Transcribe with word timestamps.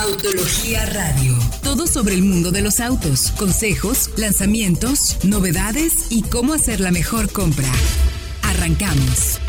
Autología 0.00 0.86
Radio. 0.86 1.36
Todo 1.64 1.88
sobre 1.88 2.14
el 2.14 2.22
mundo 2.22 2.52
de 2.52 2.62
los 2.62 2.78
autos, 2.78 3.32
consejos, 3.32 4.10
lanzamientos, 4.16 5.16
novedades 5.24 6.06
y 6.10 6.22
cómo 6.22 6.52
hacer 6.52 6.78
la 6.78 6.92
mejor 6.92 7.32
compra. 7.32 7.66
Arrancamos. 8.42 9.40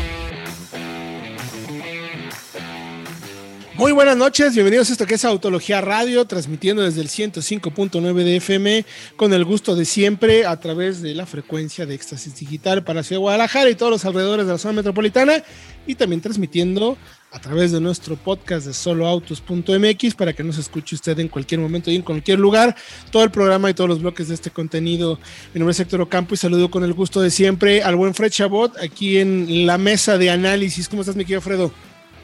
Muy 3.76 3.92
buenas 3.92 4.16
noches, 4.16 4.52
bienvenidos 4.52 4.90
a 4.90 4.92
esto 4.92 5.06
que 5.06 5.14
es 5.14 5.24
Autología 5.24 5.80
Radio, 5.80 6.24
transmitiendo 6.24 6.82
desde 6.82 7.00
el 7.00 7.08
105.9 7.08 8.12
de 8.24 8.36
FM 8.36 8.84
con 9.16 9.32
el 9.32 9.44
gusto 9.44 9.76
de 9.76 9.84
siempre 9.84 10.46
a 10.46 10.58
través 10.58 11.00
de 11.00 11.14
la 11.14 11.26
frecuencia 11.26 11.86
de 11.86 11.94
Éxtasis 11.94 12.34
Digital 12.34 12.82
para 12.82 13.04
Ciudad 13.04 13.20
de 13.20 13.22
Guadalajara 13.22 13.70
y 13.70 13.76
todos 13.76 13.92
los 13.92 14.04
alrededores 14.04 14.46
de 14.46 14.52
la 14.52 14.58
zona 14.58 14.74
metropolitana 14.74 15.44
y 15.86 15.94
también 15.94 16.20
transmitiendo 16.20 16.98
a 17.32 17.38
través 17.38 17.70
de 17.70 17.80
nuestro 17.80 18.16
podcast 18.16 18.66
de 18.66 18.74
soloautos.mx 18.74 20.14
para 20.14 20.32
que 20.32 20.42
nos 20.42 20.58
escuche 20.58 20.96
usted 20.96 21.18
en 21.20 21.28
cualquier 21.28 21.60
momento 21.60 21.90
y 21.90 21.96
en 21.96 22.02
cualquier 22.02 22.38
lugar 22.38 22.74
todo 23.12 23.22
el 23.22 23.30
programa 23.30 23.70
y 23.70 23.74
todos 23.74 23.88
los 23.88 24.02
bloques 24.02 24.28
de 24.28 24.34
este 24.34 24.50
contenido. 24.50 25.18
Mi 25.54 25.60
nombre 25.60 25.72
es 25.72 25.80
Héctor 25.80 26.00
Ocampo 26.00 26.34
y 26.34 26.38
saludo 26.38 26.70
con 26.70 26.82
el 26.82 26.92
gusto 26.92 27.20
de 27.20 27.30
siempre 27.30 27.82
al 27.82 27.94
buen 27.96 28.14
Fred 28.14 28.30
Chabot 28.30 28.76
aquí 28.78 29.18
en 29.18 29.66
la 29.66 29.78
mesa 29.78 30.18
de 30.18 30.30
análisis. 30.30 30.88
¿Cómo 30.88 31.02
estás, 31.02 31.16
mi 31.16 31.24
querido 31.24 31.40
Fredo? 31.40 31.72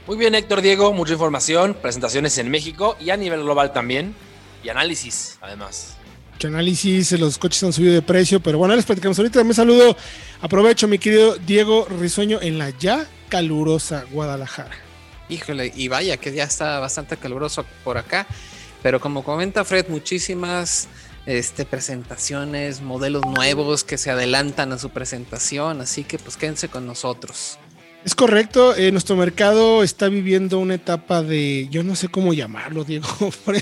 Muy 0.08 0.16
bien, 0.16 0.34
Héctor 0.34 0.60
Diego, 0.60 0.92
mucha 0.92 1.12
información, 1.12 1.76
presentaciones 1.80 2.38
en 2.38 2.48
México 2.48 2.96
y 3.00 3.10
a 3.10 3.16
nivel 3.16 3.42
global 3.42 3.72
también, 3.72 4.14
y 4.62 4.68
análisis, 4.68 5.36
además. 5.40 5.96
Mucho 6.32 6.48
análisis, 6.48 7.10
los 7.12 7.38
coches 7.38 7.62
han 7.64 7.72
subido 7.72 7.94
de 7.94 8.02
precio, 8.02 8.38
pero 8.38 8.58
bueno, 8.58 8.76
les 8.76 8.84
platicamos 8.84 9.18
ahorita. 9.18 9.42
Me 9.42 9.54
saludo, 9.54 9.96
aprovecho, 10.40 10.86
mi 10.86 10.98
querido 10.98 11.36
Diego 11.38 11.88
Risueño, 11.98 12.40
en 12.40 12.58
la 12.58 12.70
ya 12.70 13.08
calurosa 13.28 14.04
Guadalajara. 14.12 14.85
Híjole, 15.28 15.72
y 15.74 15.88
vaya 15.88 16.16
que 16.16 16.32
ya 16.32 16.44
está 16.44 16.78
bastante 16.78 17.16
caluroso 17.16 17.64
por 17.84 17.98
acá, 17.98 18.26
pero 18.82 19.00
como 19.00 19.24
comenta 19.24 19.64
Fred, 19.64 19.88
muchísimas 19.88 20.88
este, 21.26 21.64
presentaciones, 21.64 22.80
modelos 22.80 23.22
nuevos 23.26 23.82
que 23.82 23.98
se 23.98 24.10
adelantan 24.10 24.72
a 24.72 24.78
su 24.78 24.90
presentación, 24.90 25.80
así 25.80 26.04
que 26.04 26.18
pues 26.18 26.36
quédense 26.36 26.68
con 26.68 26.86
nosotros. 26.86 27.58
Es 28.06 28.14
correcto, 28.14 28.76
eh, 28.76 28.92
nuestro 28.92 29.16
mercado 29.16 29.82
está 29.82 30.08
viviendo 30.08 30.60
una 30.60 30.74
etapa 30.74 31.24
de, 31.24 31.66
yo 31.72 31.82
no 31.82 31.96
sé 31.96 32.06
cómo 32.06 32.32
llamarlo, 32.32 32.84
Diego, 32.84 33.08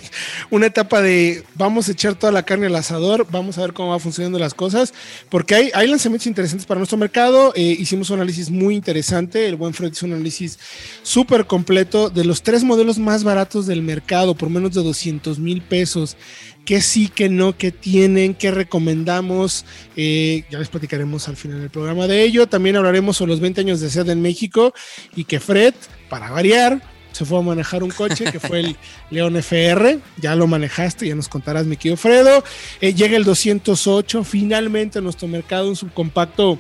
una 0.51 0.67
etapa 0.67 1.01
de 1.01 1.45
vamos 1.55 1.89
a 1.89 1.93
echar 1.93 2.15
toda 2.15 2.31
la 2.31 2.43
carne 2.43 2.67
al 2.67 2.77
asador, 2.77 3.27
vamos 3.31 3.57
a 3.57 3.63
ver 3.63 3.73
cómo 3.73 3.93
va 3.93 3.99
funcionando 3.99 4.39
las 4.39 4.53
cosas, 4.53 4.93
porque 5.31 5.73
hay, 5.73 5.87
lanzamientos 5.89 6.27
interesantes 6.27 6.67
para 6.67 6.79
nuestro 6.79 6.99
mercado. 6.99 7.55
Eh, 7.57 7.63
hicimos 7.63 8.11
un 8.11 8.17
análisis 8.17 8.51
muy 8.51 8.75
interesante, 8.75 9.49
el 9.49 9.57
buen 9.57 9.73
Fred 9.73 9.93
hizo 9.93 10.05
un 10.05 10.13
análisis 10.13 10.59
súper 11.03 11.47
completo 11.47 12.11
de 12.11 12.27
los 12.27 12.43
tres 12.43 12.65
modelos 12.65 12.99
más 12.99 13.25
baratos 13.25 13.67
del 13.67 13.81
mercado, 13.81 14.35
por 14.35 14.51
menos 14.51 14.75
de 14.75 14.83
200 14.83 15.39
mil 15.39 15.63
pesos 15.63 16.19
qué 16.65 16.81
sí, 16.81 17.11
qué 17.15 17.29
no, 17.29 17.57
qué 17.57 17.71
tienen, 17.71 18.35
qué 18.35 18.51
recomendamos. 18.51 19.65
Eh, 19.97 20.45
ya 20.51 20.59
les 20.59 20.69
platicaremos 20.69 21.29
al 21.29 21.37
final 21.37 21.61
del 21.61 21.71
programa 21.71 22.07
de 22.07 22.23
ello. 22.23 22.47
También 22.47 22.77
hablaremos 22.77 23.17
sobre 23.17 23.33
los 23.33 23.41
20 23.41 23.61
años 23.61 23.81
de 23.81 23.91
sed 23.91 24.09
en 24.09 24.23
México 24.23 24.73
y 25.15 25.25
que 25.25 25.41
Fred, 25.41 25.75
para 26.09 26.31
variar, 26.31 26.83
se 27.13 27.25
fue 27.25 27.39
a 27.39 27.43
manejar 27.43 27.83
un 27.83 27.91
coche 27.91 28.25
que 28.31 28.41
fue 28.41 28.61
el 28.61 28.77
León 29.11 29.37
FR. 29.37 30.01
Ya 30.21 30.35
lo 30.35 30.47
manejaste, 30.47 31.07
ya 31.07 31.15
nos 31.15 31.29
contarás, 31.29 31.67
mi 31.67 31.77
querido 31.77 31.97
Fredo. 31.97 32.43
Eh, 32.81 32.95
llega 32.95 33.17
el 33.17 33.25
208, 33.25 34.25
finalmente 34.25 34.99
a 34.99 35.03
nuestro 35.03 35.29
mercado, 35.29 35.69
un 35.69 35.77
subcompacto 35.77 36.59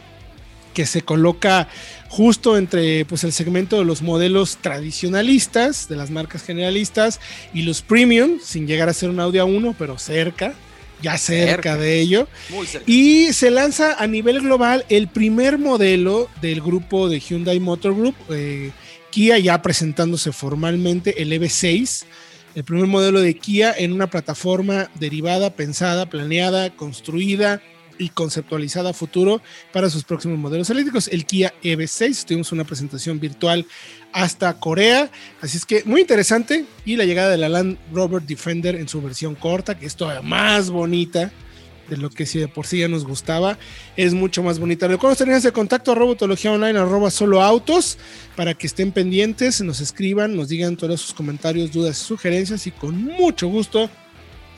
que 0.75 0.85
se 0.85 1.03
coloca 1.03 1.69
justo 2.09 2.59
entre 2.59 3.05
pues, 3.07 3.25
el 3.25 3.33
segmento 3.33 3.79
de 3.79 3.85
los 3.85 4.03
modelos 4.03 4.59
tradicionalistas, 4.61 5.89
de 5.89 5.97
las 5.97 6.11
marcas 6.11 6.43
generalistas, 6.43 7.21
y 7.55 7.63
los 7.63 7.81
premium, 7.83 8.39
sin 8.43 8.67
llegar 8.67 8.89
a 8.89 8.93
ser 8.93 9.09
un 9.09 9.21
Audi 9.21 9.39
A1, 9.39 9.75
pero 9.79 9.99
cerca, 9.99 10.55
ya 11.01 11.17
cerca, 11.17 11.77
de 11.77 12.01
ello. 12.01 12.29
Y 12.87 13.33
se 13.33 13.51
lanza 13.51 13.95
a 13.95 14.07
nivel 14.07 14.41
global 14.41 14.85
el 14.89 15.09
primer 15.09 15.59
modelo 15.59 16.29
del 16.43 16.61
grupo 16.61 17.09
de 17.09 17.21
Hyundai 17.21 17.61
Motor 17.61 17.95
Group, 17.95 18.17
eh, 18.31 18.71
Kia 19.11 19.39
ya 19.39 19.63
presentándose 19.63 20.33
formalmente 20.33 21.23
el 21.23 21.31
EV6 21.33 22.05
el 22.55 22.65
primer 22.65 22.87
modelo 22.87 23.21
de 23.21 23.37
Kia 23.37 23.75
en 23.77 23.93
una 23.93 24.09
plataforma 24.09 24.91
derivada, 24.95 25.51
pensada, 25.51 26.07
planeada, 26.07 26.71
construida 26.71 27.61
y 27.99 28.11
conceptualizada 28.11 28.93
futuro 28.93 29.43
para 29.73 29.91
sus 29.91 30.05
próximos 30.05 30.39
modelos 30.39 30.71
eléctricos, 30.71 31.09
el 31.09 31.27
Kia 31.27 31.53
EV6. 31.63 32.25
Tuvimos 32.25 32.53
una 32.53 32.65
presentación 32.65 33.21
virtual 33.21 33.67
hasta 34.13 34.53
Corea, 34.59 35.11
así 35.41 35.57
es 35.57 35.67
que 35.67 35.83
muy 35.85 36.01
interesante. 36.01 36.65
Y 36.85 36.97
la 36.97 37.05
llegada 37.05 37.31
de 37.31 37.39
la 37.39 37.49
Land 37.49 37.79
Rover 37.93 38.23
Defender 38.23 38.77
en 38.77 38.89
su 38.89 39.01
versión 39.03 39.35
corta, 39.35 39.79
que 39.79 39.87
es 39.87 39.97
todavía 39.97 40.23
más 40.23 40.71
bonita 40.71 41.33
de 41.89 41.97
lo 41.97 42.11
que 42.11 42.27
si 42.27 42.39
de 42.39 42.49
por 42.49 42.67
sí 42.67 42.79
ya 42.79 42.89
nos 42.89 43.05
gustaba, 43.05 43.59
es 43.97 44.15
mucho 44.15 44.43
más 44.43 44.59
bonita. 44.59 44.89
Recuerden 44.89 45.19
tener 45.19 45.37
ese 45.37 45.53
contacto 45.53 45.93
a 45.93 45.95
Robotología 45.95 46.53
Online, 46.53 46.79
arroba 46.79 47.11
solo 47.11 47.43
autos, 47.43 47.99
para 48.37 48.55
que 48.55 48.67
estén 48.67 48.93
pendientes, 48.93 49.61
nos 49.61 49.81
escriban, 49.81 50.37
nos 50.37 50.49
digan 50.49 50.77
todos 50.77 51.01
sus 51.01 51.15
comentarios, 51.15 51.73
dudas 51.73 51.99
sugerencias, 51.99 52.67
y 52.67 52.71
con 52.71 52.97
mucho 52.97 53.49
gusto 53.49 53.91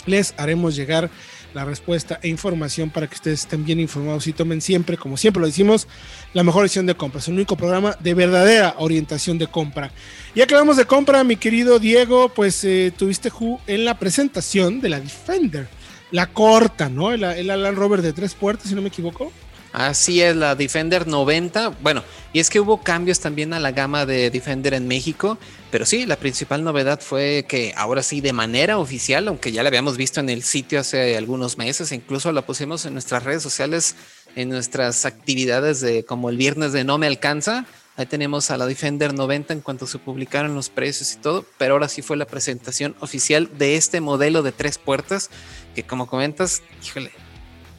les 0.07 0.35
haremos 0.37 0.77
llegar 0.77 1.11
la 1.57 1.65
respuesta 1.65 2.21
e 2.23 2.29
información 2.29 2.91
para 2.91 3.07
que 3.07 3.15
ustedes 3.15 3.41
estén 3.41 3.65
bien 3.65 3.81
informados 3.81 4.27
y 4.27 4.35
tomen 4.35 4.61
siempre, 4.61 4.99
como 4.99 5.17
siempre 5.17 5.41
lo 5.41 5.47
decimos, 5.47 5.89
la 6.35 6.45
mejor 6.45 6.65
decisión 6.65 6.85
de 6.85 6.95
compra. 6.95 7.21
Es 7.21 7.29
el 7.29 7.35
único 7.35 7.57
programa 7.57 7.97
de 7.99 8.13
verdadera 8.13 8.75
orientación 8.77 9.39
de 9.39 9.47
compra. 9.47 9.91
Ya 10.35 10.47
que 10.47 10.55
hablamos 10.55 10.77
de 10.77 10.85
compra, 10.85 11.25
mi 11.25 11.37
querido 11.37 11.79
Diego, 11.79 12.29
pues 12.29 12.63
eh, 12.65 12.93
tuviste 12.95 13.33
en 13.69 13.87
la 13.87 13.99
presentación 13.99 14.83
de 14.83 14.91
la 14.91 15.01
Defender, 15.01 15.67
la 16.11 16.27
corta, 16.27 16.91
¿no? 16.91 17.11
El, 17.11 17.25
el 17.25 17.47
Land 17.47 17.79
Rover 17.79 18.03
de 18.03 18.13
tres 18.13 18.35
puertas, 18.35 18.69
si 18.69 18.75
no 18.75 18.83
me 18.83 18.89
equivoco. 18.89 19.33
Así 19.77 20.23
es, 20.23 20.35
la 20.35 20.55
Defender 20.55 21.07
90. 21.07 21.69
Bueno, 21.83 22.03
y 22.33 22.41
es 22.41 22.49
que 22.49 22.61
hubo 22.61 22.81
cambios 22.83 23.21
también 23.21 23.53
a 23.53 23.61
la 23.61 23.73
gama 23.73 24.07
de 24.07 24.31
Defender 24.31 24.73
en 24.73 24.89
México, 24.89 25.37
pero 25.71 25.85
sí, 25.85 26.07
la 26.07 26.17
principal 26.17 26.65
novedad 26.65 26.99
fue 26.99 27.45
que 27.47 27.75
ahora 27.77 28.03
sí, 28.03 28.23
de 28.23 28.33
manera 28.33 28.79
oficial, 28.79 29.29
aunque 29.29 29.53
ya 29.53 29.63
la 29.63 29.69
habíamos 29.69 29.99
visto 29.99 30.19
en 30.21 30.31
el 30.31 30.43
sitio 30.45 30.81
hace 30.81 31.15
algunos 31.19 31.59
meses, 31.59 31.93
incluso 31.93 32.33
la 32.33 32.41
pusimos 32.41 32.87
en 32.87 32.95
nuestras 32.95 33.25
redes 33.25 33.43
sociales, 33.43 33.97
en 34.35 34.49
nuestras 34.49 35.05
actividades 35.05 35.83
de 35.83 36.07
como 36.07 36.31
el 36.31 36.39
viernes 36.39 36.73
de 36.73 36.85
No 36.85 36.97
Me 36.97 37.07
Alcanza. 37.07 37.67
Ahí 37.99 38.07
tenemos 38.07 38.51
a 38.51 38.57
la 38.57 38.65
Defender 38.65 39.13
90 39.13 39.53
en 39.53 39.61
cuanto 39.61 39.87
se 39.87 39.99
publicaron 39.99 40.55
los 40.55 40.71
precios 40.71 41.13
y 41.13 41.19
todo, 41.19 41.45
pero 41.59 41.75
ahora 41.75 41.91
sí 41.91 42.01
fue 42.01 42.17
la 42.17 42.27
presentación 42.27 42.97
oficial 43.01 43.51
de 43.59 43.77
este 43.77 44.01
modelo 44.01 44.43
de 44.43 44.53
tres 44.53 44.79
puertas, 44.79 45.29
que 45.75 45.83
como 45.83 46.07
comentas, 46.07 46.63
híjole, 46.83 47.13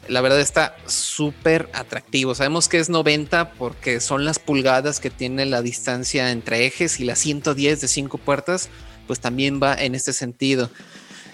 la 0.09 0.21
verdad 0.21 0.39
está 0.39 0.75
súper 0.85 1.69
atractivo. 1.73 2.35
Sabemos 2.35 2.67
que 2.67 2.79
es 2.79 2.89
90 2.89 3.51
porque 3.53 3.99
son 3.99 4.25
las 4.25 4.39
pulgadas 4.39 4.99
que 4.99 5.09
tiene 5.09 5.45
la 5.45 5.61
distancia 5.61 6.31
entre 6.31 6.65
ejes 6.65 6.99
y 6.99 7.05
las 7.05 7.19
110 7.19 7.81
de 7.81 7.87
5 7.87 8.17
puertas, 8.17 8.69
pues 9.05 9.19
también 9.19 9.59
va 9.61 9.75
en 9.75 9.95
este 9.95 10.13
sentido. 10.13 10.69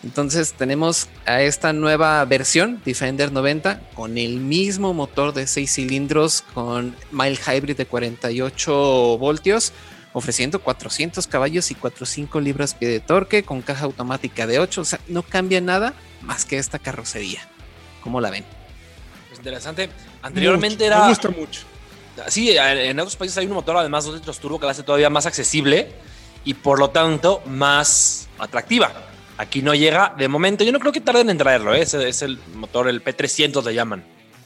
Entonces 0.03 0.53
tenemos 0.53 1.07
a 1.25 1.41
esta 1.41 1.71
nueva 1.71 2.23
versión 2.25 2.81
Defender 2.83 3.31
90 3.31 3.79
con 3.95 4.17
el 4.17 4.37
mismo 4.37 4.93
motor 4.93 5.33
de 5.33 5.47
6 5.47 5.73
cilindros 5.73 6.43
con 6.53 6.95
mild 7.11 7.39
hybrid 7.39 7.77
de 7.77 7.85
48 7.85 9.17
voltios, 9.17 9.71
ofreciendo 10.11 10.59
400 10.59 11.25
caballos 11.27 11.71
y 11.71 11.75
45 11.75 12.41
libras 12.41 12.73
pie 12.73 12.89
de 12.89 12.99
torque 12.99 13.43
con 13.43 13.61
caja 13.61 13.85
automática 13.85 14.45
de 14.45 14.59
8. 14.59 14.81
O 14.81 14.85
sea, 14.85 14.99
no 15.07 15.23
cambia 15.23 15.61
nada 15.61 15.93
más 16.21 16.43
que 16.43 16.57
esta 16.57 16.79
carrocería. 16.79 17.47
¿Cómo 18.01 18.19
la 18.19 18.29
ven? 18.29 18.43
Interesante. 19.43 19.89
Anteriormente 20.21 20.85
era. 20.85 21.01
Me 21.01 21.09
gusta 21.09 21.29
mucho. 21.29 21.61
Sí, 22.27 22.55
en 22.57 22.99
otros 22.99 23.15
países 23.15 23.37
hay 23.37 23.47
un 23.47 23.53
motor 23.53 23.75
además 23.75 24.05
2 24.05 24.15
litros 24.15 24.39
turbo 24.39 24.59
que 24.59 24.65
la 24.65 24.71
hace 24.71 24.83
todavía 24.83 25.09
más 25.09 25.25
accesible 25.25 25.91
y 26.45 26.53
por 26.53 26.79
lo 26.79 26.91
tanto 26.91 27.41
más 27.47 28.29
atractiva. 28.37 28.91
Aquí 29.37 29.61
no 29.61 29.73
llega 29.73 30.13
de 30.15 30.27
momento. 30.27 30.63
Yo 30.63 30.71
no 30.71 30.79
creo 30.79 30.93
que 30.93 31.01
tarden 31.01 31.29
en 31.29 31.37
traerlo. 31.37 31.73
¿eh? 31.73 31.81
es 31.81 32.21
el 32.21 32.39
motor, 32.53 32.87
el 32.87 33.03
P300 33.03 33.63
le 33.63 33.73
llaman. 33.73 34.05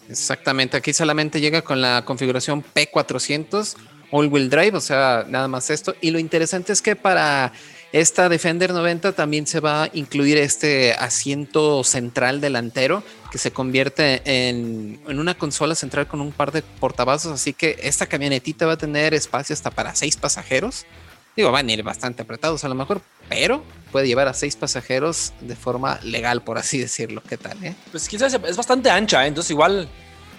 Exactamente. 0.10 0.78
Aquí 0.78 0.94
solamente 0.94 1.42
llega 1.42 1.62
con 1.62 1.82
la 1.82 2.04
configuración 2.06 2.64
P400 2.64 3.76
all 4.12 4.28
wheel 4.28 4.50
drive, 4.50 4.78
o 4.78 4.82
sea, 4.82 5.26
nada 5.28 5.48
más 5.48 5.70
esto. 5.70 5.96
Y 6.02 6.12
lo 6.12 6.20
interesante 6.20 6.72
es 6.74 6.82
que 6.82 6.96
para 6.96 7.52
esta 7.94 8.28
Defender 8.28 8.74
90 8.74 9.14
también 9.14 9.48
se 9.48 9.60
va 9.60 9.84
a 9.84 9.90
incluir 9.94 10.38
este 10.38 10.94
asiento 10.94 11.84
central 11.84 12.42
delantero 12.42 13.02
que 13.32 13.38
se 13.38 13.52
convierte 13.52 14.22
en, 14.26 15.00
una 15.08 15.38
consola 15.38 15.74
central 15.74 16.08
con 16.08 16.20
un 16.20 16.32
par 16.32 16.52
de 16.52 16.62
portavasos, 16.62 17.32
así 17.32 17.54
que 17.54 17.78
esta 17.82 18.06
camionetita 18.06 18.66
va 18.66 18.74
a 18.74 18.78
tener 18.78 19.14
espacio 19.14 19.54
hasta 19.54 19.72
para 19.72 19.96
seis 19.96 20.18
pasajeros. 20.18 20.86
Digo, 21.36 21.52
van 21.52 21.70
a 21.70 21.72
ir 21.72 21.84
bastante 21.84 22.24
apretados 22.24 22.64
a 22.64 22.70
lo 22.70 22.76
mejor, 22.76 23.02
pero 23.30 23.64
puede 23.92 24.08
llevar 24.08 24.28
a 24.28 24.34
seis 24.34 24.56
pasajeros 24.56 25.34
de 25.40 25.56
forma 25.56 26.00
legal, 26.04 26.44
por 26.44 26.58
así 26.58 26.80
decirlo. 26.80 27.22
¿Qué 27.28 27.38
tal? 27.38 27.64
Eh? 27.64 27.76
Pues 27.92 28.10
quizás 28.10 28.34
es 28.34 28.58
bastante 28.58 28.90
ancha, 28.90 29.24
¿eh? 29.24 29.28
entonces 29.28 29.52
igual 29.52 29.88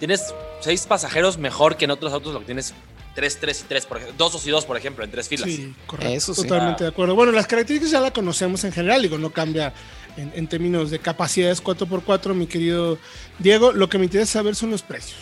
tienes 0.01 0.35
seis 0.61 0.87
pasajeros 0.87 1.39
mejor 1.39 1.77
que 1.77 1.85
en 1.85 1.93
otros 1.93 2.13
autos 2.13 2.35
lo 2.35 2.41
que 2.41 2.47
tienes 2.47 2.75
3, 3.19 3.39
3 3.41 3.61
y 3.61 3.65
3, 3.65 3.87
por 3.87 3.97
ejemplo, 3.97 4.15
2, 4.17 4.33
2 4.35 4.47
y 4.47 4.51
2, 4.51 4.65
por 4.65 4.77
ejemplo, 4.77 5.05
en 5.05 5.11
tres 5.11 5.27
filas. 5.27 5.51
Sí, 5.51 5.75
correcto. 5.89 6.15
Eso 6.15 6.35
sí. 6.35 6.43
Totalmente 6.43 6.85
de 6.85 6.91
acuerdo. 6.91 7.17
Bueno, 7.17 7.33
las 7.33 7.49
características 7.49 7.91
ya 7.91 8.01
la 8.01 8.13
conocemos 8.13 8.63
en 8.63 8.71
general, 8.71 9.03
digo, 9.03 9.19
no 9.19 9.31
cambia 9.31 9.75
en, 10.17 10.31
en 10.37 10.47
términos 10.47 10.93
de 10.93 11.01
capacidades 11.01 11.61
4x4, 11.61 12.33
mi 12.35 12.47
querido 12.47 12.97
Diego. 13.41 13.73
Lo 13.73 13.89
que 13.89 13.99
me 13.99 14.05
interesa 14.05 14.35
saber 14.35 14.55
son 14.55 14.71
los 14.71 14.83
precios. 14.83 15.19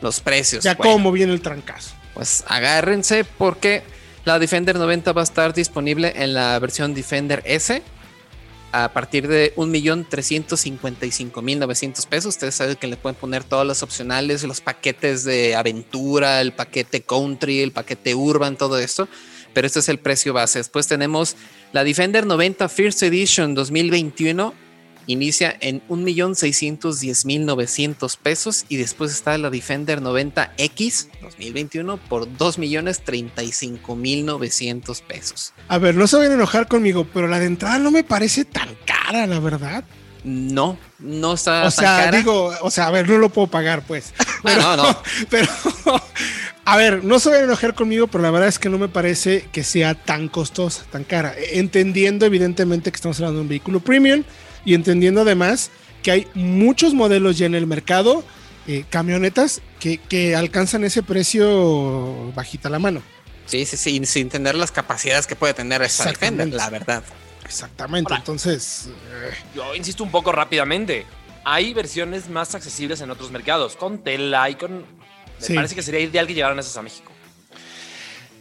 Los 0.00 0.20
precios. 0.20 0.64
Ya 0.64 0.74
bueno. 0.74 0.92
cómo 0.92 1.12
viene 1.12 1.34
el 1.34 1.42
trancazo. 1.42 1.90
Pues 2.14 2.44
agárrense 2.46 3.24
porque 3.24 3.82
la 4.24 4.38
Defender 4.38 4.76
90 4.76 5.12
va 5.12 5.20
a 5.20 5.24
estar 5.24 5.52
disponible 5.52 6.14
en 6.16 6.32
la 6.32 6.58
versión 6.58 6.94
Defender 6.94 7.42
S 7.44 7.82
a 8.72 8.92
partir 8.92 9.28
de 9.28 9.54
1.355.900 9.56 12.06
pesos. 12.06 12.34
Ustedes 12.34 12.54
saben 12.54 12.76
que 12.76 12.86
le 12.86 12.96
pueden 12.96 13.16
poner 13.16 13.44
todas 13.44 13.66
las 13.66 13.82
opcionales, 13.82 14.44
los 14.44 14.60
paquetes 14.60 15.24
de 15.24 15.56
aventura, 15.56 16.40
el 16.40 16.52
paquete 16.52 17.02
country, 17.02 17.60
el 17.60 17.72
paquete 17.72 18.14
urban, 18.14 18.56
todo 18.56 18.78
esto. 18.78 19.08
Pero 19.54 19.66
este 19.66 19.80
es 19.80 19.88
el 19.88 19.98
precio 19.98 20.32
base. 20.32 20.58
Después 20.58 20.86
tenemos 20.86 21.34
la 21.72 21.82
Defender 21.84 22.26
90 22.26 22.68
First 22.68 23.02
Edition 23.02 23.54
2021 23.54 24.67
inicia 25.08 25.56
en 25.60 25.82
1.610.900 25.88 28.16
pesos 28.16 28.64
y 28.68 28.76
después 28.76 29.10
está 29.10 29.36
la 29.38 29.50
Defender 29.50 30.00
90X 30.00 31.08
2021 31.22 31.96
por 31.96 32.28
2.035.900 32.28 35.02
pesos. 35.02 35.52
A 35.66 35.78
ver, 35.78 35.96
no 35.96 36.06
se 36.06 36.16
vayan 36.16 36.32
a 36.32 36.36
enojar 36.36 36.68
conmigo, 36.68 37.06
pero 37.12 37.26
la 37.26 37.40
de 37.40 37.46
entrada 37.46 37.78
no 37.78 37.90
me 37.90 38.04
parece 38.04 38.44
tan 38.44 38.68
cara, 38.84 39.26
la 39.26 39.40
verdad. 39.40 39.82
No, 40.24 40.76
no 40.98 41.34
está 41.34 41.60
O 41.60 41.62
tan 41.62 41.72
sea, 41.72 42.04
cara. 42.04 42.18
digo, 42.18 42.52
o 42.60 42.70
sea, 42.70 42.88
a 42.88 42.90
ver, 42.90 43.08
no 43.08 43.16
lo 43.18 43.30
puedo 43.30 43.46
pagar, 43.46 43.86
pues. 43.86 44.12
Pero, 44.42 44.60
no, 44.76 44.76
no. 44.76 44.98
Pero, 45.30 45.48
a 46.64 46.76
ver, 46.76 47.02
no 47.02 47.18
se 47.18 47.30
vayan 47.30 47.44
a 47.44 47.46
enojar 47.46 47.74
conmigo, 47.74 48.08
pero 48.08 48.22
la 48.22 48.30
verdad 48.30 48.48
es 48.48 48.58
que 48.58 48.68
no 48.68 48.76
me 48.76 48.88
parece 48.88 49.48
que 49.52 49.64
sea 49.64 49.94
tan 49.94 50.28
costosa, 50.28 50.84
tan 50.92 51.04
cara. 51.04 51.34
Entendiendo, 51.52 52.26
evidentemente, 52.26 52.92
que 52.92 52.96
estamos 52.96 53.18
hablando 53.20 53.38
de 53.38 53.42
un 53.42 53.48
vehículo 53.48 53.80
premium 53.80 54.22
y 54.68 54.74
entendiendo 54.74 55.22
además 55.22 55.70
que 56.02 56.10
hay 56.10 56.26
muchos 56.34 56.92
modelos 56.94 57.38
ya 57.38 57.46
en 57.46 57.54
el 57.54 57.66
mercado, 57.66 58.22
eh, 58.66 58.84
camionetas, 58.90 59.62
que, 59.80 59.96
que 59.98 60.36
alcanzan 60.36 60.84
ese 60.84 61.02
precio 61.02 62.32
bajita 62.34 62.68
la 62.68 62.78
mano. 62.78 63.02
Sí, 63.46 63.64
sí, 63.64 63.76
sí, 63.78 64.00
sin 64.04 64.28
tener 64.28 64.54
las 64.54 64.70
capacidades 64.70 65.26
que 65.26 65.34
puede 65.36 65.54
tener 65.54 65.80
Exactamente. 65.82 66.44
Defender, 66.44 66.58
la 66.58 66.70
verdad. 66.70 67.02
Exactamente. 67.44 68.12
Ahora. 68.12 68.20
Entonces, 68.20 68.90
eh, 69.10 69.30
Yo 69.54 69.74
insisto 69.74 70.04
un 70.04 70.10
poco 70.10 70.32
rápidamente. 70.32 71.06
Hay 71.44 71.72
versiones 71.72 72.28
más 72.28 72.54
accesibles 72.54 73.00
en 73.00 73.10
otros 73.10 73.30
mercados, 73.30 73.74
con 73.76 73.98
tela 73.98 74.50
y 74.50 74.56
con... 74.56 74.80
Me 74.80 74.84
Sí. 75.46 75.54
parece 75.54 75.74
que 75.74 75.82
sería 75.82 76.00
ideal 76.00 76.26
que 76.26 76.34
llegaran 76.34 76.58
esas 76.58 76.76
a 76.76 76.82
México. 76.82 77.07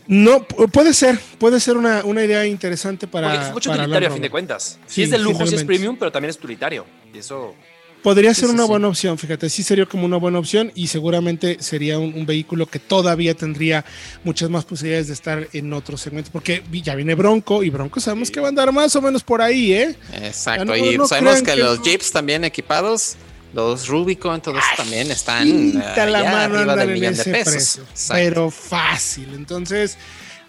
No, 0.07 0.48
pu- 0.48 0.69
puede 0.71 0.94
ser, 0.94 1.19
puede 1.38 1.59
ser 1.59 1.77
una, 1.77 2.04
una 2.06 2.24
idea 2.24 2.45
interesante 2.45 3.07
para. 3.07 3.30
Porque 3.31 3.45
es 3.48 3.54
mucho 3.54 3.69
para 3.69 3.83
utilitario 3.83 4.09
a 4.09 4.12
fin 4.12 4.21
de 4.21 4.30
cuentas. 4.30 4.80
Sí, 4.88 4.94
Si 4.95 5.04
es 5.04 5.09
de 5.12 5.18
lujo, 5.19 5.45
si 5.45 5.56
es 5.56 5.63
premium, 5.63 5.98
pero 5.98 6.12
también 6.12 6.30
es 6.30 6.38
utilitario. 6.38 6.86
Y 7.13 7.19
eso... 7.19 7.54
Podría 8.04 8.31
Sí, 8.33 8.42
ser 8.42 8.50
sí, 8.50 8.56
una 8.56 8.63
sí. 8.63 8.69
buena 8.69 8.88
opción, 8.89 9.18
fíjate, 9.18 9.50
sí 9.50 9.63
sería 9.63 9.86
como 9.88 10.06
una 10.06 10.18
buena 10.18 10.38
opción 10.39 10.71
y 10.75 10.88
seguramente 10.88 11.57
sería 11.62 11.98
un, 11.98 12.13
un 12.13 12.25
vehículo 12.27 12.68
que 12.68 12.77
todavía 12.80 13.33
tendría 13.33 13.83
muchas 14.24 14.50
más 14.51 14.65
posibilidades 14.65 15.07
de 15.07 15.13
estar 15.13 15.48
en 15.51 15.74
otros 15.74 16.00
segmentos, 16.01 16.30
porque 16.31 16.63
ya 16.71 16.94
viene 16.94 17.15
Bronco 17.15 17.63
y 17.63 17.71
Bronco 17.71 18.00
sabemos 18.00 18.30
que 18.30 18.39
va 18.39 18.45
a 18.45 18.50
andar 18.50 18.71
más 18.71 18.95
o 18.95 19.01
menos 19.01 19.24
por 19.24 19.42
ahí, 19.42 19.74
¿eh? 19.74 19.95
Exacto. 20.21 20.63
no- 20.65 20.77
y 20.77 20.95
no 20.95 21.07
sabemos 21.07 21.39
que, 21.39 21.53
que 21.53 21.56
los. 21.57 21.81
Jeeps 21.81 22.12
también 22.12 22.44
equipados, 22.45 23.15
los 23.53 23.88
Rubicon, 23.88 24.41
todos 24.41 24.63
también 24.75 25.09
están 25.09 25.47
eh, 25.47 26.05
la 26.07 26.23
ya 26.23 26.31
mano 26.31 26.57
arriba 26.57 26.75
del 26.75 26.91
millón 26.91 27.15
de 27.15 27.23
pesos. 27.23 27.53
precio, 27.53 27.85
pero 28.09 28.51
fácil. 28.51 29.33
Entonces, 29.33 29.97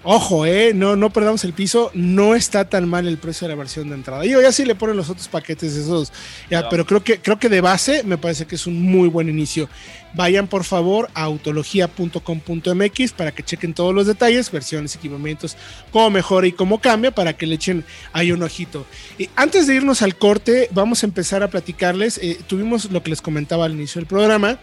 ojo, 0.03 0.47
¿eh? 0.47 0.73
No, 0.75 0.97
no 0.97 1.11
perdamos 1.11 1.45
el 1.45 1.53
piso, 1.53 1.91
no 1.95 2.35
está 2.35 2.69
tan 2.69 2.89
mal 2.89 3.07
el 3.07 3.19
precio 3.19 3.47
de 3.47 3.55
la 3.55 3.59
versión 3.59 3.89
de 3.89 3.95
entrada. 3.95 4.25
Y 4.25 4.31
ya 4.31 4.53
sí 4.53 4.65
le 4.65 4.75
ponen 4.75 4.97
los 4.97 5.11
otros 5.11 5.29
paquetes 5.29 5.75
esos, 5.75 6.13
ya, 6.51 6.69
pero 6.69 6.87
creo 6.87 7.03
que, 7.03 7.21
creo 7.21 7.39
que 7.39 7.49
de 7.49 7.61
base 7.61 8.03
me 8.05 8.19
parece 8.19 8.47
que 8.47 8.55
es 8.55 8.67
un 8.67 8.81
muy 8.81 9.09
buen 9.09 9.29
inicio. 9.29 9.69
Vayan 10.15 10.47
por 10.47 10.65
favor 10.65 11.11
a 11.15 11.23
autología.com.mx 11.25 13.13
para 13.13 13.33
que 13.33 13.43
chequen 13.43 13.75
todos 13.75 13.95
los 13.95 14.07
detalles, 14.07 14.51
versiones, 14.51 14.95
equipamientos, 14.97 15.57
cómo 15.93 16.11
mejora 16.11 16.47
y 16.47 16.53
cómo 16.53 16.81
cambia, 16.81 17.11
para 17.11 17.37
que 17.37 17.47
le 17.47 17.57
echen 17.57 17.85
ahí 18.13 18.33
un 18.33 18.43
ojito. 18.43 18.87
Y 19.19 19.29
antes 19.37 19.67
de 19.67 19.75
irnos 19.75 20.03
al 20.03 20.17
corte, 20.17 20.69
vamos 20.73 21.03
a 21.03 21.07
empezar 21.07 21.43
a 21.43 21.49
platicarles. 21.49 22.19
eh, 22.19 22.39
tuvimos 22.47 22.91
lo 22.91 23.03
que 23.03 23.11
les 23.11 23.21
comentaba 23.21 23.67
al 23.67 23.73
inicio 23.73 24.01
del 24.01 24.07
programa, 24.07 24.59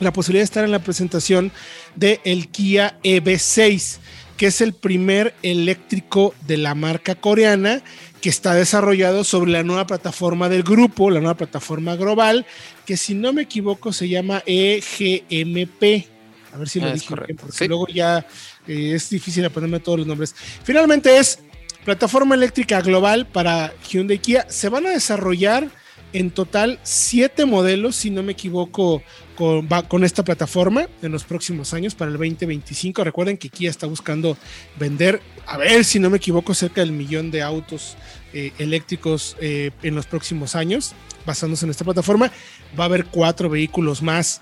la 0.00 0.12
posibilidad 0.12 0.40
de 0.40 0.44
estar 0.44 0.64
en 0.64 0.72
la 0.72 0.80
presentación 0.80 1.52
de 1.94 2.20
el 2.24 2.48
Kia 2.48 2.98
EV6, 3.02 3.98
que 4.36 4.46
es 4.46 4.60
el 4.60 4.72
primer 4.72 5.34
eléctrico 5.42 6.34
de 6.46 6.56
la 6.56 6.74
marca 6.74 7.14
coreana 7.14 7.82
que 8.20 8.28
está 8.28 8.54
desarrollado 8.54 9.22
sobre 9.22 9.52
la 9.52 9.62
nueva 9.62 9.86
plataforma 9.86 10.48
del 10.48 10.62
grupo, 10.62 11.10
la 11.10 11.20
nueva 11.20 11.36
plataforma 11.36 11.94
global, 11.96 12.46
que 12.86 12.96
si 12.96 13.14
no 13.14 13.32
me 13.32 13.42
equivoco 13.42 13.92
se 13.92 14.08
llama 14.08 14.42
EGMP. 14.46 16.06
A 16.52 16.56
ver 16.56 16.68
si 16.68 16.80
lo 16.80 16.88
Es 16.88 17.02
dije 17.02 17.14
bien, 17.26 17.36
porque 17.36 17.56
sí. 17.56 17.68
luego 17.68 17.86
ya 17.88 18.26
eh, 18.66 18.92
es 18.94 19.10
difícil 19.10 19.44
aprenderme 19.44 19.80
todos 19.80 19.98
los 19.98 20.06
nombres. 20.06 20.34
Finalmente 20.62 21.18
es 21.18 21.40
plataforma 21.84 22.34
eléctrica 22.34 22.80
global 22.80 23.26
para 23.26 23.74
Hyundai 23.88 24.18
Kia. 24.18 24.46
Se 24.48 24.68
van 24.68 24.86
a 24.86 24.90
desarrollar 24.90 25.68
en 26.14 26.30
total 26.30 26.78
siete 26.84 27.44
modelos, 27.44 27.96
si 27.96 28.08
no 28.08 28.22
me 28.22 28.32
equivoco, 28.32 29.02
con, 29.36 30.04
esta 30.04 30.22
plataforma 30.22 30.86
en 31.02 31.10
los 31.10 31.24
próximos 31.24 31.74
años 31.74 31.96
para 31.96 32.10
el 32.10 32.16
2025. 32.16 33.02
Recuerden 33.02 33.36
que 33.36 33.48
Kia 33.48 33.68
está 33.68 33.88
buscando 33.88 34.38
vender, 34.78 35.20
a 35.44 35.58
ver 35.58 35.84
si 35.84 35.98
no 35.98 36.10
me 36.10 36.18
equivoco, 36.18 36.54
cerca 36.54 36.82
del 36.82 36.92
millón 36.92 37.32
de 37.32 37.42
autos 37.42 37.96
eh, 38.32 38.52
eléctricos 38.58 39.36
eh, 39.40 39.72
en 39.82 39.96
los 39.96 40.06
próximos 40.06 40.54
años, 40.54 40.94
basándose 41.26 41.66
en 41.66 41.72
esta 41.72 41.84
plataforma. 41.84 42.30
Va 42.78 42.84
a 42.84 42.86
haber 42.86 43.06
cuatro 43.06 43.50
vehículos 43.50 44.00
más 44.00 44.40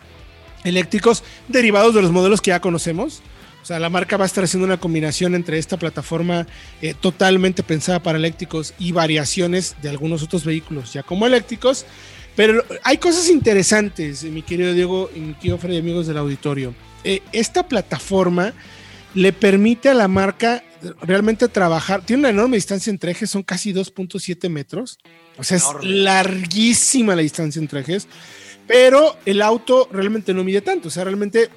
eléctricos 0.64 1.25
derivados 1.48 1.94
de 1.94 2.02
los 2.02 2.12
modelos 2.12 2.42
que 2.42 2.50
ya 2.50 2.60
conocemos. 2.60 3.22
O 3.62 3.64
sea, 3.64 3.79
la 3.79 3.88
marca 3.88 4.17
va 4.17 4.25
a 4.25 4.26
estar 4.26 4.43
haciendo 4.43 4.67
una 4.67 4.79
combinación 4.79 5.37
entre 5.37 5.59
esta 5.59 5.76
plataforma 5.76 6.47
eh, 6.81 6.94
totalmente 7.00 7.62
pensada 7.62 8.03
para 8.03 8.19
eléctricos 8.19 8.75
y 8.79 8.91
variaciones 8.91 9.76
de 9.81 9.88
algunos 9.88 10.23
otros 10.23 10.44
vehículos 10.44 10.93
ya 10.93 11.05
como 11.05 11.26
eléctricos. 11.26 11.87
Pero 12.35 12.64
hay 12.82 12.99
cosas 12.99 13.29
interesantes, 13.29 14.25
mi 14.25 14.43
querido 14.43 14.73
Diego 14.73 15.11
y 15.14 15.20
mi 15.20 15.35
querido 15.35 15.59
Freddy, 15.59 15.79
amigos 15.79 16.06
del 16.06 16.17
auditorio. 16.17 16.75
Eh, 17.05 17.23
esta 17.32 17.69
plataforma 17.69 18.53
le 19.14 19.32
permite 19.32 19.91
a 19.91 19.94
la 19.94 20.09
marca 20.09 20.64
realmente 21.03 21.49
trabajar. 21.49 22.05
Tiene 22.05 22.20
una 22.20 22.31
enorme 22.31 22.56
distancia 22.56 22.91
entre 22.91 23.12
ejes, 23.12 23.31
son 23.31 23.43
casi 23.43 23.73
2.7 23.73 24.49
metros. 24.49 24.99
O 25.37 25.44
sea, 25.44 25.56
es 25.56 25.67
larguísima 25.82 27.14
la 27.14 27.23
distancia 27.23 27.61
entre 27.61 27.81
ejes. 27.81 28.09
Pero 28.66 29.16
el 29.26 29.42
auto 29.42 29.88
realmente 29.92 30.33
no 30.35 30.45
mide 30.45 30.61
tanto. 30.62 30.88
O 30.88 30.90
sea, 30.90 31.04
realmente 31.04 31.50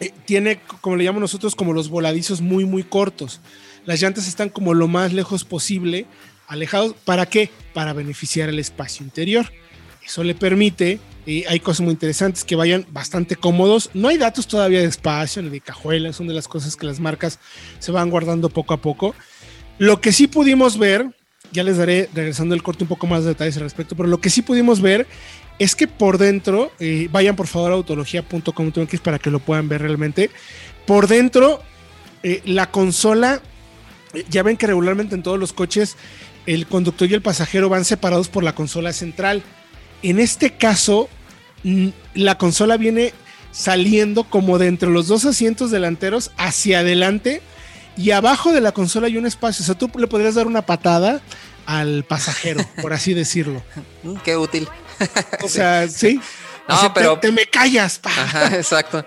eh, 0.00 0.12
tiene, 0.24 0.60
como 0.80 0.96
le 0.96 1.04
llamamos 1.04 1.22
nosotros, 1.22 1.54
como 1.54 1.72
los 1.72 1.88
voladizos 1.88 2.40
muy, 2.40 2.64
muy 2.64 2.82
cortos. 2.82 3.40
Las 3.84 4.00
llantas 4.00 4.26
están 4.26 4.48
como 4.48 4.74
lo 4.74 4.88
más 4.88 5.12
lejos 5.12 5.44
posible, 5.44 6.06
alejados. 6.48 6.94
¿Para 7.04 7.26
qué? 7.26 7.50
Para 7.72 7.92
beneficiar 7.92 8.48
el 8.48 8.58
espacio 8.58 9.04
interior. 9.04 9.46
Eso 10.04 10.24
le 10.24 10.34
permite, 10.34 10.98
y 11.26 11.44
hay 11.44 11.60
cosas 11.60 11.82
muy 11.82 11.92
interesantes 11.92 12.44
que 12.44 12.56
vayan 12.56 12.86
bastante 12.90 13.36
cómodos. 13.36 13.90
No 13.94 14.08
hay 14.08 14.16
datos 14.16 14.46
todavía 14.46 14.80
de 14.80 14.86
espacio 14.86 15.42
ni 15.42 15.50
de 15.50 15.60
cajuelas, 15.60 16.16
son 16.16 16.26
de 16.26 16.34
las 16.34 16.48
cosas 16.48 16.76
que 16.76 16.86
las 16.86 16.98
marcas 16.98 17.38
se 17.78 17.92
van 17.92 18.10
guardando 18.10 18.48
poco 18.48 18.74
a 18.74 18.80
poco. 18.80 19.14
Lo 19.78 20.00
que 20.00 20.12
sí 20.12 20.26
pudimos 20.26 20.78
ver, 20.78 21.14
ya 21.52 21.62
les 21.62 21.76
daré, 21.76 22.08
regresando 22.14 22.54
el 22.54 22.62
corte, 22.62 22.84
un 22.84 22.88
poco 22.88 23.06
más 23.06 23.22
de 23.22 23.30
detalles 23.30 23.56
al 23.56 23.62
respecto, 23.62 23.94
pero 23.94 24.08
lo 24.08 24.20
que 24.20 24.30
sí 24.30 24.42
pudimos 24.42 24.80
ver 24.80 25.06
es 25.60 25.76
que 25.76 25.86
por 25.86 26.16
dentro, 26.16 26.72
eh, 26.80 27.08
vayan 27.12 27.36
por 27.36 27.46
favor 27.46 27.70
a 27.70 27.74
autología.com.mx 27.74 29.00
para 29.00 29.18
que 29.18 29.30
lo 29.30 29.40
puedan 29.40 29.68
ver 29.68 29.82
realmente. 29.82 30.30
Por 30.86 31.06
dentro, 31.06 31.62
eh, 32.22 32.40
la 32.46 32.70
consola, 32.70 33.42
eh, 34.14 34.24
ya 34.30 34.42
ven 34.42 34.56
que 34.56 34.66
regularmente 34.66 35.14
en 35.14 35.22
todos 35.22 35.38
los 35.38 35.52
coches 35.52 35.96
el 36.46 36.66
conductor 36.66 37.10
y 37.10 37.14
el 37.14 37.20
pasajero 37.20 37.68
van 37.68 37.84
separados 37.84 38.28
por 38.28 38.42
la 38.42 38.54
consola 38.54 38.94
central. 38.94 39.42
En 40.02 40.18
este 40.18 40.52
caso, 40.52 41.10
mm, 41.62 41.88
la 42.14 42.38
consola 42.38 42.78
viene 42.78 43.12
saliendo 43.52 44.24
como 44.24 44.56
de 44.56 44.66
entre 44.66 44.88
los 44.88 45.08
dos 45.08 45.26
asientos 45.26 45.70
delanteros 45.70 46.30
hacia 46.38 46.78
adelante 46.78 47.42
y 47.98 48.12
abajo 48.12 48.54
de 48.54 48.62
la 48.62 48.72
consola 48.72 49.08
hay 49.08 49.18
un 49.18 49.26
espacio. 49.26 49.62
O 49.62 49.66
sea, 49.66 49.74
tú 49.74 49.90
le 49.98 50.06
podrías 50.06 50.36
dar 50.36 50.46
una 50.46 50.62
patada 50.64 51.20
al 51.66 52.02
pasajero, 52.04 52.64
por 52.80 52.94
así 52.94 53.12
decirlo. 53.12 53.62
Mm, 54.02 54.14
Qué 54.24 54.38
útil. 54.38 54.66
O 55.42 55.48
sea, 55.48 55.88
sí. 55.88 56.20
No, 56.68 56.76
O 56.76 56.80
sea, 56.80 56.94
pero- 56.94 57.14
te, 57.18 57.28
te 57.28 57.32
me 57.32 57.46
callas, 57.46 57.98
pa. 57.98 58.10
Ajá, 58.10 58.56
exacto. 58.56 59.04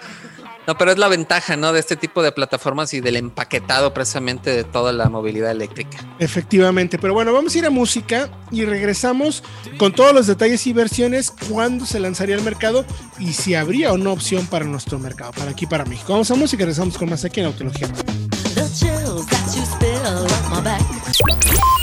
No, 0.65 0.77
pero 0.77 0.91
es 0.93 0.97
la 0.97 1.09
ventaja, 1.09 1.57
¿no? 1.57 1.73
De 1.73 1.81
este 1.81 1.97
tipo 1.97 2.23
de 2.23 2.31
plataformas 2.31 2.93
y 2.93 3.01
del 3.01 3.17
empaquetado 3.17 3.93
precisamente 3.93 4.49
de 4.49 4.63
toda 4.63 4.93
la 4.93 5.09
movilidad 5.09 5.51
eléctrica. 5.51 5.97
Efectivamente, 6.19 6.97
pero 6.97 7.13
bueno, 7.13 7.33
vamos 7.33 7.53
a 7.53 7.57
ir 7.57 7.65
a 7.65 7.69
música 7.69 8.29
y 8.49 8.63
regresamos 8.63 9.43
con 9.77 9.91
todos 9.91 10.13
los 10.13 10.25
detalles 10.25 10.65
y 10.65 10.71
versiones, 10.71 11.31
cuándo 11.49 11.85
se 11.85 11.99
lanzaría 11.99 12.35
al 12.37 12.43
mercado 12.43 12.85
y 13.19 13.33
si 13.33 13.55
habría 13.55 13.91
o 13.91 13.97
no 13.97 14.13
opción 14.13 14.45
para 14.47 14.63
nuestro 14.63 14.99
mercado, 14.99 15.33
para 15.33 15.51
aquí, 15.51 15.65
para 15.67 15.83
México. 15.83 16.13
Vamos 16.13 16.31
a 16.31 16.35
música 16.35 16.63
y 16.63 16.65
regresamos 16.67 16.97
con 16.97 17.09
más 17.09 17.25
aquí 17.25 17.41
en 17.41 17.47
Autología. 17.47 17.89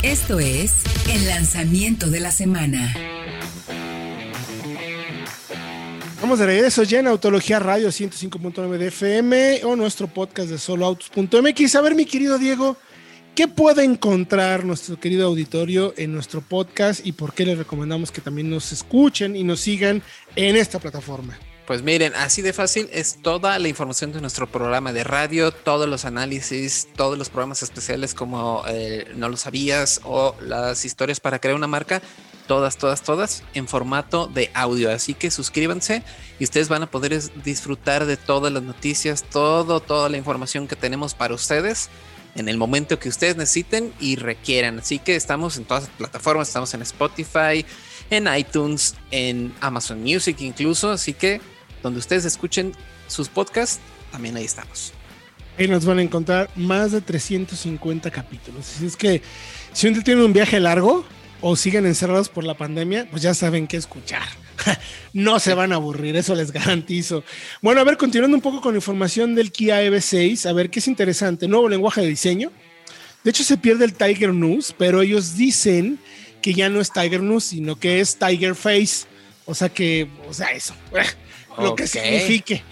Esto 0.02 0.38
es 0.40 0.72
el 1.10 1.26
lanzamiento 1.28 2.06
de 2.08 2.20
la 2.20 2.30
semana. 2.30 2.94
Vamos 6.20 6.38
de 6.38 6.44
regreso 6.44 6.82
ya 6.82 7.00
en 7.00 7.06
Autología 7.06 7.58
Radio 7.58 7.88
105.9 7.88 8.76
de 8.76 8.88
FM 8.88 9.64
o 9.64 9.74
nuestro 9.74 10.06
podcast 10.06 10.50
de 10.50 10.58
soloautos.mx. 10.58 11.74
A 11.74 11.80
ver, 11.80 11.94
mi 11.94 12.04
querido 12.04 12.36
Diego, 12.36 12.76
¿qué 13.34 13.48
puede 13.48 13.84
encontrar 13.84 14.66
nuestro 14.66 15.00
querido 15.00 15.26
auditorio 15.26 15.94
en 15.96 16.12
nuestro 16.12 16.42
podcast 16.42 17.06
y 17.06 17.12
por 17.12 17.32
qué 17.32 17.46
les 17.46 17.56
recomendamos 17.56 18.12
que 18.12 18.20
también 18.20 18.50
nos 18.50 18.70
escuchen 18.70 19.34
y 19.34 19.44
nos 19.44 19.60
sigan 19.60 20.02
en 20.36 20.56
esta 20.56 20.78
plataforma? 20.78 21.38
Pues 21.66 21.82
miren, 21.82 22.14
así 22.14 22.42
de 22.42 22.52
fácil 22.52 22.90
es 22.92 23.22
toda 23.22 23.58
la 23.58 23.68
información 23.68 24.12
de 24.12 24.20
nuestro 24.20 24.46
programa 24.46 24.92
de 24.92 25.04
radio, 25.04 25.52
todos 25.52 25.88
los 25.88 26.04
análisis, 26.04 26.88
todos 26.96 27.16
los 27.16 27.30
programas 27.30 27.62
especiales 27.62 28.12
como 28.12 28.62
eh, 28.68 29.06
No 29.16 29.30
lo 29.30 29.38
sabías 29.38 30.02
o 30.04 30.34
las 30.42 30.84
historias 30.84 31.18
para 31.18 31.38
crear 31.38 31.56
una 31.56 31.66
marca 31.66 32.02
todas, 32.50 32.78
todas, 32.78 33.02
todas 33.02 33.44
en 33.54 33.68
formato 33.68 34.26
de 34.26 34.50
audio. 34.54 34.90
Así 34.90 35.14
que 35.14 35.30
suscríbanse 35.30 36.02
y 36.40 36.42
ustedes 36.42 36.68
van 36.68 36.82
a 36.82 36.90
poder 36.90 37.16
disfrutar 37.44 38.06
de 38.06 38.16
todas 38.16 38.52
las 38.52 38.64
noticias, 38.64 39.22
todo, 39.22 39.78
toda 39.78 40.08
la 40.08 40.16
información 40.16 40.66
que 40.66 40.74
tenemos 40.74 41.14
para 41.14 41.32
ustedes 41.32 41.90
en 42.34 42.48
el 42.48 42.56
momento 42.56 42.98
que 42.98 43.08
ustedes 43.08 43.36
necesiten 43.36 43.92
y 44.00 44.16
requieran. 44.16 44.80
Así 44.80 44.98
que 44.98 45.14
estamos 45.14 45.58
en 45.58 45.64
todas 45.64 45.84
las 45.84 45.92
plataformas, 45.92 46.48
estamos 46.48 46.74
en 46.74 46.82
Spotify, 46.82 47.64
en 48.10 48.26
iTunes, 48.36 48.96
en 49.12 49.54
Amazon 49.60 50.02
Music 50.02 50.36
incluso. 50.40 50.90
Así 50.90 51.12
que 51.12 51.40
donde 51.84 52.00
ustedes 52.00 52.24
escuchen 52.24 52.72
sus 53.06 53.28
podcasts, 53.28 53.78
también 54.10 54.36
ahí 54.36 54.46
estamos. 54.46 54.92
Ahí 55.56 55.68
nos 55.68 55.84
van 55.84 56.00
a 56.00 56.02
encontrar 56.02 56.50
más 56.56 56.90
de 56.90 57.00
350 57.00 58.10
capítulos. 58.10 58.72
Así 58.74 58.86
es 58.86 58.96
que 58.96 59.22
si 59.72 59.86
usted 59.86 60.02
tiene 60.02 60.24
un 60.24 60.32
viaje 60.32 60.58
largo, 60.58 61.04
o 61.40 61.56
siguen 61.56 61.86
encerrados 61.86 62.28
por 62.28 62.44
la 62.44 62.54
pandemia, 62.54 63.08
pues 63.10 63.22
ya 63.22 63.34
saben 63.34 63.66
qué 63.66 63.76
escuchar. 63.76 64.22
no 65.12 65.38
se 65.38 65.54
van 65.54 65.72
a 65.72 65.76
aburrir, 65.76 66.16
eso 66.16 66.34
les 66.34 66.52
garantizo. 66.52 67.24
Bueno, 67.62 67.80
a 67.80 67.84
ver, 67.84 67.96
continuando 67.96 68.36
un 68.36 68.42
poco 68.42 68.60
con 68.60 68.74
información 68.74 69.34
del 69.34 69.52
Kia 69.52 69.82
EV6, 69.82 70.48
a 70.48 70.52
ver 70.52 70.70
qué 70.70 70.80
es 70.80 70.88
interesante, 70.88 71.48
nuevo 71.48 71.68
lenguaje 71.68 72.02
de 72.02 72.08
diseño. 72.08 72.52
De 73.24 73.30
hecho, 73.30 73.44
se 73.44 73.56
pierde 73.56 73.84
el 73.84 73.94
Tiger 73.94 74.32
News, 74.32 74.74
pero 74.76 75.02
ellos 75.02 75.36
dicen 75.36 75.98
que 76.40 76.54
ya 76.54 76.68
no 76.68 76.80
es 76.80 76.92
Tiger 76.92 77.22
News, 77.22 77.44
sino 77.44 77.76
que 77.76 78.00
es 78.00 78.16
Tiger 78.16 78.54
Face. 78.54 79.06
O 79.44 79.54
sea 79.54 79.68
que, 79.68 80.08
o 80.28 80.32
sea, 80.32 80.50
eso, 80.52 80.74
lo 81.58 81.74
que 81.74 81.86
signifique 81.86 82.62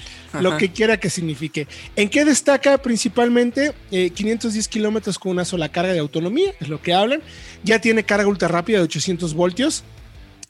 lo 0.40 0.56
que 0.56 0.70
quiera 0.70 0.98
que 0.98 1.10
signifique. 1.10 1.66
¿En 1.96 2.08
qué 2.08 2.24
destaca 2.24 2.78
principalmente? 2.78 3.72
510 3.90 4.66
eh, 4.66 4.70
kilómetros 4.70 5.18
con 5.18 5.32
una 5.32 5.44
sola 5.44 5.68
carga 5.70 5.92
de 5.92 5.98
autonomía, 5.98 6.52
es 6.60 6.68
lo 6.68 6.80
que 6.80 6.94
hablan. 6.94 7.22
Ya 7.64 7.80
tiene 7.80 8.04
carga 8.04 8.28
ultra 8.28 8.48
rápida 8.48 8.78
de 8.78 8.84
800 8.84 9.34
voltios. 9.34 9.84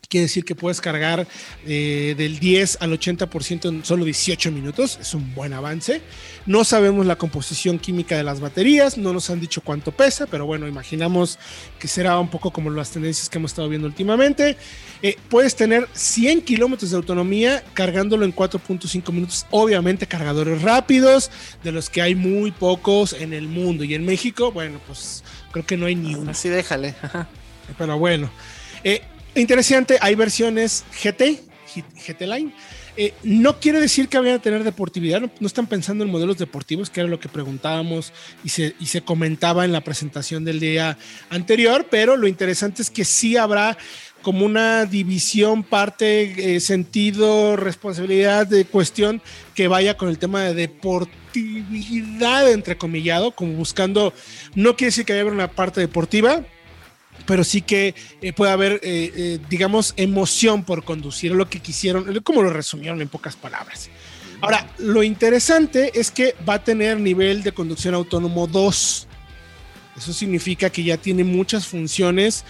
Quiere 0.09 0.23
decir 0.23 0.43
que 0.43 0.55
puedes 0.55 0.81
cargar 0.81 1.27
eh, 1.67 2.15
del 2.17 2.39
10 2.39 2.79
al 2.81 2.91
80% 2.99 3.69
en 3.69 3.85
solo 3.85 4.05
18 4.05 4.51
minutos. 4.51 4.97
Es 4.99 5.13
un 5.13 5.35
buen 5.35 5.53
avance. 5.53 6.01
No 6.47 6.63
sabemos 6.63 7.05
la 7.05 7.15
composición 7.15 7.77
química 7.77 8.17
de 8.17 8.23
las 8.23 8.39
baterías. 8.39 8.97
No 8.97 9.13
nos 9.13 9.29
han 9.29 9.39
dicho 9.39 9.61
cuánto 9.61 9.91
pesa, 9.91 10.25
pero 10.25 10.47
bueno, 10.47 10.67
imaginamos 10.67 11.37
que 11.77 11.87
será 11.87 12.17
un 12.17 12.27
poco 12.27 12.49
como 12.49 12.71
las 12.71 12.89
tendencias 12.89 13.29
que 13.29 13.37
hemos 13.37 13.51
estado 13.51 13.69
viendo 13.69 13.87
últimamente. 13.87 14.57
Eh, 15.03 15.15
puedes 15.29 15.55
tener 15.55 15.87
100 15.93 16.41
kilómetros 16.41 16.89
de 16.89 16.97
autonomía 16.97 17.63
cargándolo 17.75 18.25
en 18.25 18.35
4.5 18.35 19.11
minutos. 19.11 19.45
Obviamente 19.51 20.07
cargadores 20.07 20.63
rápidos, 20.63 21.29
de 21.63 21.71
los 21.71 21.91
que 21.91 22.01
hay 22.01 22.15
muy 22.15 22.49
pocos 22.49 23.13
en 23.13 23.31
el 23.31 23.47
mundo. 23.47 23.83
Y 23.83 23.93
en 23.93 24.05
México, 24.05 24.51
bueno, 24.51 24.81
pues 24.87 25.23
creo 25.51 25.67
que 25.67 25.77
no 25.77 25.85
hay 25.85 25.93
ni 25.93 26.15
uno. 26.15 26.31
Así 26.31 26.49
déjale. 26.49 26.95
Pero 27.77 27.99
bueno. 27.99 28.31
Eh, 28.83 29.03
interesante, 29.35 29.97
hay 30.01 30.15
versiones 30.15 30.85
GT, 31.03 31.41
GT 31.75 32.21
Line. 32.21 32.53
Eh, 32.97 33.13
no 33.23 33.61
quiere 33.61 33.79
decir 33.79 34.09
que 34.09 34.17
vayan 34.17 34.35
a 34.35 34.41
tener 34.41 34.63
deportividad, 34.65 35.21
no, 35.21 35.47
están 35.47 35.67
pensando 35.67 36.03
en 36.03 36.11
modelos 36.11 36.37
deportivos, 36.37 36.89
que 36.89 36.99
era 36.99 37.09
lo 37.09 37.17
que 37.19 37.29
preguntábamos 37.29 38.11
y 38.43 38.49
se, 38.49 38.75
y 38.77 38.87
se 38.87 39.01
comentaba 39.01 39.63
en 39.63 39.71
la 39.71 39.81
presentación 39.81 40.43
del 40.43 40.59
día 40.59 40.97
anterior, 41.29 41.87
pero 41.89 42.17
lo 42.17 42.27
interesante 42.27 42.81
es 42.81 42.89
que 42.89 43.05
sí 43.05 43.37
habrá 43.37 43.77
como 44.21 44.45
una 44.45 44.85
división, 44.85 45.63
parte, 45.63 46.55
eh, 46.55 46.59
sentido, 46.59 47.55
responsabilidad 47.55 48.47
de 48.47 48.65
cuestión 48.65 49.21
que 49.55 49.69
vaya 49.69 49.95
con 49.95 50.09
el 50.09 50.17
tema 50.19 50.43
de 50.43 50.53
deportividad, 50.53 52.51
entrecomillado, 52.51 53.31
como 53.31 53.53
buscando, 53.53 54.13
no 54.55 54.75
quiere 54.75 54.89
decir 54.89 55.05
que 55.05 55.13
haya 55.13 55.23
una 55.25 55.49
parte 55.49 55.79
deportiva, 55.79 56.43
pero 57.25 57.43
sí 57.43 57.61
que 57.61 57.95
eh, 58.21 58.33
puede 58.33 58.51
haber, 58.51 58.73
eh, 58.83 59.11
eh, 59.15 59.39
digamos, 59.49 59.93
emoción 59.97 60.63
por 60.63 60.83
conducir, 60.83 61.31
lo 61.31 61.49
que 61.49 61.59
quisieron, 61.59 62.19
como 62.23 62.41
lo 62.41 62.49
resumieron 62.49 63.01
en 63.01 63.07
pocas 63.07 63.35
palabras. 63.35 63.89
Ahora, 64.41 64.69
lo 64.77 65.03
interesante 65.03 65.91
es 65.99 66.11
que 66.11 66.35
va 66.47 66.55
a 66.55 66.63
tener 66.63 66.99
nivel 66.99 67.43
de 67.43 67.51
conducción 67.51 67.93
autónomo 67.93 68.47
2. 68.47 69.07
Eso 69.97 70.13
significa 70.13 70.69
que 70.69 70.83
ya 70.83 70.95
tiene 70.97 71.25
muchas 71.25 71.67
funciones 71.67 72.45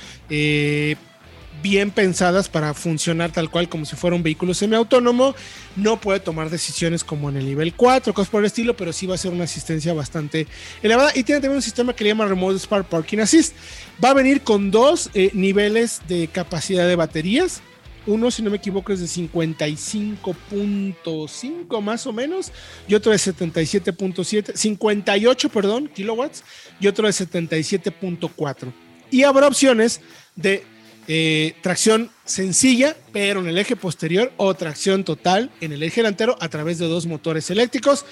bien 1.62 1.92
pensadas 1.92 2.50
para 2.50 2.74
funcionar 2.74 3.32
tal 3.32 3.50
cual 3.50 3.70
como 3.70 3.86
si 3.86 3.96
fuera 3.96 4.16
un 4.16 4.24
vehículo 4.24 4.54
semiautónomo. 4.54 5.36
No 5.76 6.00
puede 6.00 6.20
tomar 6.20 6.50
decisiones 6.50 7.04
como 7.04 7.30
en 7.30 7.38
el 7.38 7.46
nivel 7.46 7.74
4, 7.74 8.14
cosas 8.14 8.30
por 8.30 8.42
el 8.42 8.48
estilo, 8.48 8.76
pero 8.76 8.92
sí 8.94 9.06
va 9.06 9.14
a 9.16 9.18
ser 9.18 9.32
una 9.32 9.46
asistencia 9.46 9.94
bastante 9.94 10.48
elevada. 10.82 11.12
Y 11.16 11.24
tiene 11.24 11.42
también 11.42 11.58
un 11.58 11.62
sistema 11.62 11.94
que 11.94 12.04
le 12.04 12.10
llama 12.12 12.26
Remote 12.26 12.60
Spark 12.60 12.88
Parking 12.88 13.20
Assist. 13.20 13.56
Va 14.04 14.10
a 14.12 14.14
venir 14.14 14.42
con 14.42 14.72
dos 14.72 15.10
eh, 15.14 15.32
niveles 15.34 16.02
de 16.08 16.28
capacidad 16.28 16.88
de 16.88 16.96
baterías. 16.96 17.62
Uno, 18.08 18.32
si 18.32 18.42
no 18.42 18.50
me 18.50 18.58
equivoco, 18.58 18.92
es 18.92 19.00
de 19.02 19.06
55.5 19.06 21.82
más 21.82 22.08
o 22.08 22.14
menos, 22.14 22.52
y 22.88 22.96
otro 22.96 23.12
de 23.12 23.20
77.7, 23.20 24.56
58, 24.56 25.50
perdón, 25.50 25.88
kilowatts, 25.94 26.44
y 26.80 26.88
otro 26.88 27.06
de 27.06 27.14
77.4. 27.14 28.74
Y 29.12 29.24
habrá 29.24 29.48
opciones 29.48 30.02
de 30.36 30.64
eh, 31.12 31.56
tracción 31.64 32.12
sencilla, 32.24 32.96
pero 33.12 33.40
en 33.40 33.48
el 33.48 33.58
eje 33.58 33.76
posterior, 33.76 34.32
o 34.38 34.54
tracción 34.54 35.04
total 35.04 35.50
en 35.60 35.72
el 35.72 35.82
eje 35.82 36.02
delantero 36.02 36.38
a 36.40 36.50
través 36.50 36.78
de 36.78 36.88
dos 36.88 37.08
motores 37.08 37.50
eléctricos. 37.50 38.06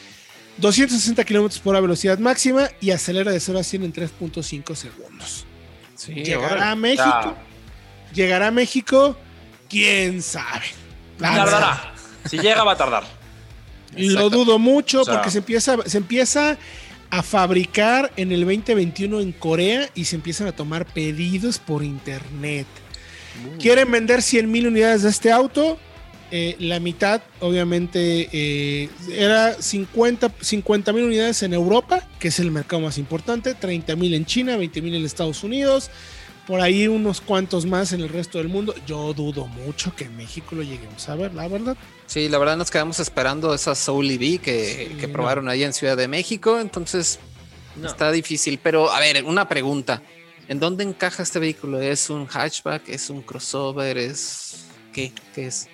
260 0.58 1.24
kilómetros 1.24 1.62
por 1.62 1.76
hora 1.76 1.82
velocidad 1.82 2.18
máxima 2.18 2.72
y 2.82 2.90
acelera 2.90 3.32
de 3.32 3.40
0 3.40 3.60
a 3.60 3.64
100 3.64 3.84
en 3.84 3.94
3.5 3.94 4.74
segundos. 4.74 5.46
llegará 6.08 6.72
a 6.72 6.76
México. 6.76 7.36
Llegará 8.16 8.48
a 8.48 8.52
México, 8.52 9.16
quién 9.70 10.24
sabe. 10.24 10.66
Tardará. 11.20 11.94
Si 12.28 12.40
llega, 12.40 12.64
va 12.64 12.72
a 12.72 12.78
tardar. 12.78 13.04
Lo 13.96 14.32
dudo 14.32 14.58
mucho 14.58 15.04
porque 15.06 15.30
se 15.30 15.38
empieza, 15.38 15.78
se 15.86 16.00
empieza 16.00 16.58
a 17.12 17.22
fabricar 17.22 18.12
en 18.18 18.32
el 18.32 18.40
2021 18.44 19.20
en 19.20 19.34
Corea 19.34 19.88
y 19.94 20.06
se 20.06 20.16
empiezan 20.16 20.48
a 20.48 20.52
tomar 20.52 20.88
pedidos 20.88 21.60
por 21.60 21.84
internet. 21.84 22.66
Quieren 23.60 23.92
vender 23.92 24.22
100 24.22 24.50
mil 24.50 24.68
unidades 24.68 25.04
de 25.04 25.10
este 25.10 25.32
auto. 25.32 25.78
Eh, 26.30 26.58
la 26.60 26.82
mitad, 26.82 27.22
obviamente, 27.40 28.28
eh, 28.34 28.90
era 29.14 29.56
50 29.62 30.30
mil 30.92 31.06
unidades 31.06 31.42
en 31.44 31.54
Europa, 31.54 32.06
que 32.20 32.28
es 32.28 32.40
el 32.40 32.52
mercado 32.52 32.82
más 32.82 32.98
importante, 32.98 33.54
30 33.54 33.96
mil 33.96 34.14
en 34.14 34.26
China, 34.26 34.58
20 34.58 34.82
mil 34.82 34.96
en 34.96 35.06
Estados 35.06 35.44
Unidos, 35.46 35.90
por 36.46 36.60
ahí 36.60 36.90
unos 36.90 37.22
cuantos 37.22 37.66
más 37.66 37.94
en 37.94 38.02
el 38.02 38.10
resto 38.10 38.40
del 38.40 38.50
mundo. 38.50 38.76
Yo 38.86 39.14
dudo 39.14 39.48
mucho 39.48 39.96
que 39.96 40.04
en 40.06 40.18
México 40.18 40.56
lo 40.56 40.64
lleguemos 40.64 41.08
a 41.08 41.16
ver, 41.16 41.34
la 41.34 41.48
verdad. 41.48 41.78
Sí, 42.08 42.28
la 42.28 42.40
verdad 42.40 42.58
nos 42.58 42.72
quedamos 42.72 43.00
esperando 43.00 43.54
esa 43.54 43.74
Soul 43.74 44.12
EV 44.12 44.42
que, 44.42 45.10
probaron 45.12 45.48
ahí 45.48 45.64
en 45.64 45.72
Ciudad 45.72 45.96
de 45.96 46.10
México, 46.10 46.60
entonces 46.60 47.20
está 47.86 48.12
difícil. 48.12 48.60
Pero, 48.62 48.92
a 48.92 49.00
ver, 49.00 49.24
una 49.24 49.48
pregunta. 49.48 50.02
¿En 50.48 50.60
dónde 50.60 50.84
encaja 50.84 51.24
este 51.24 51.40
vehículo? 51.40 51.82
¿Es 51.82 52.10
un 52.10 52.26
hatchback? 52.26 52.88
¿Es 52.88 53.10
un 53.10 53.22
crossover? 53.22 53.98
¿Es 53.98 54.66
qué? 54.94 55.12
¿Qué 55.36 55.48
es? 55.48 55.68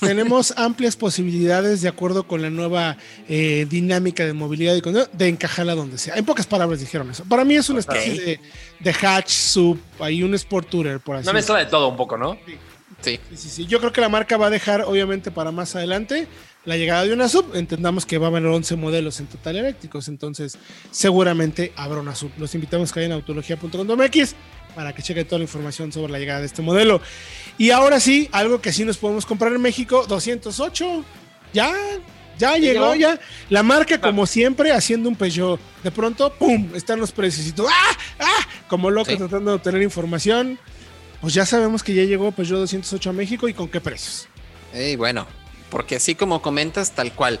Tenemos 0.00 0.52
amplias 0.56 0.96
posibilidades 0.96 1.80
de 1.80 1.88
acuerdo 1.88 2.26
con 2.26 2.42
la 2.42 2.50
nueva 2.50 2.96
eh, 3.28 3.66
dinámica 3.68 4.24
de 4.24 4.32
movilidad 4.32 4.74
y 4.74 4.82
de 5.16 5.28
encajarla 5.28 5.74
donde 5.74 5.98
sea. 5.98 6.16
En 6.16 6.24
pocas 6.24 6.46
palabras 6.46 6.80
dijeron 6.80 7.10
eso. 7.10 7.24
Para 7.24 7.44
mí 7.44 7.56
es 7.56 7.68
una 7.70 7.80
especie 7.80 8.40
de, 8.78 8.90
hatch 8.90 9.30
sub, 9.30 9.78
hay 9.98 10.22
un 10.22 10.34
sport 10.34 10.68
tourer 10.68 11.00
por 11.00 11.16
así. 11.16 11.24
Una 11.24 11.32
mezcla 11.32 11.58
de 11.58 11.66
todo 11.66 11.88
un 11.88 11.96
poco, 11.96 12.16
¿no? 12.16 12.38
Sí. 12.46 12.56
Sí. 13.00 13.20
sí. 13.34 13.48
sí. 13.48 13.66
Yo 13.66 13.78
creo 13.78 13.92
que 13.92 14.00
la 14.00 14.08
marca 14.08 14.36
va 14.36 14.46
a 14.46 14.50
dejar, 14.50 14.82
obviamente, 14.82 15.30
para 15.30 15.50
más 15.50 15.76
adelante, 15.76 16.26
la 16.66 16.76
llegada 16.76 17.04
de 17.04 17.12
una 17.14 17.28
sub, 17.28 17.54
entendamos 17.54 18.04
que 18.04 18.18
va 18.18 18.26
a 18.26 18.30
haber 18.30 18.44
11 18.44 18.76
modelos 18.76 19.20
en 19.20 19.26
total 19.26 19.56
eléctricos, 19.56 20.08
entonces 20.08 20.58
seguramente 20.90 21.72
habrá 21.76 22.00
una 22.00 22.14
sub. 22.14 22.30
Los 22.38 22.54
invitamos 22.54 22.90
a 22.90 22.94
que 22.94 23.00
vayan 23.00 23.12
a 23.12 23.14
autología.com.mx 23.14 24.34
para 24.74 24.92
que 24.94 25.02
chequen 25.02 25.26
toda 25.26 25.38
la 25.38 25.44
información 25.44 25.90
sobre 25.92 26.12
la 26.12 26.18
llegada 26.18 26.40
de 26.40 26.46
este 26.46 26.60
modelo. 26.62 27.00
Y 27.56 27.70
ahora 27.70 27.98
sí, 28.00 28.28
algo 28.32 28.60
que 28.60 28.72
sí 28.72 28.84
nos 28.84 28.98
podemos 28.98 29.24
comprar 29.24 29.52
en 29.54 29.62
México, 29.62 30.04
208. 30.06 31.04
Ya, 31.54 31.72
ya 32.36 32.56
llegó, 32.58 32.94
ya. 32.94 33.18
La 33.48 33.62
marca, 33.62 33.98
como 34.00 34.26
siempre, 34.26 34.72
haciendo 34.72 35.08
un 35.08 35.16
Peugeot. 35.16 35.58
De 35.82 35.90
pronto, 35.90 36.30
¡pum! 36.34 36.70
Están 36.74 36.98
los 37.00 37.12
precios 37.12 37.46
y. 37.46 37.54
¡Ah! 37.62 37.96
¡Ah! 38.18 38.46
Como 38.68 38.90
loco 38.90 39.10
Sí. 39.12 39.16
tratando 39.16 39.52
de 39.52 39.56
obtener 39.56 39.80
información. 39.82 40.58
Pues 41.22 41.32
ya 41.32 41.46
sabemos 41.46 41.82
que 41.82 41.94
ya 41.94 42.02
llegó 42.04 42.30
Peugeot 42.32 42.58
208 42.58 43.08
a 43.08 43.12
México 43.14 43.48
y 43.48 43.54
con 43.54 43.68
qué 43.68 43.80
precios. 43.80 44.28
Y 44.74 44.96
bueno, 44.96 45.26
porque 45.70 45.96
así 45.96 46.14
como 46.14 46.42
comentas, 46.42 46.92
tal 46.92 47.12
cual. 47.12 47.40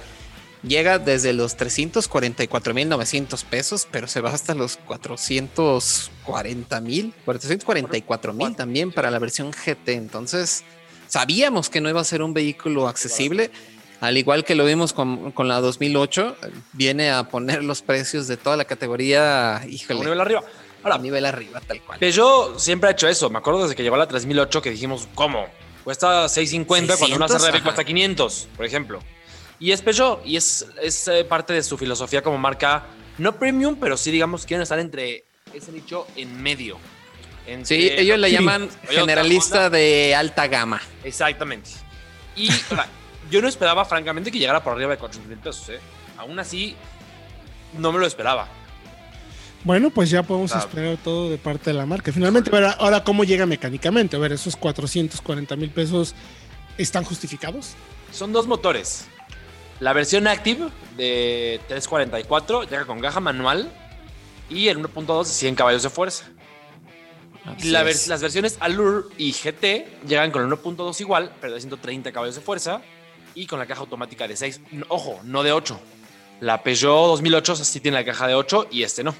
Llega 0.62 0.98
desde 0.98 1.32
los 1.32 1.56
344.900 1.56 3.44
pesos, 3.44 3.86
pero 3.90 4.08
se 4.08 4.20
va 4.20 4.30
hasta 4.30 4.54
los 4.54 4.80
440.000, 4.80 7.12
444.000 7.24 8.56
también 8.56 8.90
para 8.90 9.12
la 9.12 9.20
versión 9.20 9.52
GT. 9.52 9.90
Entonces, 9.90 10.64
sabíamos 11.06 11.70
que 11.70 11.80
no 11.80 11.88
iba 11.88 12.00
a 12.00 12.04
ser 12.04 12.22
un 12.22 12.34
vehículo 12.34 12.88
accesible. 12.88 13.52
Al 14.00 14.18
igual 14.18 14.44
que 14.44 14.56
lo 14.56 14.64
vimos 14.64 14.92
con, 14.92 15.30
con 15.32 15.46
la 15.46 15.60
2008, 15.60 16.36
viene 16.72 17.10
a 17.10 17.28
poner 17.28 17.62
los 17.62 17.82
precios 17.82 18.26
de 18.26 18.36
toda 18.36 18.56
la 18.56 18.64
categoría, 18.64 19.62
híjole, 19.68 20.00
nivel 20.00 20.20
arriba. 20.20 20.42
Ahora, 20.82 20.96
a 20.96 20.98
nivel 20.98 21.24
arriba, 21.24 21.60
tal 21.60 21.80
cual. 21.82 21.98
Peugeot 21.98 22.58
siempre 22.58 22.88
ha 22.88 22.92
hecho 22.92 23.08
eso. 23.08 23.30
Me 23.30 23.38
acuerdo 23.38 23.62
desde 23.62 23.74
que 23.74 23.82
llegó 23.82 23.96
la 23.96 24.06
3008 24.06 24.62
que 24.62 24.70
dijimos, 24.70 25.08
¿cómo? 25.14 25.46
Cuesta 25.86 26.28
650 26.28 26.96
cuando 26.96 27.14
una 27.16 27.28
600, 27.28 27.46
CRV 27.46 27.54
ajá. 27.58 27.62
cuesta 27.62 27.84
500, 27.84 28.48
por 28.56 28.66
ejemplo. 28.66 28.98
Y 29.60 29.70
es 29.70 29.82
Peugeot 29.82 30.20
y 30.26 30.36
es, 30.36 30.66
es 30.82 31.06
eh, 31.06 31.24
parte 31.24 31.52
de 31.52 31.62
su 31.62 31.78
filosofía 31.78 32.22
como 32.22 32.38
marca, 32.38 32.86
no 33.18 33.38
premium, 33.38 33.76
pero 33.78 33.96
sí, 33.96 34.10
digamos, 34.10 34.44
quieren 34.46 34.62
estar 34.64 34.80
entre 34.80 35.26
ese 35.54 35.70
nicho 35.70 36.08
en 36.16 36.42
medio. 36.42 36.76
Entre- 37.46 37.64
Sí, 37.66 37.88
ellos 37.96 38.18
le 38.18 38.32
llaman 38.32 38.68
generalista 38.88 39.70
de 39.70 40.12
alta 40.16 40.48
gama. 40.48 40.82
Exactamente. 41.04 41.70
Y 42.34 42.50
ahora, 42.68 42.88
yo 43.30 43.40
no 43.40 43.46
esperaba, 43.46 43.84
francamente, 43.84 44.32
que 44.32 44.40
llegara 44.40 44.64
por 44.64 44.72
arriba 44.72 44.90
de 44.90 44.98
400 44.98 45.28
mil 45.30 45.38
pesos. 45.38 45.68
¿eh? 45.68 45.78
Aún 46.18 46.36
así, 46.40 46.74
no 47.78 47.92
me 47.92 48.00
lo 48.00 48.06
esperaba. 48.08 48.48
Bueno, 49.66 49.90
pues 49.90 50.10
ya 50.10 50.22
podemos 50.22 50.52
Claro. 50.52 50.66
esperar 50.68 50.96
todo 51.02 51.28
de 51.28 51.38
parte 51.38 51.70
de 51.70 51.74
la 51.74 51.86
marca. 51.86 52.12
Finalmente, 52.12 52.50
a 52.50 52.52
ver, 52.60 52.74
ahora 52.78 53.02
cómo 53.02 53.24
llega 53.24 53.46
mecánicamente. 53.46 54.14
A 54.14 54.20
ver, 54.20 54.30
esos 54.30 54.54
440 54.54 55.56
mil 55.56 55.70
pesos 55.70 56.14
están 56.78 57.02
justificados. 57.02 57.74
Son 58.12 58.32
dos 58.32 58.46
motores. 58.46 59.06
La 59.80 59.92
versión 59.92 60.28
Active 60.28 60.68
de 60.96 61.60
344 61.66 62.62
llega 62.62 62.84
con 62.84 63.00
caja 63.00 63.18
manual 63.18 63.68
y 64.48 64.68
el 64.68 64.78
1.2 64.78 65.26
de 65.26 65.32
100 65.34 65.56
caballos 65.56 65.82
de 65.82 65.90
fuerza. 65.90 66.26
Y 67.58 67.70
la 67.70 67.82
vers- 67.84 68.06
las 68.06 68.22
versiones 68.22 68.56
Allure 68.60 69.08
y 69.18 69.32
GT 69.32 69.88
llegan 70.06 70.30
con 70.30 70.42
el 70.42 70.48
1.2 70.48 71.00
igual, 71.00 71.32
pero 71.40 71.54
de 71.54 71.60
130 71.60 72.12
caballos 72.12 72.36
de 72.36 72.40
fuerza 72.40 72.82
y 73.34 73.46
con 73.48 73.58
la 73.58 73.66
caja 73.66 73.80
automática 73.80 74.28
de 74.28 74.36
6. 74.36 74.60
No, 74.70 74.86
Ojo, 74.90 75.18
no 75.24 75.42
de 75.42 75.50
8. 75.50 75.78
La 76.40 76.62
Peugeot 76.62 77.08
2008 77.08 77.56
sí 77.56 77.80
tiene 77.80 77.96
la 77.98 78.04
caja 78.04 78.28
de 78.28 78.34
8 78.36 78.68
y 78.70 78.84
este 78.84 79.02
no. 79.02 79.12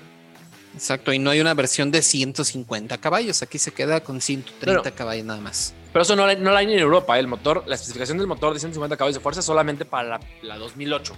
Exacto, 0.77 1.13
y 1.13 1.19
no 1.19 1.31
hay 1.31 1.41
una 1.41 1.55
versión 1.55 1.91
de 1.91 2.03
150 2.03 2.99
caballos. 2.99 3.41
Aquí 3.43 3.59
se 3.59 3.73
queda 3.73 4.01
con 4.03 4.21
130 4.21 4.83
Claro. 4.83 4.97
caballos 4.97 5.25
nada 5.25 5.41
más. 5.41 5.73
Pero 5.93 6.03
eso 6.03 6.15
no, 6.15 6.27
la- 6.27 6.35
no 6.35 6.53
la 6.53 6.59
hay 6.59 6.71
en 6.73 6.79
Europa. 6.79 7.17
¿eh? 7.17 7.21
El 7.21 7.27
motor, 7.29 7.65
la 7.67 7.75
especificación 7.77 8.19
del 8.19 8.27
motor 8.27 8.53
de 8.53 8.61
150 8.61 8.97
caballos 8.97 9.15
de 9.17 9.21
fuerza 9.21 9.41
es 9.41 9.47
solamente 9.47 9.85
para 9.87 10.07
la, 10.09 10.21
la 10.43 10.59
2008. 10.59 11.17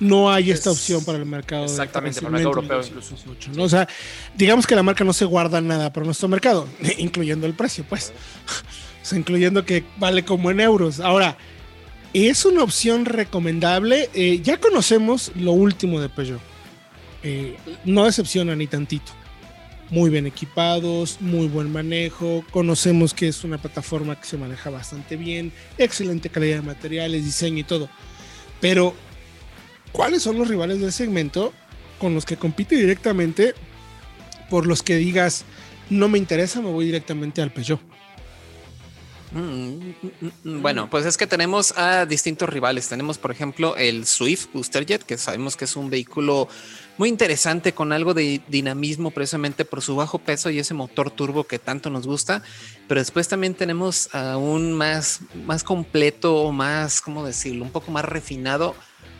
No 0.00 0.30
hay 0.30 0.50
esta 0.52 0.70
Es- 0.70 0.76
opción 0.76 1.04
para 1.04 1.18
el 1.18 1.24
mercado. 1.26 1.64
exactamente, 1.64 2.20
para 2.20 2.30
para 2.32 2.40
el 2.42 2.44
mercado 2.46 2.66
europeo 2.68 2.94
208, 3.00 3.50
¿no? 3.56 3.64
O 3.64 3.68
sea, 3.68 3.88
digamos 4.36 4.66
que 4.66 4.76
la 4.76 4.82
marca 4.84 5.02
no 5.02 5.12
se 5.12 5.24
guarda 5.24 5.60
nada 5.60 5.92
para 5.92 6.04
nuestro 6.06 6.28
mercado, 6.28 6.68
incluyendo 6.98 7.46
el 7.46 7.54
precio, 7.54 7.84
pues. 7.88 8.12
O 9.02 9.06
sea, 9.08 9.18
incluyendo 9.18 9.64
que 9.64 9.84
vale 9.96 10.22
como 10.22 10.50
en 10.50 10.60
euros. 10.60 11.00
Ahora, 11.00 11.38
es 12.12 12.44
una 12.44 12.62
opción 12.62 13.06
recomendable. 13.06 14.10
Eh, 14.12 14.40
ya 14.42 14.58
conocemos 14.58 15.32
lo 15.34 15.52
último 15.52 15.98
de 15.98 16.10
Peugeot. 16.10 16.40
Eh, 17.22 17.56
no 17.84 18.04
decepciona 18.04 18.54
ni 18.54 18.66
tantito. 18.66 19.12
Muy 19.90 20.10
bien 20.10 20.26
equipados, 20.26 21.20
muy 21.20 21.48
buen 21.48 21.72
manejo. 21.72 22.44
Conocemos 22.50 23.14
que 23.14 23.28
es 23.28 23.42
una 23.44 23.58
plataforma 23.58 24.20
que 24.20 24.26
se 24.26 24.36
maneja 24.36 24.70
bastante 24.70 25.16
bien, 25.16 25.52
excelente 25.78 26.28
calidad 26.28 26.56
de 26.56 26.62
materiales, 26.62 27.24
diseño 27.24 27.58
y 27.58 27.64
todo. 27.64 27.88
Pero, 28.60 28.94
¿cuáles 29.92 30.22
son 30.22 30.38
los 30.38 30.48
rivales 30.48 30.80
del 30.80 30.92
segmento 30.92 31.52
con 31.98 32.14
los 32.14 32.26
que 32.26 32.36
compite 32.36 32.76
directamente? 32.76 33.54
Por 34.50 34.66
los 34.66 34.82
que 34.82 34.96
digas, 34.96 35.44
no 35.90 36.08
me 36.08 36.18
interesa, 36.18 36.60
me 36.60 36.70
voy 36.70 36.84
directamente 36.86 37.40
al 37.40 37.50
Peugeot. 37.50 37.80
Mm, 39.32 39.38
mm, 39.40 39.92
mm. 40.44 40.62
Bueno, 40.62 40.88
pues 40.90 41.04
es 41.04 41.16
que 41.16 41.26
tenemos 41.26 41.76
a 41.76 42.06
distintos 42.06 42.48
rivales. 42.48 42.88
Tenemos, 42.88 43.18
por 43.18 43.30
ejemplo, 43.30 43.76
el 43.76 44.06
Swift 44.06 44.48
Booster 44.52 44.86
Jet, 44.86 45.02
que 45.02 45.18
sabemos 45.18 45.56
que 45.56 45.64
es 45.66 45.76
un 45.76 45.90
vehículo 45.90 46.48
muy 46.98 47.08
interesante 47.08 47.72
con 47.72 47.92
algo 47.92 48.12
de 48.12 48.40
dinamismo 48.48 49.12
precisamente 49.12 49.64
por 49.64 49.80
su 49.82 49.96
bajo 49.96 50.18
peso 50.18 50.50
y 50.50 50.58
ese 50.58 50.74
motor 50.74 51.10
turbo 51.10 51.44
que 51.44 51.58
tanto 51.58 51.90
nos 51.90 52.06
gusta. 52.06 52.42
Pero 52.88 53.00
después 53.00 53.28
también 53.28 53.54
tenemos 53.54 54.12
a 54.14 54.36
un 54.36 54.72
más, 54.72 55.20
más 55.46 55.62
completo, 55.64 56.50
más, 56.52 57.00
¿cómo 57.00 57.24
decirlo? 57.24 57.64
Un 57.64 57.70
poco 57.70 57.92
más 57.92 58.04
refinado 58.04 58.74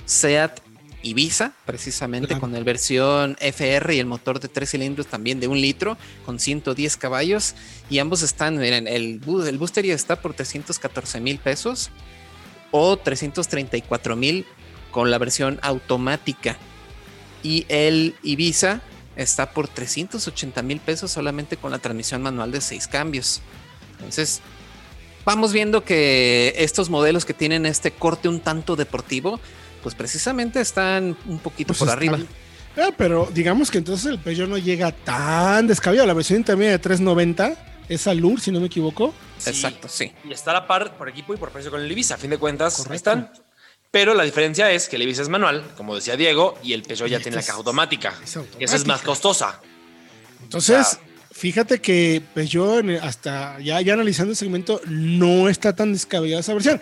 Seat 0.05 0.61
Ibiza, 1.03 1.53
precisamente 1.65 2.27
Claro. 2.29 2.41
con 2.41 2.57
el 2.57 2.65
versión 2.65 3.37
FR 3.39 3.95
y 3.95 4.01
el 4.01 4.07
motor 4.07 4.41
de 4.41 4.49
tres 4.49 4.71
cilindros 4.73 5.07
también 5.07 5.39
de 5.39 5.47
un 5.47 5.61
litro 5.61 5.97
con 6.27 6.41
110 6.41 6.97
caballos 6.97 7.55
y 7.89 8.01
ambos 8.01 8.23
están, 8.23 8.59
miren, 8.59 8.89
el, 8.89 9.21
el 9.25 9.59
Booster 9.59 9.87
ya 9.87 9.95
está 9.95 10.21
por 10.21 10.35
314 10.35 11.21
mil 11.21 11.39
pesos 11.39 11.91
o 12.73 12.97
334 12.97 14.17
mil 14.17 14.45
con 14.91 15.13
la 15.13 15.19
versión 15.19 15.61
automática 15.63 16.59
y 17.43 17.65
el 17.69 18.15
Ibiza 18.23 18.81
está 19.17 19.51
por 19.51 19.69
380 19.69 20.63
mil 20.63 20.81
pesos 20.81 21.11
solamente 21.11 21.57
con 21.57 21.71
la 21.73 21.79
transmisión 21.79 22.23
manual 22.23 22.53
de 22.53 22.61
seis 22.61 22.87
cambios. 22.87 23.41
Entonces, 23.99 24.41
vamos 25.25 25.53
viendo 25.53 25.85
que 25.85 26.55
estos 26.57 26.89
modelos 26.91 27.25
que 27.25 27.35
tienen 27.35 27.67
este 27.67 27.91
corte 27.91 28.29
un 28.29 28.41
tanto 28.41 28.77
deportivo, 28.77 29.41
pues 29.83 29.95
precisamente 29.95 30.61
están 30.61 31.17
un 31.27 31.39
poquito 31.39 31.69
Pues 31.69 31.79
por 31.79 31.89
están- 31.89 31.99
arriba. 31.99 32.19
Ah, 32.77 32.91
pero 32.97 33.29
digamos 33.35 33.71
que 33.73 33.79
entonces 33.79 34.07
el 34.07 34.21
Peugeot 34.21 34.49
no 34.49 34.57
llega 34.57 34.93
tan 34.93 35.67
descabellado. 35.67 36.07
La 36.07 36.15
versión 36.15 36.39
intermedia 36.39 36.73
de 36.73 36.79
390 36.79 37.57
es 37.89 38.07
Allure, 38.07 38.41
si 38.41 38.53
no 38.53 38.61
me 38.61 38.67
equivoco. 38.67 39.13
Sí. 39.39 39.51
Exacto, 39.51 39.89
sí. 39.89 40.13
Y 40.29 40.33
está 40.33 40.53
a 40.53 40.55
la 40.55 40.67
par 40.69 40.97
por 40.97 41.09
equipo 41.09 41.35
y 41.35 41.39
por 41.39 41.51
precio 41.51 41.73
con 41.73 41.81
el 41.81 41.91
Ibiza. 41.91 42.15
A 42.15 42.19
fin 42.19 42.31
de 42.31 42.39
cuentas, 42.39 42.77
Correcto. 42.77 42.93
ahí 42.93 42.97
están. 43.19 43.33
Pero 43.91 44.13
la 44.15 44.25
diferencia 44.25 44.71
es 44.71 44.89
que 44.89 44.97
el 44.97 45.03
Ibiza 45.03 45.23
es 45.23 45.29
manual, 45.31 45.65
como 45.77 45.95
decía 45.95 46.17
Diego, 46.17 46.59
y 46.63 46.75
el 46.75 46.83
Peugeot 46.83 47.09
ya 47.09 47.17
este 47.17 47.31
tiene 47.31 47.37
la 47.37 47.43
caja 47.47 47.57
automática. 47.59 48.15
es 48.23 48.31
Esa 48.31 48.41
es 48.41 48.87
más 48.87 48.99
automática. 49.01 49.07
costosa. 49.07 49.61
Entonces, 50.43 50.99
fíjate 51.33 51.81
que 51.81 52.23
Peugeot, 52.35 52.81
en- 52.81 52.91
hasta 52.97 53.59
ya, 53.61 53.81
ya 53.81 53.95
analizando 53.95 54.33
el 54.33 54.37
segmento, 54.37 54.81
no 54.87 55.49
está 55.49 55.75
tan 55.75 55.93
descabellada 55.95 56.41
esa 56.41 56.53
versión. 56.53 56.81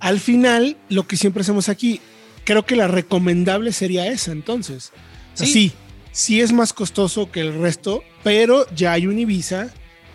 Al 0.00 0.20
final, 0.20 0.76
lo 0.88 1.06
que 1.06 1.16
siempre 1.16 1.42
hacemos 1.42 1.68
aquí, 1.68 2.00
creo 2.44 2.64
que 2.64 2.76
la 2.76 2.88
recomendable 2.88 3.72
sería 3.72 4.06
esa, 4.06 4.32
entonces. 4.32 4.90
Sí. 5.34 5.46
sí, 5.46 5.72
sí 6.12 6.40
es 6.40 6.50
más 6.52 6.72
costoso 6.72 7.30
que 7.30 7.40
el 7.40 7.54
resto, 7.60 8.02
pero 8.24 8.66
ya 8.74 8.92
hay 8.92 9.06
un 9.06 9.18
Ibiza 9.18 9.68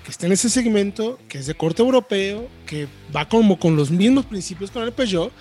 que 0.04 0.12
está 0.12 0.26
en 0.26 0.32
ese 0.32 0.50
segmento, 0.50 1.20
que 1.30 1.38
es 1.38 1.46
de 1.46 1.54
corte 1.54 1.82
europeo, 1.84 2.48
que 2.66 2.88
va 3.16 3.30
como 3.30 3.60
con 3.60 3.76
los 3.76 3.92
mismos 3.92 4.26
principios 4.26 4.72
con 4.72 4.82
el 4.84 4.94
Peugeot, 4.94 5.32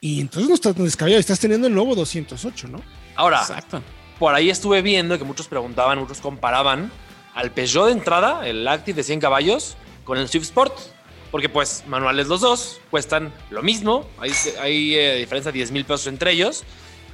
y 0.00 0.20
entonces 0.20 0.48
no 0.48 0.54
está 0.54 0.72
tan 0.72 0.84
descabellado. 0.84 1.20
Estás 1.20 1.40
teniendo 1.40 1.66
el 1.66 1.74
nuevo 1.74 1.94
208, 1.94 2.68
¿no? 2.68 2.82
Ahora, 3.16 3.40
Exacto. 3.40 3.82
por 4.18 4.34
ahí 4.34 4.50
estuve 4.50 4.82
viendo 4.82 5.18
que 5.18 5.24
muchos 5.24 5.48
preguntaban, 5.48 5.98
muchos 5.98 6.18
comparaban 6.18 6.90
al 7.34 7.50
Peugeot 7.50 7.86
de 7.86 7.92
entrada, 7.92 8.46
el 8.48 8.66
Active 8.66 8.96
de 8.96 9.02
100 9.02 9.20
caballos, 9.20 9.76
con 10.04 10.18
el 10.18 10.28
Swift 10.28 10.44
Sport. 10.44 10.76
Porque 11.30 11.50
pues 11.50 11.84
manuales 11.86 12.26
los 12.26 12.40
dos, 12.40 12.80
cuestan 12.90 13.34
lo 13.50 13.62
mismo, 13.62 14.08
hay, 14.18 14.32
hay 14.62 14.94
eh, 14.94 15.16
diferencia 15.16 15.52
de 15.52 15.58
10 15.58 15.72
mil 15.72 15.84
pesos 15.84 16.06
entre 16.06 16.32
ellos 16.32 16.64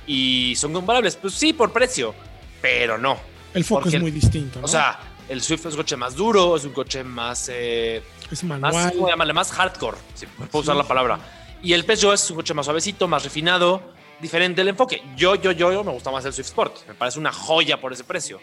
y 0.06 0.54
son 0.56 0.72
comparables. 0.72 1.16
Pues 1.16 1.34
sí, 1.34 1.52
por 1.52 1.72
precio, 1.72 2.14
pero 2.62 2.96
no. 2.96 3.18
El 3.54 3.64
foco 3.64 3.82
Porque- 3.82 3.96
es 3.96 4.02
muy 4.02 4.12
distinto, 4.12 4.60
¿no? 4.60 4.66
O 4.66 4.68
sea, 4.68 5.00
el 5.28 5.42
Swift 5.42 5.66
es 5.66 5.72
un 5.72 5.78
coche 5.78 5.96
más 5.96 6.14
duro, 6.14 6.54
es 6.56 6.64
un 6.64 6.72
coche 6.72 7.02
más... 7.02 7.48
eh, 7.52 8.02
es 8.30 8.44
más, 8.44 8.60
manual. 8.60 8.92
¿cómo 8.94 9.08
llamarle? 9.08 9.32
Más 9.32 9.50
hardcore, 9.50 9.96
si 10.14 10.26
puedo 10.26 10.62
usar 10.62 10.76
Sí. 10.76 10.82
la 10.82 10.86
palabra. 10.86 11.18
Y 11.64 11.72
el 11.72 11.84
Peugeot 11.84 12.12
es 12.14 12.30
un 12.30 12.36
coche 12.36 12.52
más 12.52 12.66
suavecito, 12.66 13.08
más 13.08 13.24
refinado, 13.24 13.82
diferente 14.20 14.60
el 14.60 14.68
enfoque. 14.68 15.02
Yo, 15.16 15.34
yo, 15.34 15.50
yo, 15.50 15.82
me 15.82 15.92
gusta 15.92 16.10
más 16.10 16.22
el 16.26 16.32
Swift 16.34 16.48
Sport. 16.48 16.86
Me 16.88 16.94
parece 16.94 17.18
una 17.18 17.32
joya 17.32 17.80
por 17.80 17.90
ese 17.92 18.04
precio. 18.04 18.38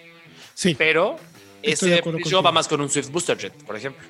Sí. 0.56 0.74
Pero 0.76 1.18
ese 1.62 2.02
contigo. 2.02 2.42
va 2.42 2.52
más 2.52 2.68
con 2.68 2.82
un 2.82 2.90
Swift 2.90 3.10
Booster 3.10 3.38
Jet, 3.38 3.54
por 3.64 3.76
ejemplo. 3.76 4.04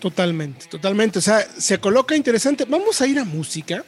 Totalmente, 0.00 0.66
totalmente. 0.66 1.20
O 1.20 1.22
sea, 1.22 1.40
se 1.56 1.78
coloca 1.78 2.16
interesante. 2.16 2.64
Vamos 2.64 3.00
a 3.00 3.06
ir 3.06 3.16
a 3.20 3.24
música. 3.24 3.84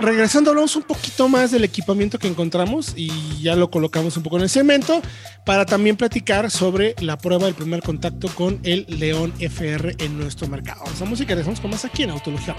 regresando, 0.00 0.50
hablamos 0.50 0.76
un 0.76 0.84
poquito 0.84 1.28
más 1.28 1.50
del 1.50 1.64
equipamiento 1.64 2.20
que 2.20 2.28
encontramos 2.28 2.92
y 2.94 3.10
ya 3.42 3.56
lo 3.56 3.68
colocamos 3.68 4.16
un 4.16 4.22
poco 4.22 4.36
en 4.36 4.42
el 4.42 4.50
cemento 4.50 5.02
para 5.44 5.66
también 5.66 5.96
platicar 5.96 6.52
sobre 6.52 6.94
la 7.00 7.18
prueba 7.18 7.46
del 7.46 7.54
primer 7.54 7.82
contacto 7.82 8.28
con 8.28 8.60
el 8.62 8.86
León 8.88 9.34
FR 9.40 9.96
en 9.98 10.18
nuestro 10.18 10.46
mercado. 10.46 10.82
Vamos 10.84 11.02
a 11.02 11.04
música 11.04 11.32
y 11.32 11.34
regresamos 11.34 11.60
con 11.60 11.70
más 11.70 11.84
aquí 11.84 12.04
en 12.04 12.10
Autología. 12.10 12.54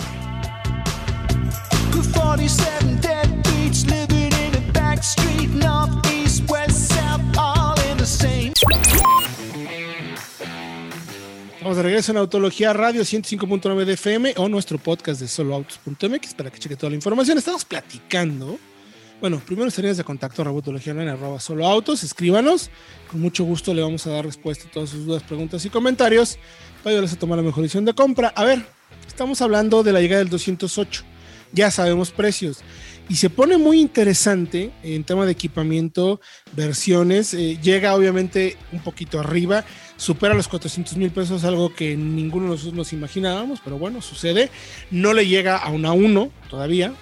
Vamos 11.62 11.78
de 11.78 11.84
regreso 11.84 12.12
en 12.12 12.18
Autología 12.18 12.74
Radio 12.74 13.04
105.9 13.04 13.86
de 13.86 13.94
FM 13.94 14.34
o 14.38 14.50
nuestro 14.50 14.78
podcast 14.78 15.22
de 15.22 15.28
soloautos.mx 15.28 16.34
para 16.34 16.50
que 16.50 16.60
cheque 16.60 16.76
toda 16.76 16.90
la 16.90 16.96
información. 16.96 17.38
Estamos 17.38 17.64
platicando. 17.66 18.58
Bueno, 19.22 19.40
primero 19.46 19.70
líneas 19.78 19.98
de 19.98 20.04
contacto 20.04 20.42
Autología 20.42 20.94
en 20.94 21.08
arroba 21.08 21.40
soloautos. 21.40 22.04
Escríbanos. 22.04 22.72
Con 23.12 23.22
mucho 23.22 23.44
gusto 23.44 23.74
le 23.74 23.84
vamos 23.84 24.08
a 24.08 24.10
dar 24.10 24.26
respuesta 24.26 24.68
a 24.68 24.72
todas 24.72 24.90
sus 24.90 25.06
dudas, 25.06 25.22
preguntas 25.24 25.64
y 25.64 25.70
comentarios 25.70 26.40
para 26.84 26.92
ayudarles 26.92 27.14
a 27.14 27.20
tomar 27.20 27.38
la 27.38 27.44
mejor 27.44 27.62
decisión 27.62 27.86
de 27.86 27.94
compra. 27.94 28.34
A 28.36 28.44
ver, 28.44 28.66
estamos 29.08 29.42
hablando 29.42 29.84
de 29.84 29.94
la 29.94 30.02
llegada 30.02 30.20
del 30.20 30.30
208. 30.30 31.11
Ya 31.54 31.72
sabemos 31.72 32.12
precios 32.12 32.64
y 33.12 33.18
se 33.18 33.30
pone 33.30 33.58
muy 33.58 33.82
interesante 33.82 34.72
en 34.84 35.04
tema 35.04 35.26
de 35.26 35.34
equipamiento, 35.34 36.22
versiones. 36.54 37.34
Eh, 37.34 37.60
llega 37.62 37.94
obviamente 37.94 38.56
un 38.72 38.80
poquito 38.80 39.20
arriba, 39.20 39.66
supera 39.98 40.34
los 40.34 40.48
400 40.48 40.96
mil 40.96 41.12
pesos, 41.12 41.44
algo 41.44 41.76
que 41.76 41.98
ninguno 41.98 42.46
de 42.46 42.52
nosotros 42.52 42.74
nos 42.74 42.94
imaginábamos, 42.94 43.60
pero 43.62 43.78
bueno, 43.78 44.02
sucede. 44.02 44.50
No 44.92 45.12
le 45.12 45.28
llega 45.28 45.58
a 45.58 45.70
una 45.72 45.92
1 45.92 46.32
todavía, 46.50 46.94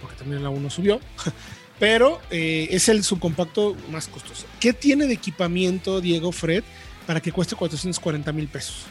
porque 0.00 0.16
también 0.16 0.44
la 0.44 0.50
1 0.50 0.70
subió, 0.70 1.00
pero 1.80 2.20
eh, 2.30 2.68
es 2.70 2.88
el 2.88 3.02
subcompacto 3.02 3.76
más 3.90 4.06
costoso. 4.06 4.46
¿Qué 4.60 4.72
tiene 4.72 5.08
de 5.08 5.14
equipamiento 5.14 6.00
Diego 6.00 6.30
Fred 6.30 6.62
para 7.08 7.20
que 7.20 7.32
cueste 7.32 7.56
440 7.56 8.30
mil 8.32 8.46
pesos? 8.46 8.86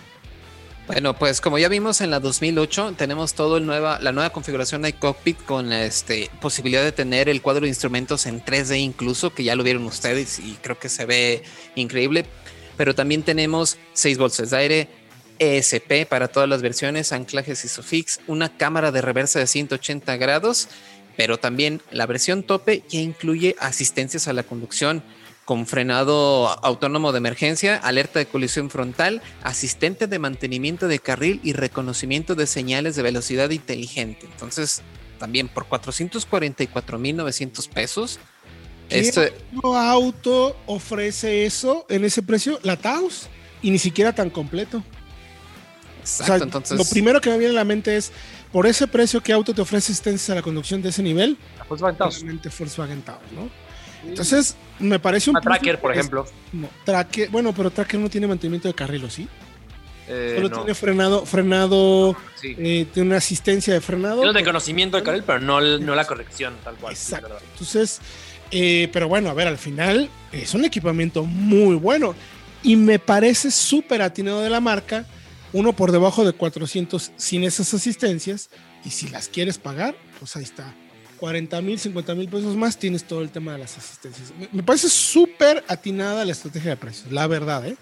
Bueno, 0.88 1.18
pues 1.18 1.42
como 1.42 1.58
ya 1.58 1.68
vimos 1.68 2.00
en 2.02 2.12
la 2.12 2.20
2008, 2.20 2.94
tenemos 2.96 3.34
todo 3.34 3.58
el 3.58 3.66
nueva, 3.66 3.98
la 4.02 4.12
nueva 4.12 4.30
configuración 4.30 4.84
de 4.84 4.94
cockpit 4.94 5.44
con 5.44 5.68
la 5.68 5.84
este, 5.84 6.30
posibilidad 6.40 6.84
de 6.84 6.92
tener 6.92 7.28
el 7.28 7.42
cuadro 7.42 7.64
de 7.64 7.70
instrumentos 7.70 8.28
en 8.28 8.44
3D 8.44 8.78
incluso, 8.78 9.34
que 9.34 9.44
ya 9.44 9.56
lo 9.56 9.64
vieron 9.64 9.84
ustedes 9.86 10.38
y 10.38 10.60
creo 10.62 10.78
que 10.78 10.90
se 10.90 11.06
ve 11.08 11.42
increíble. 11.74 12.28
Pero 12.78 12.94
también 12.94 13.24
tenemos 13.24 13.78
6 13.94 14.20
bolsas 14.20 14.52
de 14.52 14.58
aire, 14.58 14.90
ESP 15.40 16.06
para 16.08 16.28
todas 16.28 16.48
las 16.48 16.62
versiones, 16.62 17.14
anclajes 17.14 17.66
ISOFIX, 17.66 18.20
una 18.28 18.56
cámara 18.56 18.92
de 18.92 19.02
reversa 19.02 19.40
de 19.40 19.48
180 19.48 20.18
grados, 20.18 20.68
pero 21.18 21.40
también 21.40 21.82
la 21.90 22.06
versión 22.06 22.44
tope 22.44 22.84
ya 22.90 23.00
incluye 23.00 23.56
asistencias 23.60 24.28
a 24.28 24.34
la 24.34 24.44
conducción 24.44 25.02
con 25.46 25.68
frenado 25.68 26.48
autónomo 26.66 27.12
de 27.12 27.20
emergencia, 27.20 27.78
alerta 27.78 28.18
de 28.20 28.26
colisión 28.26 28.72
frontal, 28.72 29.22
asistente 29.44 30.08
de 30.08 30.20
mantenimiento 30.20 30.88
de 30.88 31.00
carril 31.00 31.40
y 31.44 31.54
reconocimiento 31.54 32.36
de 32.36 32.48
señales 32.48 32.96
de 32.96 33.04
velocidad 33.04 33.52
inteligente. 33.52 34.26
Entonces, 34.26 34.82
también 35.20 35.48
por 35.48 35.68
444.900 35.68 37.70
pesos. 37.70 38.20
¿Qué 38.90 39.00
este 39.00 39.34
auto 39.64 40.58
ofrece 40.66 41.46
eso 41.46 41.86
en 41.90 42.04
ese 42.06 42.22
precio? 42.22 42.60
La 42.64 42.76
Taos. 42.76 43.30
Y 43.62 43.72
ni 43.72 43.80
siquiera 43.80 44.14
tan 44.14 44.30
completo. 44.30 44.84
Exacto, 46.02 46.44
entonces. 46.44 46.78
Lo 46.78 46.84
primero 46.86 47.22
que 47.22 47.32
me 47.32 47.38
viene 47.38 47.54
a 47.54 47.56
la 47.56 47.64
mente 47.64 47.98
es, 47.98 48.12
por 48.52 48.68
ese 48.68 48.88
precio, 48.88 49.22
¿qué 49.22 49.34
auto 49.34 49.56
te 49.56 49.62
ofrece 49.62 49.92
asistencia 49.92 50.34
a 50.34 50.36
la 50.36 50.44
conducción 50.44 50.84
de 50.84 50.90
ese 50.90 51.02
nivel? 51.02 51.36
Volkswagen 51.68 51.98
Taos. 51.98 52.24
Volkswagen 52.60 53.02
Taos, 53.02 53.24
¿no? 53.34 53.50
Entonces, 54.08 54.56
me 54.80 55.00
parece 55.00 55.30
un. 55.30 55.40
tracker, 55.40 55.80
por 55.80 55.92
ejemplo. 55.92 56.26
tracker, 56.84 57.30
bueno, 57.30 57.54
pero 57.54 57.72
Tracker 57.72 58.00
no 58.00 58.10
tiene 58.10 58.28
mantenimiento 58.28 58.68
de 58.68 58.74
carril, 58.74 59.10
sí? 59.10 59.28
Eh, 60.08 60.34
Solo 60.36 60.52
tiene 60.52 60.76
frenado, 60.76 61.26
frenado, 61.26 62.16
eh, 62.44 62.86
tiene 62.94 63.10
una 63.10 63.18
asistencia 63.18 63.74
de 63.74 63.82
frenado. 63.82 64.22
Tiene 64.22 64.38
de 64.38 64.46
conocimiento 64.46 64.98
de 64.98 65.04
carril, 65.04 65.24
pero 65.26 65.40
no, 65.40 65.60
no 65.60 65.96
la 65.96 66.06
corrección, 66.06 66.54
tal 66.64 66.76
cual. 66.76 66.94
Exacto. 66.94 67.38
Entonces, 67.54 68.02
eh, 68.52 68.90
pero 68.94 69.08
bueno, 69.08 69.30
a 69.30 69.34
ver, 69.34 69.48
al 69.48 69.58
final 69.58 70.10
es 70.32 70.54
un 70.54 70.64
equipamiento 70.64 71.24
muy 71.26 71.76
bueno 71.76 72.14
y 72.62 72.76
me 72.76 73.00
parece 73.00 73.50
súper 73.50 74.02
atinado 74.02 74.42
de 74.42 74.50
la 74.50 74.60
marca. 74.60 75.06
Uno 75.54 75.74
por 75.74 75.92
debajo 75.92 76.26
de 76.26 76.34
400 76.34 77.14
sin 77.16 77.44
esas 77.44 77.74
asistencias 77.74 78.50
y 78.84 78.90
si 78.90 79.08
las 79.08 79.30
quieres 79.30 79.58
pagar, 79.58 79.96
pues 80.20 80.36
ahí 80.36 80.44
está 80.44 80.74
40 81.20 81.62
mil, 81.62 81.80
50 81.80 82.16
mil 82.16 82.30
pesos 82.30 82.56
más, 82.56 82.78
tienes 82.78 83.04
todo 83.04 83.22
el 83.22 83.30
tema 83.30 83.54
de 83.54 83.60
las 83.60 83.78
asistencias. 83.78 84.34
Me, 84.52 84.64
parece 84.64 84.90
súper 84.90 85.64
atinada 85.68 86.26
la 86.26 86.32
estrategia 86.32 86.72
de 86.72 86.78
precios, 86.78 87.12
la 87.12 87.28
verdad, 87.28 87.66
¿eh? 87.68 87.76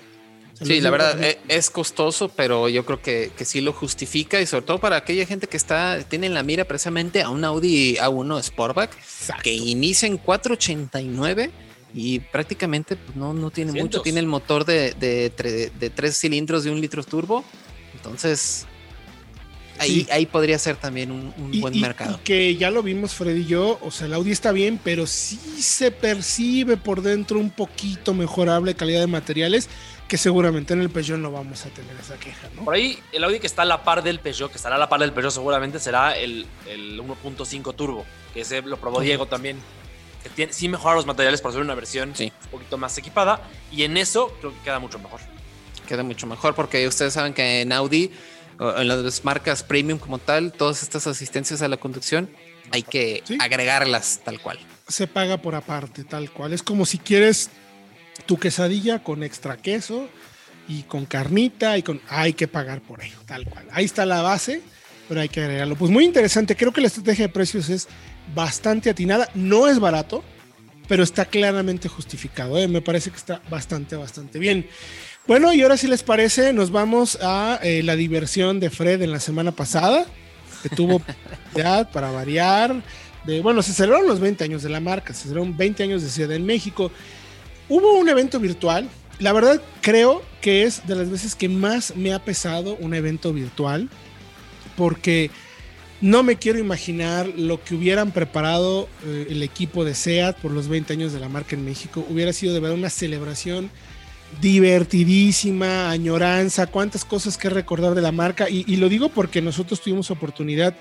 sí, 0.61 0.81
la 0.81 0.89
verdad 0.89 1.21
eh, 1.23 1.39
es 1.47 1.69
costoso, 1.69 2.29
pero 2.29 2.69
yo 2.69 2.85
creo 2.85 3.01
que, 3.01 3.31
que, 3.35 3.45
sí 3.45 3.61
lo 3.61 3.73
justifica 3.73 4.39
y 4.39 4.45
sobre 4.45 4.65
todo 4.65 4.79
para 4.79 4.97
aquella 4.97 5.25
gente 5.25 5.47
que 5.47 5.57
está 5.57 5.99
tiene 6.07 6.27
en 6.27 6.33
la 6.33 6.43
mira 6.43 6.65
precisamente 6.65 7.21
a 7.21 7.29
un 7.29 7.43
Audi 7.43 7.95
A1 7.95 8.43
Sportback 8.43 8.91
que 9.41 9.53
inicia 9.53 10.07
en 10.07 10.17
489 10.17 11.51
y 11.93 12.19
prácticamente 12.19 12.95
pues, 12.95 13.15
no, 13.15 13.33
no 13.33 13.51
tiene 13.51 13.71
mucho, 13.71 14.01
tiene 14.01 14.19
el 14.19 14.25
motor 14.25 14.65
de, 14.65 14.93
de, 14.99 15.31
de, 15.79 15.89
tres 15.89 16.17
cilindros 16.17 16.63
de 16.63 16.71
un 16.71 16.81
litro 16.81 17.03
turbo, 17.03 17.43
entonces 17.95 18.65
Ahí, 19.79 20.25
podría 20.25 20.57
ser 20.59 20.75
también 20.75 21.11
un, 21.11 21.33
buen 21.59 21.79
mercado. 21.79 22.19
que 22.23 22.55
ya 22.55 22.69
lo 22.71 22.83
vimos 22.83 23.13
Freddy 23.13 23.41
y 23.41 23.45
yo, 23.45 23.79
o 23.81 23.91
sea, 23.91 24.07
el 24.07 24.13
Audi 24.13 24.31
está 24.31 24.51
bien, 24.51 24.79
pero 24.81 25.07
sí 25.07 25.37
se 25.59 25.91
percibe 25.91 26.77
por 26.77 27.01
dentro 27.01 27.39
un 27.39 27.49
poquito 27.49 28.13
mejorable 28.13 28.75
calidad 28.75 29.01
de 29.01 29.07
materiales, 29.07 29.69
que 30.07 30.17
seguramente 30.17 30.73
en 30.73 30.81
el 30.81 30.89
Peugeot 30.89 31.19
no 31.19 31.31
vamos 31.31 31.65
a 31.65 31.69
tener 31.69 31.95
esa 31.99 32.15
queja, 32.17 32.47
¿no? 32.55 32.63
Por 32.65 32.75
ahí, 32.75 32.99
el 33.11 33.23
Audi 33.23 33.39
que 33.39 33.47
está 33.47 33.63
a 33.63 33.65
la 33.65 33.83
par 33.83 34.03
del 34.03 34.19
Peugeot, 34.19 34.51
que 34.51 34.57
estará 34.57 34.75
a 34.75 34.79
la 34.79 34.89
par 34.89 34.99
del 34.99 35.11
Peugeot 35.11 35.33
seguramente 35.33 35.79
será 35.79 36.15
el, 36.15 36.45
el 36.67 36.99
1.5 36.99 37.75
Turbo, 37.75 38.05
que 38.33 38.41
ese 38.41 38.61
lo 38.61 38.77
probó 38.77 39.01
Diego 39.01 39.25
también. 39.25 39.57
Que 40.21 40.29
tiene, 40.29 40.53
sí 40.53 40.69
mejora 40.69 40.95
los 40.95 41.05
materiales 41.05 41.41
para 41.41 41.49
hacer 41.49 41.61
una 41.61 41.75
versión 41.75 42.13
un 42.17 42.31
poquito 42.49 42.77
más 42.77 42.97
equipada, 42.97 43.41
y 43.71 43.83
en 43.83 43.97
eso 43.97 44.33
creo 44.39 44.53
que 44.53 44.59
queda 44.59 44.79
mucho 44.79 44.99
mejor. 44.99 45.19
Queda 45.87 46.03
mucho 46.03 46.27
mejor 46.27 46.55
porque 46.55 46.87
ustedes 46.87 47.13
saben 47.13 47.33
que 47.33 47.61
en 47.61 47.73
Audi 47.73 48.09
en 48.59 48.87
las 48.87 49.23
marcas 49.25 49.63
premium 49.63 49.99
como 49.99 50.19
tal, 50.19 50.53
todas 50.53 50.83
estas 50.83 51.07
asistencias 51.07 51.61
a 51.61 51.67
la 51.67 51.77
conducción, 51.77 52.29
hay 52.71 52.83
que 52.83 53.23
agregarlas 53.39 54.21
tal 54.23 54.39
cual. 54.39 54.59
Se 54.87 55.07
paga 55.07 55.37
por 55.37 55.55
aparte, 55.55 56.03
tal 56.03 56.31
cual. 56.31 56.53
Es 56.53 56.63
como 56.63 56.85
si 56.85 56.97
quieres 56.97 57.49
tu 58.25 58.37
quesadilla 58.37 59.03
con 59.03 59.23
extra 59.23 59.57
queso 59.57 60.09
y 60.67 60.83
con 60.83 61.05
carnita 61.05 61.77
y 61.77 61.83
con... 61.83 62.01
Hay 62.09 62.33
que 62.33 62.47
pagar 62.47 62.81
por 62.81 63.01
ello, 63.01 63.17
tal 63.25 63.45
cual. 63.45 63.67
Ahí 63.71 63.85
está 63.85 64.05
la 64.05 64.21
base, 64.21 64.61
pero 65.07 65.21
hay 65.21 65.29
que 65.29 65.41
agregarlo. 65.41 65.75
Pues 65.75 65.91
muy 65.91 66.05
interesante. 66.05 66.55
Creo 66.55 66.71
que 66.71 66.81
la 66.81 66.87
estrategia 66.87 67.27
de 67.27 67.33
precios 67.33 67.69
es 67.69 67.87
bastante 68.33 68.89
atinada. 68.89 69.29
No 69.33 69.67
es 69.67 69.79
barato, 69.79 70.23
pero 70.87 71.03
está 71.03 71.25
claramente 71.25 71.89
justificado. 71.89 72.57
¿eh? 72.57 72.67
Me 72.67 72.81
parece 72.81 73.09
que 73.09 73.17
está 73.17 73.41
bastante, 73.49 73.95
bastante 73.95 74.39
bien. 74.39 74.67
Bueno, 75.25 75.53
y 75.53 75.61
ahora 75.61 75.77
si 75.77 75.87
les 75.87 76.03
parece, 76.03 76.51
nos 76.51 76.69
vamos 76.69 77.17
a 77.21 77.57
eh, 77.63 77.81
la 77.81 77.95
diversión 77.95 78.59
de 78.59 78.69
Fred 78.69 79.01
en 79.01 79.11
la 79.13 79.21
semana 79.21 79.53
pasada, 79.53 80.05
que 80.61 80.67
tuvo 80.67 81.01
ya 81.55 81.89
para 81.89 82.11
variar. 82.11 82.83
De, 83.25 83.39
bueno, 83.39 83.61
se 83.61 83.71
celebraron 83.71 84.05
los 84.05 84.19
20 84.19 84.43
años 84.43 84.63
de 84.63 84.69
la 84.69 84.81
marca, 84.81 85.13
se 85.13 85.23
celebraron 85.23 85.55
20 85.55 85.81
años 85.83 86.03
de 86.03 86.09
Ciudad 86.09 86.33
en 86.33 86.45
México. 86.45 86.91
Hubo 87.69 87.93
un 87.93 88.09
evento 88.09 88.37
virtual. 88.37 88.89
La 89.19 89.31
verdad, 89.31 89.61
creo 89.79 90.21
que 90.41 90.63
es 90.63 90.85
de 90.87 90.95
las 90.95 91.09
veces 91.09 91.35
que 91.35 91.47
más 91.47 91.95
me 91.95 92.13
ha 92.13 92.19
pesado 92.19 92.75
un 92.81 92.93
evento 92.93 93.31
virtual, 93.31 93.89
porque 94.75 95.31
no 96.01 96.23
me 96.23 96.35
quiero 96.35 96.59
imaginar 96.59 97.27
lo 97.37 97.63
que 97.63 97.75
hubieran 97.75 98.11
preparado 98.11 98.89
eh, 99.05 99.27
el 99.29 99.41
equipo 99.41 99.85
de 99.85 99.95
SEAT 99.95 100.37
por 100.39 100.51
los 100.51 100.67
20 100.67 100.91
años 100.91 101.13
de 101.13 101.21
la 101.21 101.29
marca 101.29 101.55
en 101.55 101.63
México. 101.63 102.05
Hubiera 102.09 102.33
sido 102.33 102.53
de 102.53 102.59
verdad 102.59 102.77
una 102.77 102.89
celebración 102.89 103.71
divertidísima, 104.41 105.89
añoranza, 105.89 106.67
cuántas 106.67 107.05
cosas 107.05 107.37
que 107.37 107.49
recordar 107.49 107.95
de 107.95 108.01
la 108.01 108.11
marca. 108.11 108.49
Y, 108.49 108.75
lo 108.77 108.89
digo 108.89 109.09
porque 109.09 109.41
nosotros 109.41 109.81
tuvimos 109.81 110.11
oportunidad, 110.11 110.75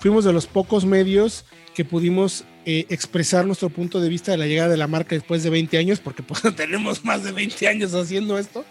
fuimos 0.00 0.24
de 0.24 0.32
los 0.32 0.46
pocos 0.46 0.84
medios 0.84 1.44
que 1.74 1.84
pudimos 1.84 2.44
eh, 2.64 2.86
expresar 2.88 3.46
nuestro 3.46 3.68
punto 3.68 4.00
de 4.00 4.08
vista 4.08 4.32
de 4.32 4.38
la 4.38 4.46
llegada 4.46 4.70
de 4.70 4.76
la 4.76 4.86
marca 4.86 5.14
después 5.14 5.42
de 5.42 5.50
20 5.50 5.78
años, 5.78 6.00
porque 6.00 6.22
pues, 6.22 6.42
tenemos 6.56 7.04
más 7.04 7.22
de 7.22 7.32
20 7.32 7.68
años 7.68 7.94
haciendo 7.94 8.38
esto. 8.38 8.64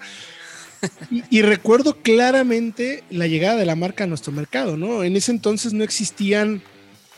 Y, 1.30 1.42
recuerdo 1.42 2.02
claramente 2.02 3.04
la 3.10 3.28
llegada 3.28 3.56
de 3.56 3.66
la 3.66 3.76
marca 3.76 4.04
a 4.04 4.08
nuestro 4.08 4.32
mercado, 4.32 4.78
¿no? 4.78 5.04
En 5.04 5.16
ese 5.16 5.32
entonces 5.32 5.74
no 5.74 5.84
existían 5.84 6.62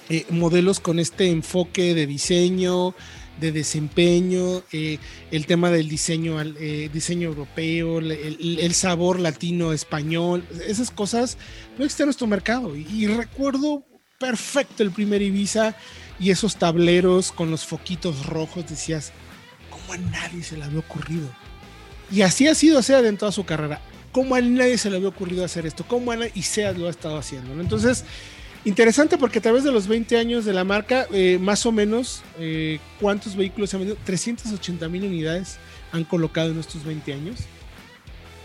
eh, 0.10 0.26
modelos 0.30 0.80
con 0.80 1.00
este 1.00 1.30
enfoque 1.30 1.94
de 1.94 2.08
diseño, 2.08 2.96
de 3.40 3.52
desempeño, 3.52 4.64
eh, 4.72 5.00
el 5.32 5.46
tema 5.46 5.70
del 5.70 5.88
diseño, 5.90 6.42
eh, 6.42 6.90
diseño 6.92 7.30
europeo, 7.30 8.00
el, 8.00 8.74
sabor 8.74 9.20
latino 9.20 9.74
español, 9.74 10.44
esas 10.68 10.92
cosas 10.92 11.38
no 11.78 11.86
existen 11.86 12.06
en 12.06 12.08
nuestro 12.08 12.28
mercado. 12.28 12.76
Y, 12.76 13.08
recuerdo 13.08 13.84
perfecto 14.20 14.84
el 14.84 14.92
primer 14.92 15.22
Ibiza 15.22 15.76
y 16.20 16.32
esos 16.32 16.56
tableros 16.58 17.32
con 17.32 17.52
los 17.52 17.66
foquitos 17.66 18.26
rojos, 18.26 18.68
decías, 18.68 19.14
¿cómo 19.70 19.94
a 19.94 19.98
nadie 19.98 20.44
se 20.44 20.58
le 20.58 20.64
había 20.64 20.80
ocurrido? 20.80 21.30
Y 22.12 22.22
así 22.22 22.48
ha 22.48 22.56
sido 22.56 22.82
SEAT 22.82 23.06
en 23.06 23.18
toda 23.18 23.32
su 23.32 23.46
carrera. 23.46 23.82
¿Cómo 24.12 24.36
a 24.36 24.42
nadie 24.42 24.78
se 24.78 24.90
le 24.90 24.98
había 24.98 25.10
ocurrido 25.10 25.46
hacer 25.46 25.66
esto? 25.66 25.86
¿Cómo 25.88 26.12
a 26.12 26.16
nadie? 26.16 26.32
Y 26.34 26.42
SEAT 26.42 26.78
lo 26.78 26.88
ha 26.88 26.90
estado 26.90 27.18
haciendo. 27.18 27.54
¿no? 27.54 27.62
Entonces, 27.62 28.06
interesante 28.68 29.18
porque 29.18 29.40
a 29.40 29.42
través 29.42 29.64
de 29.64 29.72
los 29.72 29.88
20 29.88 30.18
años 30.18 30.44
de 30.44 30.54
la 30.54 30.66
marca, 30.66 31.08
eh, 31.14 31.40
más 31.40 31.66
o 31.66 31.72
menos, 31.72 32.22
eh, 32.38 32.80
¿cuántos 33.00 33.36
vehículos 33.36 33.70
se 33.70 33.78
han 33.78 33.82
vendido? 33.82 33.98
380 34.04 34.90
mil 34.90 35.06
unidades 35.06 35.58
han 35.94 36.04
colocado 36.04 36.52
en 36.52 36.60
estos 36.60 36.84
20 36.84 37.14
años. 37.14 37.40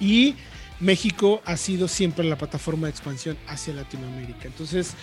Y 0.01 0.37
México 0.79 1.43
ha 1.45 1.57
sido 1.57 1.89
siempre 1.89 2.25
la 2.25 2.37
plataforma 2.37 2.87
de 2.87 2.93
expansión 2.93 3.37
hacia 3.49 3.75
Latinoamérica. 3.75 4.47
Entonces, 4.47 4.95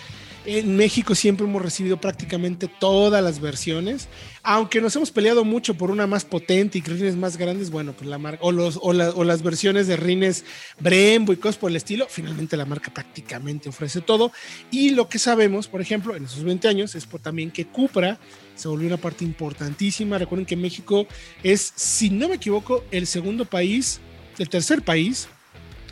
en 0.46 0.76
México 0.76 1.14
siempre 1.14 1.46
hemos 1.46 1.60
recibido 1.60 2.00
prácticamente 2.00 2.68
todas 2.68 3.22
las 3.22 3.40
versiones, 3.40 4.08
aunque 4.42 4.80
nos 4.80 4.96
hemos 4.96 5.10
peleado 5.10 5.44
mucho 5.44 5.74
por 5.74 5.90
una 5.90 6.06
más 6.06 6.24
potente 6.24 6.78
y 6.78 6.80
rines 6.80 7.16
más 7.16 7.36
grandes, 7.36 7.70
bueno, 7.70 7.92
pues 7.92 8.08
la 8.08 8.18
marca, 8.18 8.42
o, 8.42 8.52
las 8.52 9.42
versiones 9.42 9.86
de 9.86 9.96
rines 9.96 10.44
Brembo 10.78 11.32
y 11.32 11.36
cosas 11.36 11.58
por 11.58 11.70
el 11.70 11.76
estilo, 11.76 12.06
finalmente 12.08 12.56
la 12.56 12.64
marca 12.64 12.92
prácticamente 12.92 13.68
ofrece 13.68 14.00
todo. 14.00 14.32
Y 14.70 14.90
lo 14.90 15.08
que 15.08 15.18
sabemos, 15.18 15.68
por 15.68 15.80
ejemplo, 15.80 16.16
en 16.16 16.24
esos 16.24 16.42
20 16.42 16.68
años, 16.68 16.94
es 16.94 17.06
por 17.06 17.20
también 17.20 17.50
que 17.50 17.66
Cupra 17.66 18.18
se 18.54 18.68
volvió 18.68 18.86
una 18.86 18.96
parte 18.96 19.24
importantísima. 19.24 20.18
Recuerden 20.18 20.46
que 20.46 20.56
México 20.56 21.06
es, 21.42 21.72
si 21.76 22.10
no 22.10 22.28
me 22.28 22.36
equivoco, 22.36 22.84
el 22.90 23.06
segundo 23.06 23.44
país, 23.44 24.00
el 24.38 24.48
tercer 24.48 24.82
país 24.82 25.28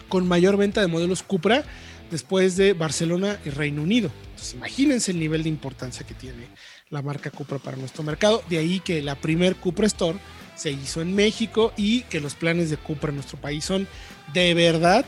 con 0.09 0.27
mayor 0.27 0.57
venta 0.57 0.81
de 0.81 0.87
modelos 0.87 1.23
Cupra 1.23 1.65
después 2.11 2.57
de 2.57 2.73
Barcelona 2.73 3.39
y 3.45 3.51
Reino 3.51 3.83
Unido. 3.83 4.11
Entonces, 4.39 4.55
imagínense 4.55 5.11
el 5.11 5.19
nivel 5.19 5.43
de 5.43 5.49
importancia 5.49 6.07
que 6.07 6.15
tiene 6.15 6.47
la 6.91 7.03
marca 7.03 7.29
Cupra 7.29 7.59
para 7.59 7.77
nuestro 7.77 8.05
mercado. 8.05 8.45
De 8.49 8.59
ahí 8.59 8.79
que 8.79 9.03
la 9.03 9.17
primer 9.17 9.57
Cupra 9.57 9.89
Store 9.89 10.17
se 10.55 10.71
hizo 10.71 11.03
en 11.03 11.13
México 11.13 11.73
y 11.77 12.03
que 12.03 12.21
los 12.21 12.37
planes 12.37 12.71
de 12.71 12.77
Cupra 12.77 13.09
en 13.09 13.17
nuestro 13.17 13.37
país 13.41 13.65
son 13.65 13.89
de 14.33 14.55
verdad 14.55 15.05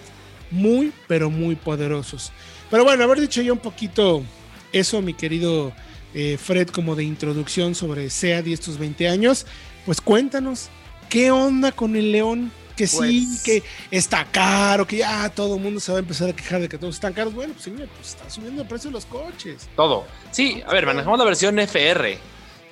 muy, 0.51 0.93
pero 1.07 1.31
muy 1.31 1.55
poderosos. 1.55 2.33
Pero 2.73 2.83
bueno, 2.83 3.05
haber 3.05 3.21
dicho 3.21 3.41
ya 3.41 3.53
un 3.53 3.61
poquito 3.61 4.25
eso, 4.73 5.01
mi 5.01 5.15
querido 5.15 5.73
eh, 6.13 6.37
Fred, 6.37 6.67
como 6.67 6.97
de 6.97 7.05
introducción 7.05 7.77
sobre 7.77 8.11
SEAD 8.11 8.47
y 8.47 8.53
estos 8.53 8.79
20 8.79 9.07
años, 9.07 9.47
pues 9.87 10.01
cuéntanos, 10.01 10.71
¿qué 11.09 11.31
onda 11.31 11.71
con 11.71 11.95
el 11.95 12.11
León? 12.11 12.51
Que 12.81 12.87
sí, 12.87 13.27
Pues- 13.29 13.43
que 13.43 13.63
está 13.91 14.25
caro, 14.25 14.87
que 14.87 14.97
ya 14.99 15.29
todo 15.29 15.57
el 15.57 15.61
mundo 15.63 15.81
se 15.81 15.93
va 15.93 15.99
a 15.99 16.01
empezar 16.01 16.31
a 16.31 16.33
quejar 16.33 16.61
de 16.63 16.69
que 16.69 16.79
todos 16.79 16.95
están 16.95 17.13
caros. 17.13 17.35
Bueno, 17.35 17.53
pues 17.53 17.65
señor, 17.65 17.89
pues 17.89 18.09
está 18.09 18.29
subiendo 18.31 18.63
el 18.63 18.69
precio 18.69 18.89
de 18.91 18.95
los 18.95 19.05
coches. 19.07 19.69
Todo. 19.77 20.07
Sí, 20.31 20.63
a 20.67 20.73
ver, 20.73 20.87
manejamos 20.87 21.19
la 21.19 21.25
versión 21.27 21.59
FR, 21.59 22.19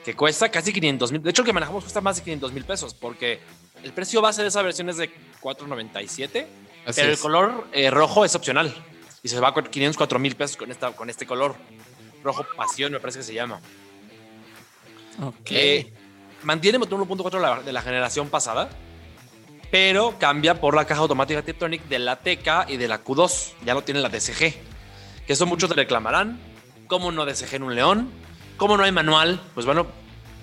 que 0.05 0.15
cuesta 0.15 0.51
casi 0.51 0.73
500 0.73 1.13
mil. 1.13 1.23
De 1.23 1.31
hecho, 1.31 1.43
el 1.43 1.47
que 1.47 1.53
manejamos 1.53 1.85
cuesta 1.85 2.01
más 2.01 2.17
de 2.17 2.23
500 2.23 2.53
mil 2.53 2.65
pesos, 2.65 2.95
porque 2.95 3.41
el 3.83 3.93
precio 3.93 4.23
base 4.23 4.41
de 4.43 4.49
esa 4.49 4.63
versión 4.63 4.89
es 4.89 4.97
de 4.97 5.11
497, 5.41 6.47
Así 6.87 7.01
pero 7.01 7.13
es. 7.13 7.19
el 7.19 7.23
color 7.23 7.67
eh, 7.73 7.91
rojo 7.91 8.25
es 8.25 8.35
opcional. 8.35 8.75
Y 9.23 9.29
se 9.29 9.39
va 9.41 9.49
a 9.49 9.55
504 9.55 10.19
mil 10.19 10.35
pesos 10.37 10.57
con, 10.57 10.71
esta, 10.71 10.93
con 10.93 11.11
este 11.11 11.27
color. 11.27 11.55
Rojo 12.25 12.47
pasión, 12.57 12.93
me 12.93 13.01
parece 13.01 13.19
que 13.19 13.25
se 13.25 13.35
llama. 13.35 13.61
Ok. 15.23 15.51
Eh, 15.51 15.93
mantiene 16.45 16.79
motor 16.79 16.99
1.4 17.01 17.39
de 17.39 17.41
la- 17.41 17.63
de 17.63 17.73
la 17.73 17.83
generación 17.83 18.29
pasada, 18.29 18.71
pero 19.71 20.15
cambia 20.19 20.61
por 20.61 20.75
la 20.75 20.85
caja 20.87 21.01
automática 21.01 21.43
Tiptronic 21.43 21.85
de 21.85 21.99
la 21.99 22.17
TK 22.17 22.69
y 22.69 22.77
de 22.77 22.89
la 22.89 23.05
Q2. 23.05 23.53
Ya 23.65 23.75
no 23.75 23.83
tiene 23.83 24.01
la 24.01 24.09
DSG. 24.09 24.55
Que 25.27 25.33
eso 25.33 25.47
muchos 25.47 25.69
te 25.69 25.75
reclamarán. 25.75 26.41
¿Cómo 26.87 27.13
no 27.13 27.27
DSG 27.27 27.57
en 27.57 27.63
un 27.65 27.75
León? 27.75 28.11
¿Cómo 28.57 28.77
no 28.77 28.85
hay 28.85 28.93
manual? 28.93 29.41
Pues 29.55 29.67
bueno, 29.67 29.87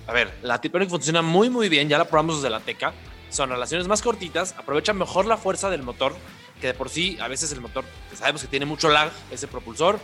a 0.07 0.13
ver, 0.13 0.37
la 0.43 0.61
Tiptronic 0.61 0.89
funciona 0.89 1.21
muy, 1.21 1.49
muy 1.49 1.69
bien. 1.69 1.89
Ya 1.89 1.97
la 1.97 2.05
probamos 2.05 2.41
desde 2.41 2.49
la 2.51 2.59
TK. 2.59 2.93
Son 3.29 3.49
relaciones 3.49 3.87
más 3.87 4.01
cortitas, 4.01 4.53
aprovechan 4.57 4.97
mejor 4.97 5.25
la 5.25 5.37
fuerza 5.37 5.69
del 5.69 5.81
motor, 5.81 6.15
que 6.61 6.67
de 6.67 6.73
por 6.73 6.89
sí 6.89 7.17
a 7.19 7.27
veces 7.27 7.51
el 7.51 7.59
motor, 7.59 7.83
que 8.09 8.15
sabemos 8.15 8.41
que 8.41 8.47
tiene 8.47 8.65
mucho 8.65 8.87
lag, 8.87 9.11
ese 9.31 9.47
propulsor, 9.47 9.99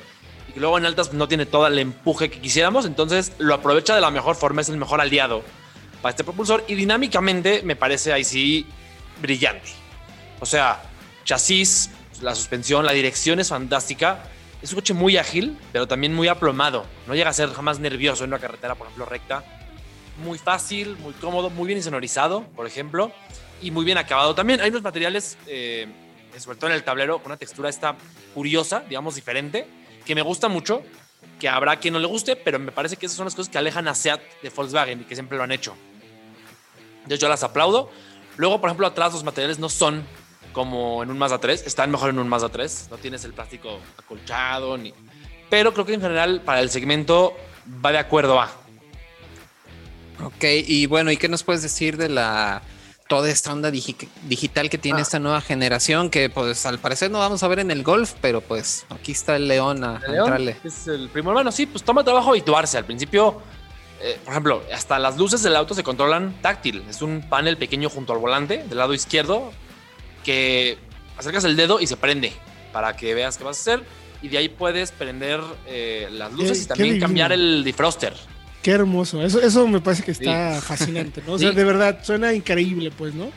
y 0.50 0.54
que 0.54 0.60
luego 0.60 0.78
en 0.78 0.86
altas 0.86 1.14
no 1.14 1.28
tiene 1.28 1.46
todo 1.46 1.68
el 1.68 1.78
empuje 1.80 2.30
que 2.30 2.42
quisiéramos, 2.42 2.86
entonces 2.86 3.32
lo 3.38 3.54
aprovecha 3.54 3.96
de 3.96 4.02
la 4.02 4.12
mejor 4.12 4.36
forma, 4.36 4.62
es 4.62 4.70
el 4.70 4.78
mejor 4.78 5.00
aliado 5.00 5.44
para 6.02 6.10
este 6.10 6.24
propulsor 6.24 6.64
y 6.68 6.76
dinámicamente 6.76 7.62
me 7.64 7.76
parece 7.76 8.12
ahí 8.12 8.24
sí 8.24 8.66
brillante. 9.22 9.70
O 10.40 10.46
sea, 10.46 10.82
chasis, 11.24 11.92
la 12.22 12.36
suspensión, 12.36 12.86
la 12.86 12.94
dirección 12.94 13.40
es 13.40 13.50
fantástica. 13.50 14.24
Es 14.62 14.72
un 14.72 14.76
coche 14.76 14.94
muy 14.94 15.18
ágil, 15.18 15.58
pero 15.72 15.88
también 15.88 16.14
muy 16.14 16.28
aplomado. 16.28 16.86
No 17.08 17.16
llega 17.16 17.30
a 17.30 17.34
ser 17.34 17.50
jamás 17.52 17.80
nervioso 17.80 18.24
en 18.24 18.30
una 18.30 18.40
carretera, 18.40 18.76
por 18.76 18.88
ejemplo, 18.88 19.06
recta. 19.06 19.44
Muy 20.24 20.38
fácil, 20.38 20.98
muy 20.98 21.14
cómodo, 21.14 21.50
muy 21.50 21.68
bien 21.68 21.78
insonorizado, 21.78 22.44
por 22.56 22.68
ejemplo, 22.68 23.12
y 23.62 23.72
muy 23.72 23.86
bien 23.86 23.98
acabado 23.98 24.36
también. 24.36 24.62
Hay 24.62 24.70
unos 24.70 24.84
materiales, 24.84 25.38
eh, 25.48 25.88
sobre 26.38 26.58
todo 26.58 26.70
en 26.70 26.76
el 26.76 26.84
tablero, 26.84 27.20
con 27.20 27.28
una 27.28 27.38
textura 27.38 27.70
esta 27.70 27.96
curiosa, 28.36 28.84
digamos, 28.88 29.16
diferente, 29.16 29.66
que 30.06 30.14
me 30.14 30.22
gusta 30.22 30.48
mucho, 30.48 30.84
que 31.40 31.50
habrá 31.50 31.78
quien 31.78 31.94
no 31.94 32.00
le 32.00 32.08
guste, 32.08 32.36
pero 32.36 32.60
me 32.60 32.72
parece 32.72 32.98
que 32.98 33.08
esas 33.08 33.16
son 33.16 33.26
las 33.26 33.34
cosas 33.34 33.52
que 33.52 33.58
alejan 33.58 33.88
a 33.88 33.96
SEAT 33.96 34.22
de 34.44 34.50
Volkswagen 34.50 35.02
y 35.02 35.04
que 35.06 35.16
siempre 35.16 35.38
lo 35.38 35.44
han 35.44 35.52
hecho. 35.52 35.76
Entonces 36.98 37.20
yo 37.20 37.30
las 37.30 37.44
aplaudo. 37.44 37.90
Luego, 38.38 38.60
por 38.62 38.70
ejemplo, 38.70 38.88
atrás 38.88 39.14
los 39.14 39.24
materiales 39.24 39.60
no 39.60 39.70
son 39.70 40.04
como 40.54 41.02
en 41.04 41.10
un 41.10 41.18
Mazda 41.18 41.38
3, 41.40 41.64
están 41.66 41.92
mejor 41.92 42.10
en 42.10 42.20
un 42.20 42.28
Mazda 42.28 42.50
3, 42.50 42.88
no 42.92 42.98
tienes 42.98 43.24
el 43.24 43.34
plástico 43.34 43.80
acolchado 43.98 44.78
ni... 44.78 44.94
Pero 45.50 45.74
creo 45.74 45.86
que 45.86 45.94
en 45.94 46.02
general 46.02 46.42
para 46.42 46.60
el 46.62 46.70
segmento 46.70 47.34
va 47.86 47.92
de 47.92 47.98
acuerdo 48.00 48.40
a... 48.40 48.50
Ok, 50.24 50.44
y 50.68 50.86
bueno, 50.86 51.12
¿y 51.12 51.18
qué 51.18 51.28
nos 51.30 51.44
puedes 51.44 51.62
decir 51.62 51.98
de 51.98 52.10
la 52.10 52.62
toda 53.08 53.30
esta 53.30 53.52
onda 53.52 53.70
digi- 53.72 54.08
digital 54.28 54.70
que 54.70 54.78
tiene 54.78 55.00
Ah. 55.00 55.02
esta 55.02 55.20
nueva 55.20 55.42
generación? 55.42 56.10
Que 56.10 56.30
pues 56.30 56.66
al 56.66 56.80
parecer 56.80 57.10
no 57.12 57.20
vamos 57.20 57.42
a 57.44 57.48
ver 57.48 57.60
en 57.60 57.72
el 57.72 57.84
golf, 57.84 58.14
pero 58.22 58.40
pues 58.42 58.86
aquí 58.90 59.14
está 59.14 59.36
el 59.36 59.48
león 59.48 59.84
a, 59.84 59.98
a 59.98 60.08
León, 60.12 60.56
es 60.64 60.88
el 60.88 61.10
primo 61.10 61.32
hermano, 61.32 61.52
sí, 61.52 61.66
pues 61.66 61.84
toma 61.84 62.04
trabajo 62.04 62.30
habituarse. 62.32 62.78
Al 62.78 62.86
principio, 62.86 63.42
eh, 64.04 64.20
por 64.24 64.34
ejemplo, 64.34 64.64
hasta 64.74 64.98
las 65.00 65.18
luces 65.18 65.42
del 65.44 65.56
auto 65.56 65.74
se 65.74 65.84
controlan 65.84 66.42
táctil. 66.42 66.84
Es 66.90 67.02
un 67.02 67.22
panel 67.30 67.58
pequeño 67.58 67.90
junto 67.90 68.14
al 68.14 68.20
volante 68.20 68.64
del 68.68 68.78
lado 68.78 68.94
izquierdo 68.94 69.52
que 70.24 70.78
acercas 71.18 71.44
el 71.44 71.56
dedo 71.56 71.80
y 71.80 71.88
se 71.88 71.98
prende 71.98 72.34
para 72.74 72.96
que 72.96 73.14
veas 73.14 73.38
qué 73.38 73.44
vas 73.44 73.58
a 73.58 73.62
hacer. 73.62 73.86
Y 74.22 74.28
de 74.30 74.38
ahí 74.38 74.50
puedes 74.50 74.92
prender 74.92 75.42
eh, 75.68 76.08
las 76.12 76.32
luces 76.34 76.60
Qué- 76.60 76.64
y 76.64 76.68
también 76.68 77.00
cambiar 77.00 77.32
el 77.32 77.64
defroster. 77.64 78.14
Qué 78.62 78.72
hermoso. 78.72 79.24
Eso, 79.24 79.42
eso 79.42 79.68
me 79.68 79.82
parece 79.82 80.04
que 80.04 80.12
está 80.12 80.62
fascinante, 80.62 81.24
¿no? 81.26 81.34
O 81.34 81.40
sea, 81.40 81.50
Sí. 81.50 81.56
de 81.56 81.64
verdad, 81.64 82.00
suena 82.04 82.32
increíble, 82.34 82.92
pues, 82.96 83.16
¿no? 83.16 83.32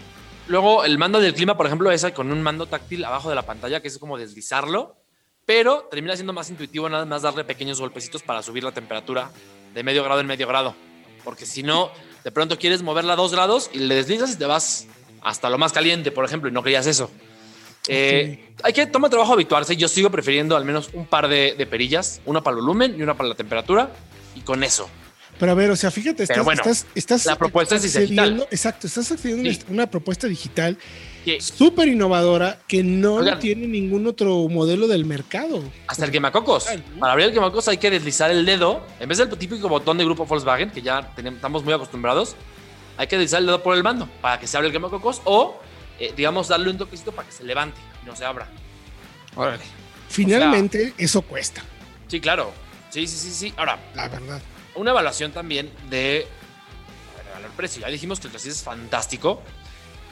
Luego, 0.46 0.84
el 0.84 0.98
mando 0.98 1.20
del 1.20 1.32
clima, 1.32 1.56
por 1.56 1.64
ejemplo, 1.64 1.90
es 1.90 2.04
con 2.14 2.30
un 2.30 2.42
mando 2.42 2.66
táctil 2.66 3.02
abajo 3.06 3.30
de 3.30 3.34
la 3.34 3.42
pantalla, 3.46 3.80
que 3.80 3.88
es 3.88 3.96
como 3.96 4.18
deslizarlo, 4.18 4.96
pero 5.46 5.88
termina 5.90 6.14
siendo 6.16 6.34
más 6.34 6.50
intuitivo 6.50 6.86
nada 6.90 7.06
más 7.06 7.22
darle 7.22 7.44
pequeños 7.44 7.80
golpecitos 7.80 8.22
para 8.22 8.42
subir 8.42 8.62
la 8.64 8.72
temperatura 8.72 9.30
de 9.74 9.82
medio 9.82 10.02
grado 10.04 10.20
en 10.20 10.26
medio 10.26 10.46
grado. 10.46 10.74
Porque 11.24 11.46
si 11.46 11.62
no, 11.62 11.90
de 12.22 12.30
pronto 12.30 12.58
quieres 12.58 12.82
moverla 12.82 13.14
a 13.14 13.16
dos 13.16 13.32
grados 13.32 13.70
y 13.72 13.78
le 13.78 13.94
deslizas 13.94 14.32
y 14.32 14.36
te 14.36 14.44
vas 14.46 14.86
hasta 15.22 15.50
lo 15.50 15.58
más 15.58 15.72
caliente, 15.72 16.10
por 16.12 16.24
ejemplo, 16.24 16.48
y 16.48 16.52
no 16.52 16.62
querías 16.62 16.86
eso. 16.86 17.10
Eh, 17.88 18.50
hay 18.62 18.72
que 18.72 18.86
tomar 18.86 19.10
trabajo 19.10 19.32
habituarse. 19.34 19.76
Yo 19.76 19.88
sigo 19.88 20.10
prefiriendo 20.10 20.56
al 20.56 20.64
menos 20.64 20.90
un 20.94 21.06
par 21.06 21.28
de, 21.28 21.54
de 21.56 21.66
perillas, 21.66 22.20
una 22.24 22.42
para 22.42 22.56
el 22.56 22.62
volumen 22.62 22.94
y 22.98 23.02
una 23.02 23.14
para 23.14 23.28
la 23.28 23.34
temperatura, 23.34 23.90
y 24.34 24.40
con 24.40 24.62
eso. 24.64 24.88
Pero 25.38 25.52
a 25.52 25.54
ver, 25.54 25.70
o 25.70 25.76
sea, 25.76 25.90
fíjate, 25.90 26.22
estás, 26.22 26.44
bueno, 26.44 26.62
estás, 26.62 26.86
estás 26.94 27.26
la 27.26 27.36
propuesta 27.36 27.74
es 27.76 27.82
digital. 27.82 28.46
Exacto, 28.50 28.86
estás 28.86 29.10
accediendo 29.10 29.50
a 29.50 29.52
Sí. 29.52 29.60
una 29.68 29.86
propuesta 29.90 30.28
digital 30.28 30.78
súper 31.40 31.88
innovadora 31.88 32.60
que 32.68 32.82
no 32.82 33.14
Oigan. 33.16 33.38
tiene 33.38 33.66
ningún 33.66 34.06
otro 34.06 34.48
modelo 34.48 34.86
del 34.86 35.04
mercado. 35.04 35.62
hasta 35.86 36.04
el 36.04 36.10
quemacocos. 36.10 36.66
Para 36.98 37.12
abrir 37.12 37.28
el 37.28 37.32
quemacocos 37.34 37.68
hay 37.68 37.78
que 37.78 37.90
deslizar 37.90 38.30
el 38.30 38.44
dedo. 38.46 38.82
En 39.00 39.08
vez 39.08 39.18
del 39.18 39.28
típico 39.36 39.68
botón 39.68 39.98
de 39.98 40.04
grupo 40.04 40.26
Volkswagen, 40.26 40.70
que 40.70 40.82
ya 40.82 41.12
tenemos, 41.14 41.38
estamos 41.38 41.64
muy 41.64 41.72
acostumbrados, 41.74 42.36
hay 42.96 43.06
que 43.06 43.16
deslizar 43.16 43.40
el 43.40 43.46
dedo 43.46 43.62
por 43.62 43.76
el 43.76 43.82
mando 43.82 44.08
para 44.20 44.38
que 44.38 44.46
se 44.46 44.56
abra 44.56 44.66
el 44.68 44.72
quemacocos 44.72 45.20
o, 45.24 45.58
eh, 45.98 46.12
digamos, 46.16 46.48
darle 46.48 46.70
un 46.70 46.78
toquecito 46.78 47.12
para 47.12 47.26
que 47.28 47.34
se 47.34 47.44
levante 47.44 47.80
y 48.02 48.06
no 48.06 48.14
se 48.16 48.24
abra. 48.24 48.48
Órale. 49.36 49.64
Finalmente, 50.08 50.94
eso 50.98 51.22
cuesta, 51.22 51.62
Sí, 52.06 52.20
claro. 52.20 52.52
Sí, 52.90 53.06
sí, 53.08 53.16
sí, 53.16 53.30
sí. 53.32 53.54
Ahora, 53.56 53.78
la 53.96 54.06
verdad. 54.08 54.40
una 54.76 54.90
evaluación 54.92 55.32
también 55.32 55.70
de 55.90 56.26
a 57.14 57.22
ver, 57.24 57.32
valor 57.34 57.50
precio. 57.56 57.82
Ya 57.82 57.88
dijimos 57.88 58.20
que 58.20 58.28
el 58.28 58.32
chasis 58.32 58.52
es 58.52 58.62
fantástico, 58.62 59.42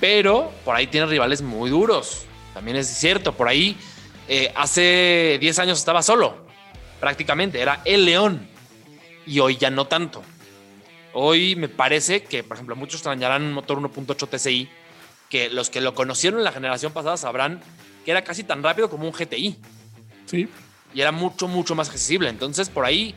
pero 0.03 0.51
por 0.65 0.75
ahí 0.75 0.89
tiene 0.89 1.07
rivales 1.07 1.43
muy 1.43 1.71
duros. 1.71 2.25
También 2.55 2.77
es 2.77 2.89
cierto, 2.89 3.35
por 3.35 3.47
ahí 3.47 3.77
eh, 4.27 4.53
hace 4.57 5.39
10 5.41 5.61
años 5.61 5.79
estaba 5.79 6.03
solo, 6.03 6.45
prácticamente, 6.99 7.61
era 7.61 7.83
el 7.85 8.05
león, 8.05 8.49
y 9.27 9.39
hoy 9.39 9.57
ya 9.59 9.71
no 9.71 9.87
tanto. 9.87 10.25
Hoy 11.13 11.55
me 11.55 11.69
parece 11.69 12.25
que, 12.25 12.43
por 12.43 12.57
ejemplo, 12.57 12.75
muchos 12.75 12.97
extrañarán 12.97 13.45
un 13.45 13.53
motor 13.53 13.79
1.8 13.79 14.29
TSI, 14.29 14.69
que 15.31 15.51
los 15.51 15.71
que 15.71 15.81
lo 15.81 15.95
conocieron 15.95 16.41
en 16.41 16.45
la 16.47 16.53
generación 16.53 16.93
pasada 16.93 17.17
sabrán 17.17 17.63
que 18.05 18.11
era 18.11 18.25
casi 18.25 18.43
tan 18.43 18.61
rápido 18.61 18.91
como 18.91 19.07
un 19.07 19.13
GTI. 19.13 19.57
Sí. 20.27 20.49
y 20.95 21.01
era 21.01 21.13
mucho, 21.13 21.47
mucho 21.47 21.77
más 21.77 21.89
accesible. 21.89 22.29
Entonces, 22.29 22.69
por 22.71 22.85
ahí, 22.85 23.15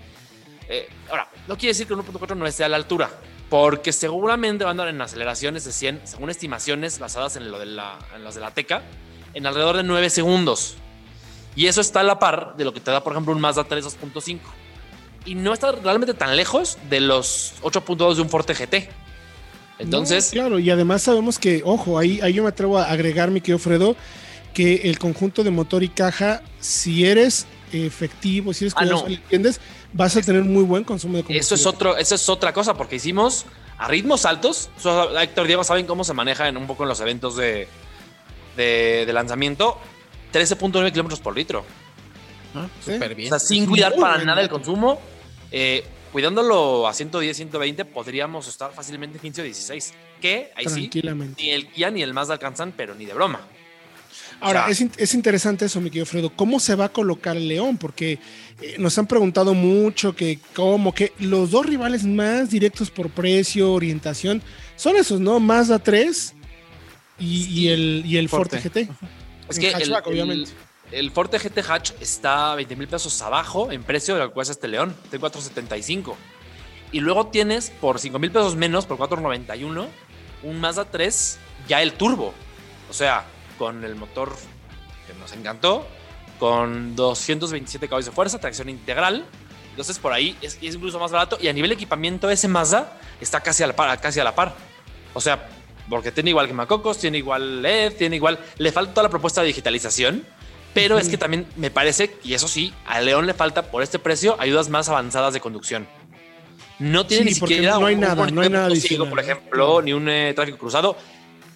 eh, 0.70 0.88
ahora, 1.10 1.32
no 1.48 1.58
quiere 1.58 1.70
decir 1.70 1.88
que 1.88 1.96
1.4 1.96 2.38
no 2.38 2.46
esté 2.46 2.64
a 2.64 2.70
la 2.70 2.78
altura, 2.78 3.10
porque 3.50 3.94
seguramente 3.94 4.64
van 4.64 4.70
a 4.70 4.84
andar 4.84 4.88
en 4.88 5.02
aceleraciones 5.02 5.66
de 5.66 5.72
100, 5.72 6.02
según 6.06 6.30
estimaciones 6.30 7.00
basadas 7.00 7.36
en, 7.36 7.52
lo 7.52 7.60
de 7.60 7.68
la, 7.68 8.00
en 8.16 8.24
las 8.24 8.36
de 8.36 8.42
la 8.42 8.52
Teca, 8.52 8.84
en 9.34 9.46
alrededor 9.46 9.78
de 9.78 9.84
9 9.84 10.10
segundos. 10.10 10.76
Y 11.56 11.68
eso 11.68 11.82
está 11.82 12.02
a 12.02 12.04
la 12.04 12.20
par 12.20 12.56
de 12.58 12.66
lo 12.66 12.74
que 12.74 12.80
te 12.80 12.92
da, 12.92 13.04
por 13.04 13.14
ejemplo, 13.14 13.34
un 13.34 13.40
Mazda 13.40 13.64
3 13.64 13.86
2.5. 13.86 14.40
Y 15.26 15.36
no 15.36 15.54
está 15.54 15.72
realmente 15.72 16.14
tan 16.14 16.36
lejos 16.36 16.78
de 16.90 17.00
los 17.00 17.54
8.2 17.62 18.16
de 18.16 18.22
un 18.22 18.30
Forte 18.30 18.54
GT. 18.54 18.90
Entonces. 19.80 20.30
Claro, 20.32 20.60
y 20.60 20.70
además 20.70 21.04
sabemos 21.04 21.40
que, 21.40 21.62
ojo, 21.66 21.98
ahí, 21.98 22.20
ahí 22.22 22.34
yo 22.34 22.44
me 22.44 22.50
atrevo 22.50 22.78
a 22.78 22.86
agregar, 22.86 23.32
mi 23.32 23.42
querido 23.42 23.60
Fredo, 23.60 23.96
que 24.54 24.90
el 24.90 25.00
conjunto 25.00 25.44
de 25.44 25.52
motor 25.52 25.84
y 25.84 25.90
caja, 25.90 26.42
si 26.60 27.06
eres 27.06 27.48
efectivo, 27.72 28.54
si 28.54 28.66
eres 28.66 28.74
Ah, 28.76 28.80
cuidadoso, 28.80 29.04
no. 29.04 29.10
le 29.10 29.16
entiendes, 29.16 29.60
vas 29.94 30.16
a 30.18 30.22
tener 30.22 30.44
muy 30.44 30.64
buen 30.64 30.84
consumo 30.84 31.18
de 31.18 31.24
combustible. 31.24 31.40
Eso 31.40 31.56
es, 31.56 31.66
otro, 31.66 31.98
eso 31.98 32.16
es 32.16 32.30
otra 32.30 32.54
cosa, 32.54 32.74
porque 32.76 32.96
hicimos 32.98 33.46
a 33.78 33.88
ritmos 33.88 34.26
altos. 34.26 34.70
So- 34.78 35.18
Héctor 35.20 35.48
Diego 35.48 35.64
saben 35.64 35.86
cómo 35.86 36.04
se 36.04 36.14
maneja 36.14 36.48
en 36.48 36.58
un 36.58 36.68
poco 36.68 36.84
en 36.84 36.90
los 36.90 37.00
eventos 37.02 37.36
de, 37.36 37.68
de, 38.58 39.04
de 39.06 39.14
lanzamiento. 39.14 39.78
13.9 40.34 40.92
kilómetros 40.92 41.20
por 41.20 41.36
litro. 41.36 41.66
Ah, 42.54 42.68
Sí. 42.84 42.94
Súper 42.94 43.12
O 43.12 43.16
bien. 43.16 43.30
sea, 43.30 43.40
sin 43.40 43.66
cuidar 43.66 43.94
Muy 43.94 44.02
para 44.02 44.24
nada 44.24 44.42
el 44.42 44.50
consumo. 44.50 45.00
eh, 45.52 45.86
cuidándolo 46.12 46.88
a 46.88 46.94
110, 46.94 47.36
120, 47.36 47.84
podríamos 47.86 48.48
estar 48.48 48.72
fácilmente 48.74 49.20
15 49.20 49.42
o 49.42 49.44
16. 49.44 49.94
Que 50.22 50.52
ahí 50.56 50.66
sí, 50.70 50.90
ni 51.38 51.50
el 51.50 51.68
Kia 51.68 51.90
ni 51.92 52.02
el 52.02 52.14
Mazda 52.14 52.34
alcanzan, 52.36 52.72
pero 52.76 52.96
ni 52.96 53.06
de 53.06 53.14
broma. 53.14 53.42
Ahora, 54.42 54.62
O 54.62 54.64
sea- 54.66 54.72
es, 54.72 54.82
in- 54.82 54.92
es 54.98 55.14
interesante 55.14 55.66
eso, 55.66 55.80
mi 55.82 55.90
querido 55.90 56.06
Fredo. 56.06 56.30
¿Cómo 56.30 56.60
se 56.60 56.76
va 56.76 56.86
a 56.86 56.90
colocar 56.90 57.36
el 57.38 57.48
León? 57.48 57.78
Porque 57.78 58.20
eh, 58.62 58.76
nos 58.78 58.98
han 58.98 59.08
preguntado 59.08 59.54
mucho 59.54 60.16
que 60.16 60.40
cómo, 60.56 60.94
que 60.94 61.14
los 61.20 61.52
dos 61.52 61.66
rivales 61.66 62.04
más 62.04 62.50
directos 62.50 62.92
por 62.92 63.10
precio, 63.10 63.72
orientación, 63.74 64.42
son 64.76 64.96
esos, 64.98 65.20
¿no? 65.20 65.40
Mazda 65.40 65.80
3 65.80 66.34
y, 67.20 67.46
y 67.46 67.68
el, 67.70 68.04
y 68.06 68.18
el 68.18 68.30
Forte, 68.30 68.60
Forte. 68.60 68.86
GT. 68.86 68.92
Es 69.50 69.58
En 69.58 69.62
que 69.62 69.68
el, 69.70 69.76
hatchback, 69.76 70.08
el- 70.08 70.14
obviamente. 70.14 70.52
el 70.92 71.12
Forte 71.12 71.40
GT 71.40 71.60
Hatch 71.70 71.92
está 72.02 72.56
20 72.56 72.76
mil 72.76 72.88
pesos 72.88 73.22
abajo 73.22 73.72
en 73.72 73.84
precio 73.84 74.16
de 74.16 74.22
lo 74.22 74.28
que 74.30 74.34
cuesta 74.34 74.52
este 74.52 74.68
León, 74.68 74.96
de 75.12 75.20
475. 75.20 76.18
Y 76.92 77.00
luego 77.00 77.28
tienes 77.28 77.72
por 77.82 78.00
5 78.00 78.20
mil 78.20 78.32
pesos 78.32 78.56
menos, 78.56 78.86
por 78.86 78.98
491, 78.98 79.88
un 80.44 80.60
Mazda 80.60 80.86
3, 80.86 81.38
ya 81.68 81.82
el 81.82 81.94
turbo. 81.94 82.34
O 82.90 82.94
sea, 82.94 83.26
con 83.58 83.84
el 83.84 83.96
motor 83.96 84.36
que 85.08 85.14
nos 85.20 85.32
encantó, 85.34 85.88
con 86.40 86.96
227 86.96 87.88
caballos 87.88 88.06
de 88.08 88.12
fuerza, 88.12 88.40
tracción 88.40 88.70
integral. 88.70 89.26
Entonces 89.72 90.00
por 90.00 90.14
ahí 90.14 90.38
es, 90.42 90.58
es 90.62 90.76
incluso 90.76 91.00
más 91.00 91.12
barato. 91.12 91.38
Y 91.42 91.48
a 91.48 91.54
nivel 91.54 91.70
de 91.70 91.76
equipamiento, 91.76 92.30
ese 92.30 92.48
Mazda 92.48 92.98
está 93.22 93.42
casi 93.42 93.64
a 93.64 93.68
la 93.68 93.76
par. 93.76 94.00
Casi 94.00 94.20
a 94.20 94.24
la 94.24 94.34
par. 94.36 94.56
O 95.14 95.22
sea, 95.22 95.48
porque 95.90 96.12
tiene 96.12 96.30
igual 96.32 96.48
que 96.48 96.54
Macocos, 96.54 96.98
tiene 96.98 97.18
igual 97.20 97.62
LED, 97.62 97.94
tiene 97.98 98.16
igual. 98.16 98.40
Le 98.58 98.72
falta 98.72 98.94
toda 98.94 99.04
la 99.04 99.10
propuesta 99.10 99.42
de 99.42 99.48
digitalización. 99.48 100.26
Pero 100.74 101.00
es 101.00 101.08
que 101.08 101.18
también 101.18 101.48
me 101.56 101.72
parece, 101.72 102.18
y 102.22 102.34
eso 102.34 102.50
sí, 102.50 102.74
a 102.86 103.00
León 103.00 103.26
le 103.28 103.34
falta 103.34 103.72
por 103.72 103.82
este 103.82 103.98
precio 103.98 104.36
ayudas 104.42 104.68
más 104.68 104.90
avanzadas 104.90 105.34
de 105.34 105.40
conducción. 105.40 105.88
No 106.80 107.06
tiene 107.08 107.24
Sí, 107.24 107.30
ni 107.30 107.34
siquiera 107.36 107.80
no 107.80 107.86
hay 107.86 107.94
un- 107.96 108.00
un 108.00 108.02
nada, 108.02 108.16
no 108.16 108.22
monitor 108.24 108.44
hay 108.44 108.50
nada 108.50 108.76
ciego, 108.76 109.06
por 109.06 109.16
¿no? 109.16 109.22
ejemplo, 109.22 109.82
ni 109.82 109.94
un 109.94 110.10
eh, 110.10 110.34
tráfico 110.36 110.58
cruzado. 110.58 110.98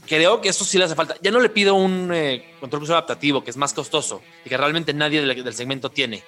Creo 0.10 0.42
que 0.42 0.50
eso 0.50 0.66
sí 0.66 0.80
le 0.80 0.86
hace 0.86 0.96
falta. 0.96 1.16
Ya 1.22 1.30
no 1.30 1.40
le 1.40 1.50
pido 1.50 1.76
un 1.76 2.10
eh, 2.12 2.56
control 2.60 2.82
crucero 2.82 2.98
adaptativo, 2.98 3.44
que 3.44 3.52
es 3.52 3.58
más 3.58 3.74
costoso 3.74 4.24
y 4.44 4.50
que 4.50 4.58
realmente 4.58 4.92
nadie 4.92 5.22
del, 5.22 5.44
del 5.44 5.54
segmento 5.54 5.92
tiene. 5.92 6.24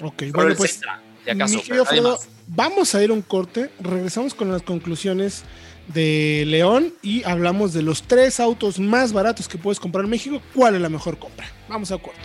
Ok, 0.00 0.24
bueno, 0.32 0.54
pues. 0.56 0.80
Si 1.24 1.30
acaso, 1.30 1.60
Fredo, 1.60 2.18
vamos 2.46 2.94
a 2.94 3.02
ir 3.02 3.10
a 3.10 3.12
un 3.12 3.22
corte, 3.22 3.70
regresamos 3.80 4.34
con 4.34 4.50
las 4.50 4.62
conclusiones 4.62 5.44
de 5.88 6.44
León 6.46 6.94
y 7.02 7.24
hablamos 7.24 7.72
de 7.72 7.82
los 7.82 8.02
tres 8.02 8.40
autos 8.40 8.78
más 8.78 9.12
baratos 9.12 9.48
que 9.48 9.58
puedes 9.58 9.80
comprar 9.80 10.04
en 10.04 10.10
México. 10.10 10.40
¿Cuál 10.54 10.74
es 10.74 10.80
la 10.80 10.88
mejor 10.88 11.18
compra? 11.18 11.46
Vamos 11.68 11.92
a 11.92 11.98
corte. 11.98 12.20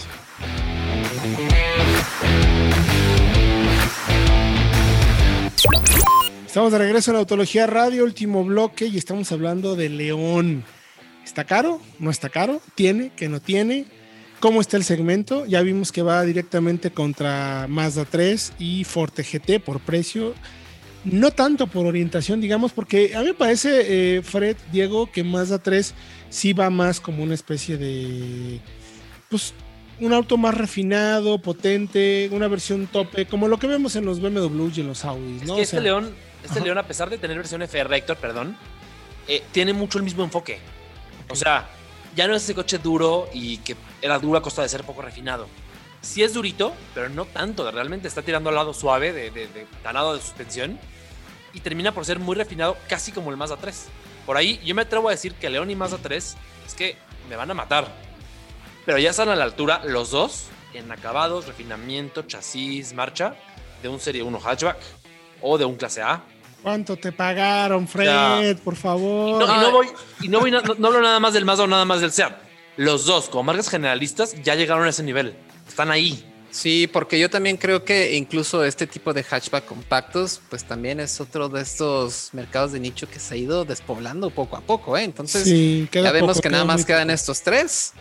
Estamos 6.49 6.71
de 6.71 6.79
regreso 6.79 7.11
en 7.11 7.17
Autología 7.17 7.67
Radio, 7.67 8.03
último 8.03 8.43
bloque, 8.43 8.87
y 8.87 8.97
estamos 8.97 9.31
hablando 9.31 9.75
de 9.75 9.87
León. 9.87 10.63
¿Está 11.23 11.43
caro? 11.43 11.79
¿No 11.99 12.09
está 12.09 12.29
caro? 12.29 12.59
¿Tiene? 12.73 13.11
¿Que 13.15 13.29
no 13.29 13.39
tiene? 13.39 13.85
¿Cómo 14.39 14.59
está 14.59 14.75
el 14.75 14.83
segmento? 14.83 15.45
Ya 15.45 15.61
vimos 15.61 15.91
que 15.91 16.01
va 16.01 16.23
directamente 16.23 16.89
contra 16.89 17.67
Mazda 17.69 18.05
3 18.05 18.53
y 18.57 18.83
Forte 18.83 19.21
GT 19.21 19.63
por 19.63 19.79
precio. 19.79 20.33
No 21.03 21.29
tanto 21.29 21.67
por 21.67 21.85
orientación, 21.85 22.41
digamos, 22.41 22.71
porque 22.71 23.15
a 23.15 23.19
mí 23.19 23.27
me 23.27 23.33
parece, 23.35 24.17
eh, 24.17 24.23
Fred, 24.23 24.57
Diego, 24.71 25.11
que 25.11 25.23
Mazda 25.23 25.59
3 25.59 25.93
sí 26.31 26.53
va 26.53 26.71
más 26.71 26.99
como 26.99 27.21
una 27.21 27.35
especie 27.35 27.77
de. 27.77 28.59
Pues 29.29 29.53
un 29.99 30.13
auto 30.13 30.35
más 30.35 30.55
refinado, 30.55 31.37
potente, 31.39 32.27
una 32.31 32.47
versión 32.47 32.87
tope, 32.87 33.27
como 33.27 33.47
lo 33.47 33.59
que 33.59 33.67
vemos 33.67 33.95
en 33.95 34.05
los 34.05 34.19
BMW 34.19 34.69
y 34.75 34.79
en 34.79 34.87
los 34.87 35.05
Audis, 35.05 35.43
Es 35.43 35.47
¿no? 35.47 35.53
que 35.53 35.61
O 35.61 35.63
este 35.63 35.75
sea, 35.75 35.81
León, 35.81 36.09
este 36.43 36.59
ajá. 36.59 36.65
León, 36.65 36.77
a 36.77 36.83
pesar 36.83 37.09
de 37.09 37.17
tener 37.17 37.37
versión 37.37 37.61
FR, 37.61 37.95
Héctor, 37.95 38.17
perdón, 38.17 38.57
eh, 39.27 39.43
tiene 39.51 39.73
mucho 39.73 39.97
el 39.97 40.03
mismo 40.03 40.23
enfoque. 40.23 40.59
O 41.29 41.35
sea, 41.35 41.69
ya 42.15 42.27
no 42.27 42.35
es 42.35 42.43
ese 42.43 42.55
coche 42.55 42.77
duro 42.77 43.29
y 43.33 43.57
que 43.59 43.75
era 44.01 44.17
duro 44.19 44.39
a 44.39 44.41
costa 44.41 44.61
de 44.61 44.69
ser 44.69 44.83
poco 44.83 45.01
refinado. 45.01 45.47
Sí 46.01 46.23
es 46.23 46.33
durito, 46.33 46.73
pero 46.93 47.09
no 47.09 47.25
tanto. 47.25 47.69
Realmente 47.69 48.07
está 48.07 48.21
tirando 48.21 48.49
al 48.49 48.55
lado 48.55 48.73
suave 48.73 49.11
de, 49.11 49.31
de, 49.31 49.47
de 49.47 49.67
talado 49.83 50.15
de 50.15 50.21
suspensión 50.21 50.79
y 51.53 51.59
termina 51.59 51.91
por 51.91 52.05
ser 52.05 52.19
muy 52.19 52.35
refinado, 52.35 52.77
casi 52.87 53.11
como 53.11 53.31
el 53.31 53.37
Mazda 53.37 53.57
3. 53.57 53.87
Por 54.25 54.37
ahí 54.37 54.59
yo 54.63 54.75
me 54.75 54.83
atrevo 54.83 55.09
a 55.09 55.11
decir 55.11 55.33
que 55.33 55.49
León 55.49 55.69
y 55.69 55.75
Mazda 55.75 55.97
3 55.97 56.37
es 56.67 56.73
que 56.73 56.97
me 57.29 57.35
van 57.35 57.51
a 57.51 57.53
matar. 57.53 57.87
Pero 58.85 58.97
ya 58.97 59.09
están 59.09 59.29
a 59.29 59.35
la 59.35 59.43
altura 59.43 59.81
los 59.85 60.11
dos 60.11 60.47
en 60.73 60.91
acabados, 60.91 61.47
refinamiento, 61.47 62.23
chasis, 62.23 62.93
marcha 62.93 63.35
de 63.81 63.89
un 63.89 63.99
Serie 63.99 64.23
1 64.23 64.39
hatchback 64.39 64.77
o 65.41 65.57
de 65.57 65.65
un 65.65 65.75
clase 65.75 66.01
A. 66.01 66.23
¿Cuánto 66.61 66.97
te 66.97 67.11
pagaron, 67.11 67.87
Fred? 67.87 68.05
Ya. 68.05 68.55
Por 68.63 68.73
Y 68.73 68.77
favor. 68.77 69.45
no, 69.47 69.55
y 69.55 69.59
no 69.59 69.71
voy, 69.71 69.87
y 70.21 70.27
no, 70.27 70.39
voy 70.39 70.51
no, 70.51 70.61
no 70.61 70.87
hablo 70.87 71.01
nada 71.01 71.19
más 71.19 71.33
del 71.33 71.45
Mazda 71.45 71.63
o 71.63 71.67
nada 71.67 71.85
más 71.85 72.01
del 72.01 72.11
Seat. 72.11 72.33
Los 72.75 73.05
dos, 73.05 73.29
como 73.29 73.43
marcas 73.43 73.69
generalistas, 73.69 74.35
ya 74.43 74.55
llegaron 74.55 74.85
a 74.85 74.89
ese 74.89 75.03
nivel. 75.03 75.35
Están 75.67 75.91
ahí. 75.91 76.25
Sí, 76.51 76.87
porque 76.91 77.19
yo 77.19 77.29
también 77.29 77.57
creo 77.57 77.85
que 77.85 78.15
incluso 78.17 78.63
este 78.65 78.87
tipo 78.87 79.13
de 79.13 79.23
hatchback 79.23 79.65
compactos, 79.65 80.41
pues 80.49 80.63
también 80.63 80.99
es 80.99 81.21
otro 81.21 81.47
de 81.47 81.61
estos 81.61 82.29
mercados 82.33 82.71
de 82.71 82.79
nicho 82.79 83.07
que 83.07 83.19
se 83.19 83.35
ha 83.35 83.37
ido 83.37 83.65
despoblando 83.65 84.31
poco 84.31 84.57
a 84.57 84.61
poco, 84.61 84.97
¿eh? 84.97 85.03
Entonces, 85.03 85.43
Sí, 85.43 85.87
ya 85.91 86.11
vemos 86.11 86.31
poco, 86.37 86.41
que 86.41 86.49
nada 86.49 86.65
más 86.65 86.77
muy 86.77 86.85
quedan 86.85 87.11
estos 87.11 87.41
tres. 87.43 87.93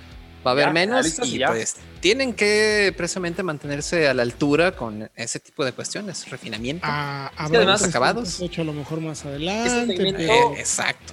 Va 0.48 0.50
a 0.50 0.52
haber 0.52 0.66
Ya, 0.66 0.72
menos 0.72 1.18
y 1.24 1.38
ya. 1.38 1.48
pues 1.48 1.76
tienen 2.00 2.32
que 2.32 2.92
precisamente 2.96 3.42
mantenerse 3.42 4.08
a 4.08 4.14
la 4.14 4.22
altura 4.22 4.72
con 4.74 5.10
ese 5.14 5.40
tipo 5.40 5.64
de 5.64 5.72
cuestiones, 5.72 6.28
refinamiento. 6.30 6.86
Ah, 6.88 7.30
que 7.36 7.42
habrá 7.42 7.58
además- 7.58 7.80
otros 7.80 7.90
acabados. 7.90 8.40
hecho 8.40 8.62
a 8.62 8.64
lo 8.64 8.72
mejor 8.72 9.00
más 9.00 9.24
adelante. 9.24 9.94
Eh, 10.24 10.42
exacto. 10.58 11.12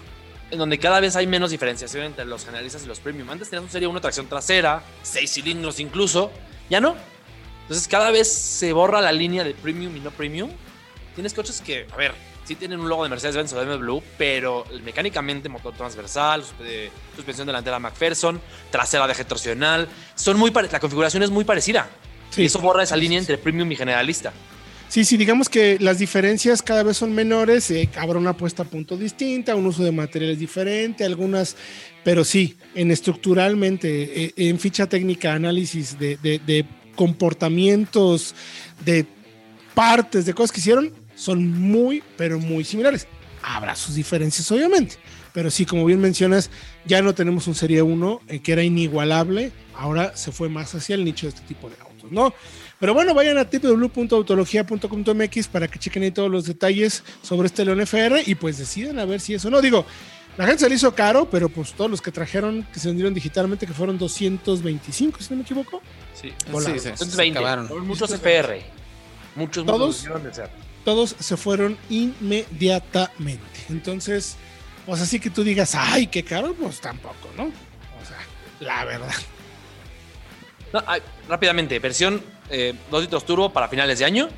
En 0.51 0.59
donde 0.59 0.77
cada 0.79 0.99
vez 0.99 1.15
hay 1.15 1.27
menos 1.27 1.51
diferenciación 1.51 2.03
entre 2.05 2.23
los 2.25 2.45
generalistas 2.45 2.83
y 2.83 2.87
los 2.87 2.99
premium. 2.99 3.29
Antes 3.29 3.49
tenías 3.49 3.63
un 3.65 3.71
Serie 3.71 3.87
1 3.87 3.99
tracción 3.99 4.27
trasera, 4.27 4.83
seis 5.03 5.31
cilindros 5.33 5.79
incluso. 5.79 6.31
Ya 6.69 6.79
no. 6.79 6.95
Entonces 7.63 7.87
cada 7.87 8.11
vez 8.11 8.31
se 8.31 8.71
borra 8.73 9.01
la 9.01 9.11
línea 9.11 9.43
de 9.43 9.53
premium 9.55 9.95
y 9.97 9.99
no 9.99 10.11
premium. 10.11 10.51
Tienes 11.15 11.33
coches 11.33 11.61
que, 11.61 11.87
a 11.91 11.95
ver, 11.97 12.13
sí 12.45 12.55
tienen 12.55 12.79
un 12.79 12.87
logo 12.87 13.03
de 13.03 13.09
Mercedes-Benz 13.09 13.51
o 13.53 13.59
de 13.59 13.65
BMW, 13.65 13.97
pero 14.17 14.65
mecánicamente 14.83 15.49
motor 15.49 15.73
transversal, 15.75 16.43
eh, 16.63 16.89
suspensión 17.15 17.47
delantera 17.47 17.79
McPherson, 17.79 18.39
trasera 18.71 19.05
de 19.07 19.13
eje 19.13 19.25
torsional, 19.25 19.87
son 20.15 20.37
muy 20.37 20.51
la 20.71 20.79
configuración 20.79 21.23
es 21.23 21.31
muy 21.31 21.43
parecida. 21.43 21.89
Sí. 22.29 22.43
Y 22.43 22.45
eso 22.45 22.59
borra 22.59 22.83
esa 22.83 22.95
línea 22.95 23.19
entre 23.19 23.37
premium 23.37 23.71
y 23.71 23.75
generalista. 23.75 24.31
Sí, 24.87 25.03
sí, 25.03 25.17
digamos 25.17 25.49
que 25.49 25.77
las 25.79 25.97
diferencias 25.97 26.61
cada 26.61 26.83
vez 26.83 26.97
son 26.97 27.13
menores, 27.13 27.71
eh, 27.71 27.89
habrá 27.97 28.19
una 28.19 28.37
puesta 28.37 28.61
a 28.63 28.65
punto 28.65 28.95
distinta, 28.95 29.55
un 29.55 29.65
uso 29.65 29.83
de 29.83 29.91
materiales 29.91 30.37
diferente, 30.39 31.03
algunas, 31.03 31.55
pero 32.03 32.23
sí, 32.23 32.55
en 32.75 32.91
estructuralmente, 32.91 34.25
eh, 34.25 34.33
en 34.37 34.59
ficha 34.59 34.85
técnica, 34.87 35.33
análisis 35.33 35.97
de, 35.97 36.17
de- 36.17 36.39
de 36.39 36.65
comportamientos, 36.95 38.35
de 38.85 39.05
partes, 39.73 40.25
de 40.25 40.33
cosas 40.33 40.51
que 40.51 40.59
hicieron, 40.59 40.93
son 41.15 41.47
muy, 41.59 42.03
pero 42.17 42.39
muy 42.39 42.63
similares. 42.63 43.07
Habrá 43.41 43.75
sus 43.75 43.95
diferencias, 43.95 44.49
obviamente, 44.51 44.95
pero 45.33 45.49
sí, 45.51 45.65
como 45.65 45.85
bien 45.85 45.99
mencionas, 46.01 46.49
ya 46.85 47.01
no 47.01 47.13
tenemos 47.13 47.47
un 47.47 47.55
Serie 47.55 47.81
1 47.81 48.21
eh, 48.27 48.39
que 48.39 48.51
era 48.53 48.63
inigualable, 48.63 49.51
ahora 49.75 50.15
se 50.17 50.31
fue 50.31 50.49
más 50.49 50.73
hacia 50.75 50.95
el 50.95 51.05
nicho 51.05 51.27
de 51.27 51.35
este 51.35 51.41
tipo 51.47 51.69
de 51.69 51.75
autos, 51.79 52.11
¿no? 52.11 52.33
Pero 52.79 52.93
bueno, 52.93 53.13
vayan 53.13 53.37
a 53.37 53.45
www.autologia.com.mx 53.45 55.47
para 55.47 55.67
que 55.67 55.79
chequen 55.79 56.03
ahí 56.03 56.11
todos 56.11 56.29
los 56.29 56.45
detalles 56.45 57.03
sobre 57.21 57.47
este 57.47 57.63
León 57.65 57.81
FR 57.81 58.21
y 58.25 58.35
pues 58.35 58.57
deciden 58.57 58.99
a 58.99 59.05
ver 59.05 59.19
si 59.21 59.33
eso 59.33 59.49
no. 59.49 59.61
Digo, 59.61 59.85
la 60.37 60.45
gente 60.45 60.59
se 60.63 60.69
le 60.69 60.75
hizo 60.75 60.93
caro, 60.93 61.29
pero 61.29 61.47
pues 61.49 61.73
todos 61.73 61.89
los 61.89 62.01
que 62.01 62.11
trajeron, 62.11 62.63
que 62.73 62.79
se 62.79 62.87
vendieron 62.89 63.13
digitalmente, 63.13 63.65
que 63.65 63.73
fueron 63.73 63.97
225, 63.97 65.19
si 65.21 65.29
no 65.31 65.37
me 65.37 65.43
equivoco. 65.43 65.81
Sí. 66.13 66.29
Sí, 66.29 66.79
se- 66.79 66.89
Entonces 66.89 67.11
se 67.11 67.17
20. 67.17 67.39
acabaron. 67.39 67.87
Muchos 67.87 68.11
FR. 68.11 68.61
Muchos, 69.35 69.65
¿Todos? 69.65 70.05
muchos. 70.07 70.39
Todos 70.85 71.15
se 71.19 71.35
fueron 71.35 71.77
inmediatamente. 71.89 73.41
Entonces, 73.69 74.37
pues 74.85 75.01
así 75.01 75.19
que 75.19 75.29
tú 75.29 75.43
digas, 75.43 75.75
ay, 75.75 76.07
qué 76.07 76.23
caro, 76.23 76.53
pues 76.53 76.79
tampoco, 76.79 77.29
¿no? 77.35 77.45
O 77.45 78.05
sea, 78.07 78.19
la 78.59 78.85
verdad. 78.85 79.11
No, 80.71 80.83
ay, 80.87 81.01
rápidamente, 81.27 81.79
versión 81.79 82.23
2 82.91 83.01
litros 83.01 83.25
turbo 83.25 83.51
para 83.51 83.67
finales 83.67 83.99
de 83.99 84.05
año 84.05 84.29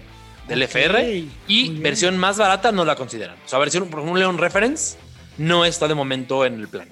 del 0.48 0.64
Ok, 0.64 0.70
FR 0.70 1.26
y 1.48 1.70
versión 1.80 2.18
más 2.18 2.38
barata 2.38 2.72
no 2.72 2.86
la 2.86 2.96
consideran. 2.96 3.36
O 3.46 3.48
sea, 3.50 3.60
versión, 3.60 3.90
por 3.90 4.00
un 4.00 4.18
Leon 4.18 4.38
Reference 4.38 4.98
no 5.38 5.66
está 5.66 5.88
de 5.88 5.96
momento 5.96 6.46
en 6.46 6.62
el 6.62 6.70
plan. 6.70 6.88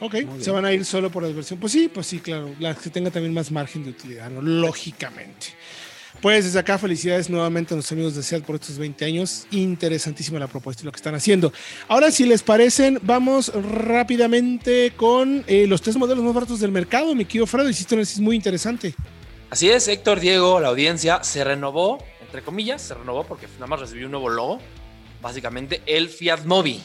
Ok, 0.00 0.14
se 0.38 0.50
van 0.50 0.66
a 0.66 0.72
ir 0.72 0.84
solo 0.84 1.10
por 1.10 1.22
la 1.24 1.30
versión. 1.30 1.58
Pues 1.58 1.72
sí, 1.72 1.90
pues 1.92 2.06
sí, 2.06 2.20
claro. 2.20 2.54
La 2.60 2.74
que 2.74 2.90
tenga 2.90 3.10
también 3.10 3.34
más 3.34 3.50
margen 3.50 3.82
de 3.82 3.90
utilidad, 3.90 4.30
¿no? 4.30 4.42
Lógicamente. 4.42 5.48
Pues 6.20 6.44
desde 6.44 6.58
acá, 6.58 6.76
felicidades 6.76 7.30
nuevamente 7.30 7.72
a 7.72 7.76
nuestros 7.76 7.96
amigos 7.96 8.14
de 8.14 8.22
SEAT 8.22 8.44
por 8.44 8.56
estos 8.56 8.76
20 8.76 9.06
años. 9.06 9.46
Interesantísima 9.52 10.38
la 10.38 10.48
propuesta 10.48 10.82
y 10.82 10.84
lo 10.84 10.92
que 10.92 10.96
están 10.96 11.14
haciendo. 11.14 11.50
Ahora, 11.88 12.10
si 12.10 12.26
les 12.26 12.42
parecen, 12.42 12.98
vamos 13.00 13.50
rápidamente 13.54 14.92
con 14.96 15.44
eh, 15.46 15.66
los 15.66 15.80
tres 15.80 15.96
modelos 15.96 16.22
más 16.22 16.34
baratos 16.34 16.60
del 16.60 16.72
mercado. 16.72 17.14
Mi 17.14 17.24
querido 17.24 17.46
Fredo, 17.46 17.70
hiciste 17.70 17.94
un 17.94 18.00
análisis 18.00 18.20
muy 18.20 18.36
interesante. 18.36 18.94
Así 19.48 19.70
es, 19.70 19.88
Héctor, 19.88 20.20
Diego, 20.20 20.60
la 20.60 20.68
audiencia 20.68 21.24
se 21.24 21.42
renovó, 21.42 22.04
entre 22.20 22.42
comillas, 22.42 22.82
se 22.82 22.94
renovó 22.94 23.24
porque 23.24 23.46
nada 23.54 23.66
más 23.68 23.80
recibió 23.80 24.04
un 24.04 24.12
nuevo 24.12 24.28
logo, 24.28 24.60
básicamente 25.22 25.80
el 25.86 26.10
Fiat 26.10 26.44
Mobi. 26.44 26.82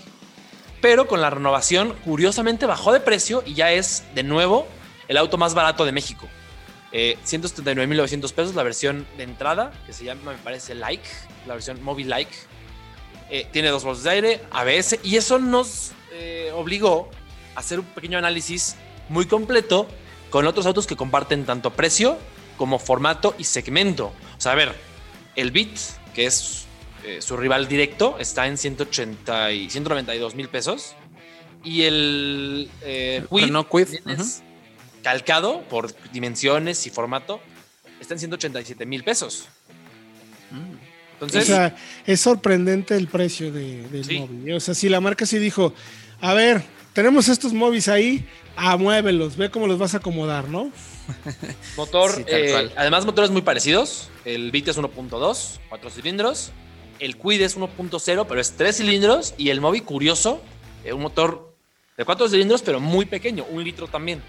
Pero 0.80 1.08
con 1.08 1.20
la 1.20 1.30
renovación, 1.30 1.94
curiosamente 2.06 2.66
bajó 2.66 2.94
de 2.94 3.02
precio 3.02 3.44
y 3.46 3.54
ya 3.54 3.74
es 3.74 4.06
de 4.16 4.24
nuevo 4.24 4.66
el 5.10 5.18
auto 5.18 5.38
más 5.38 5.54
barato 5.54 5.84
de 5.84 5.92
México. 5.92 6.26
Eh, 6.92 7.18
179.900 7.26 8.32
pesos 8.34 8.56
la 8.56 8.64
versión 8.64 9.06
de 9.18 9.24
entrada, 9.24 9.72
que 9.86 9.94
se 9.94 10.06
llama, 10.06 10.32
me 10.34 10.38
parece, 10.38 10.76
Like, 10.76 11.08
la 11.46 11.54
versión 11.56 11.82
Mobi 11.84 12.04
Like. 12.04 12.32
Eh, 13.30 13.48
tiene 13.52 13.70
dos 13.70 13.84
bolsas 13.84 14.04
de 14.04 14.10
aire, 14.12 14.42
ABS, 14.52 15.00
y 15.04 15.18
eso 15.18 15.40
nos 15.40 15.92
eh, 16.14 16.52
obligó 16.54 17.10
a 17.56 17.60
hacer 17.60 17.80
un 17.80 17.86
pequeño 17.86 18.18
análisis 18.18 18.76
muy 19.10 19.26
completo 19.26 19.88
con 20.30 20.46
otros 20.48 20.66
autos 20.66 20.88
que 20.88 20.96
comparten 20.96 21.46
tanto 21.46 21.72
precio 21.72 22.18
como 22.58 22.80
formato 22.80 23.36
y 23.38 23.44
segmento. 23.44 24.14
O 24.38 24.42
sea, 24.42 24.54
a 24.54 24.56
ver, 24.56 24.76
el 25.36 25.52
Beat, 25.52 25.78
que 26.14 26.26
es 26.26 26.66
eh, 27.04 27.22
su 27.22 27.38
rival 27.38 27.68
directo, 27.68 28.18
está 28.20 28.48
en 28.48 28.58
180 28.58 29.52
y 29.52 29.70
192 29.70 30.36
mil 30.36 30.50
pesos. 30.50 30.96
Y 31.64 31.84
el 31.84 32.70
eh, 32.82 33.18
El 33.18 33.28
Kwid, 33.28 33.94
calcado 35.06 35.62
por 35.70 35.93
dimensiones 36.12 36.88
y 36.88 36.89
formato, 36.89 37.39
está 38.01 38.16
en 38.16 38.20
187 38.20 38.88
mil 38.88 39.03
pesos. 39.03 39.45
Entonces, 41.14 41.43
o 41.43 41.45
sea, 41.45 41.76
es 42.08 42.20
sorprendente 42.22 42.95
el 42.95 43.08
precio 43.08 43.51
de- 43.51 43.88
del 43.88 44.03
Sí. 44.03 44.18
móvil. 44.20 44.49
¿eh? 44.49 44.56
O 44.56 44.60
sea, 44.60 44.74
si 44.74 44.89
la 44.89 44.99
marca 44.99 45.28
sí 45.28 45.38
dijo, 45.38 45.76
a 46.22 46.34
ver, 46.34 46.64
tenemos 46.93 47.28
estos 47.30 47.53
móviles 47.53 47.88
ahí, 47.88 48.28
ah, 48.56 48.78
muévelos, 48.78 49.38
ve 49.38 49.51
cómo 49.51 49.68
los 49.68 49.78
vas 49.78 49.93
a 49.93 49.97
acomodar, 49.97 50.49
¿no? 50.49 50.72
Motor, 51.78 52.16
Sí, 52.16 52.24
eh, 52.28 52.72
además 52.76 53.06
motores 53.06 53.30
muy 53.30 53.43
parecidos. 53.43 54.10
El 54.26 54.49
Beat 54.51 54.70
es 54.70 54.78
1.2, 54.78 55.60
4 55.70 55.89
cilindros. 55.91 56.51
El 56.99 57.16
Quid 57.16 57.41
es 57.41 57.56
1.0, 57.56 58.26
pero 58.28 58.41
es 58.41 58.53
3 58.53 58.78
cilindros. 58.78 59.36
Y 59.38 59.49
el 59.49 59.62
Mobi, 59.62 59.82
curioso, 59.82 60.41
eh, 60.84 60.93
un 60.93 61.01
motor 61.03 61.53
de 61.95 62.06
4 62.06 62.28
cilindros, 62.28 62.64
pero 62.64 62.80
muy 62.80 63.06
pequeño, 63.06 63.45
un 63.51 63.64
litro 63.64 63.88
también. 63.88 64.22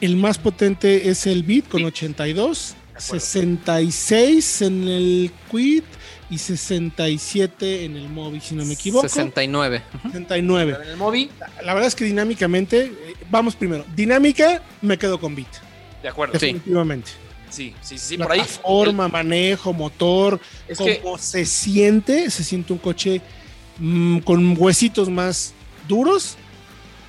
El 0.00 0.16
más 0.16 0.38
potente 0.38 1.08
es 1.08 1.26
el 1.26 1.42
Beat 1.42 1.68
con 1.68 1.80
Sí. 1.80 1.86
82, 1.86 2.74
De 2.74 2.98
acuerdo. 2.98 3.20
66 3.20 4.62
en 4.62 4.88
el 4.88 5.30
Quid 5.50 5.82
y 6.30 6.38
67 6.38 7.84
en 7.84 7.96
el 7.96 8.08
Mobi, 8.08 8.40
si 8.40 8.54
no 8.54 8.64
me 8.64 8.74
equivoco. 8.74 9.08
69. 9.08 9.82
69. 10.02 10.72
Pero 10.72 10.84
en 10.84 10.90
el 10.90 10.96
Mobi, 10.96 11.30
La 11.64 11.74
verdad 11.74 11.88
es 11.88 11.94
que 11.94 12.04
dinámicamente, 12.04 12.84
eh, 12.86 13.14
vamos 13.30 13.54
primero, 13.56 13.84
dinámica 13.94 14.62
me 14.82 14.98
quedo 14.98 15.18
con 15.20 15.34
Beat, 15.34 15.48
de 16.02 16.08
acuerdo. 16.08 16.38
Sí. 16.38 16.46
definitivamente. 16.46 17.10
Sí, 17.50 17.72
sí, 17.82 17.98
sí, 17.98 18.08
sí, 18.08 18.18
por 18.18 18.32
ahí. 18.32 18.40
Plataforma, 18.40 19.08
manejo, 19.08 19.72
motor, 19.72 20.40
Es 20.66 20.76
que- 20.78 21.00
se 21.18 21.44
siente, 21.46 22.28
se 22.30 22.42
siente 22.42 22.72
un 22.72 22.78
coche 22.80 23.20
mm, 23.78 24.18
con 24.20 24.56
huesitos 24.58 25.08
más 25.08 25.52
duros. 25.88 26.36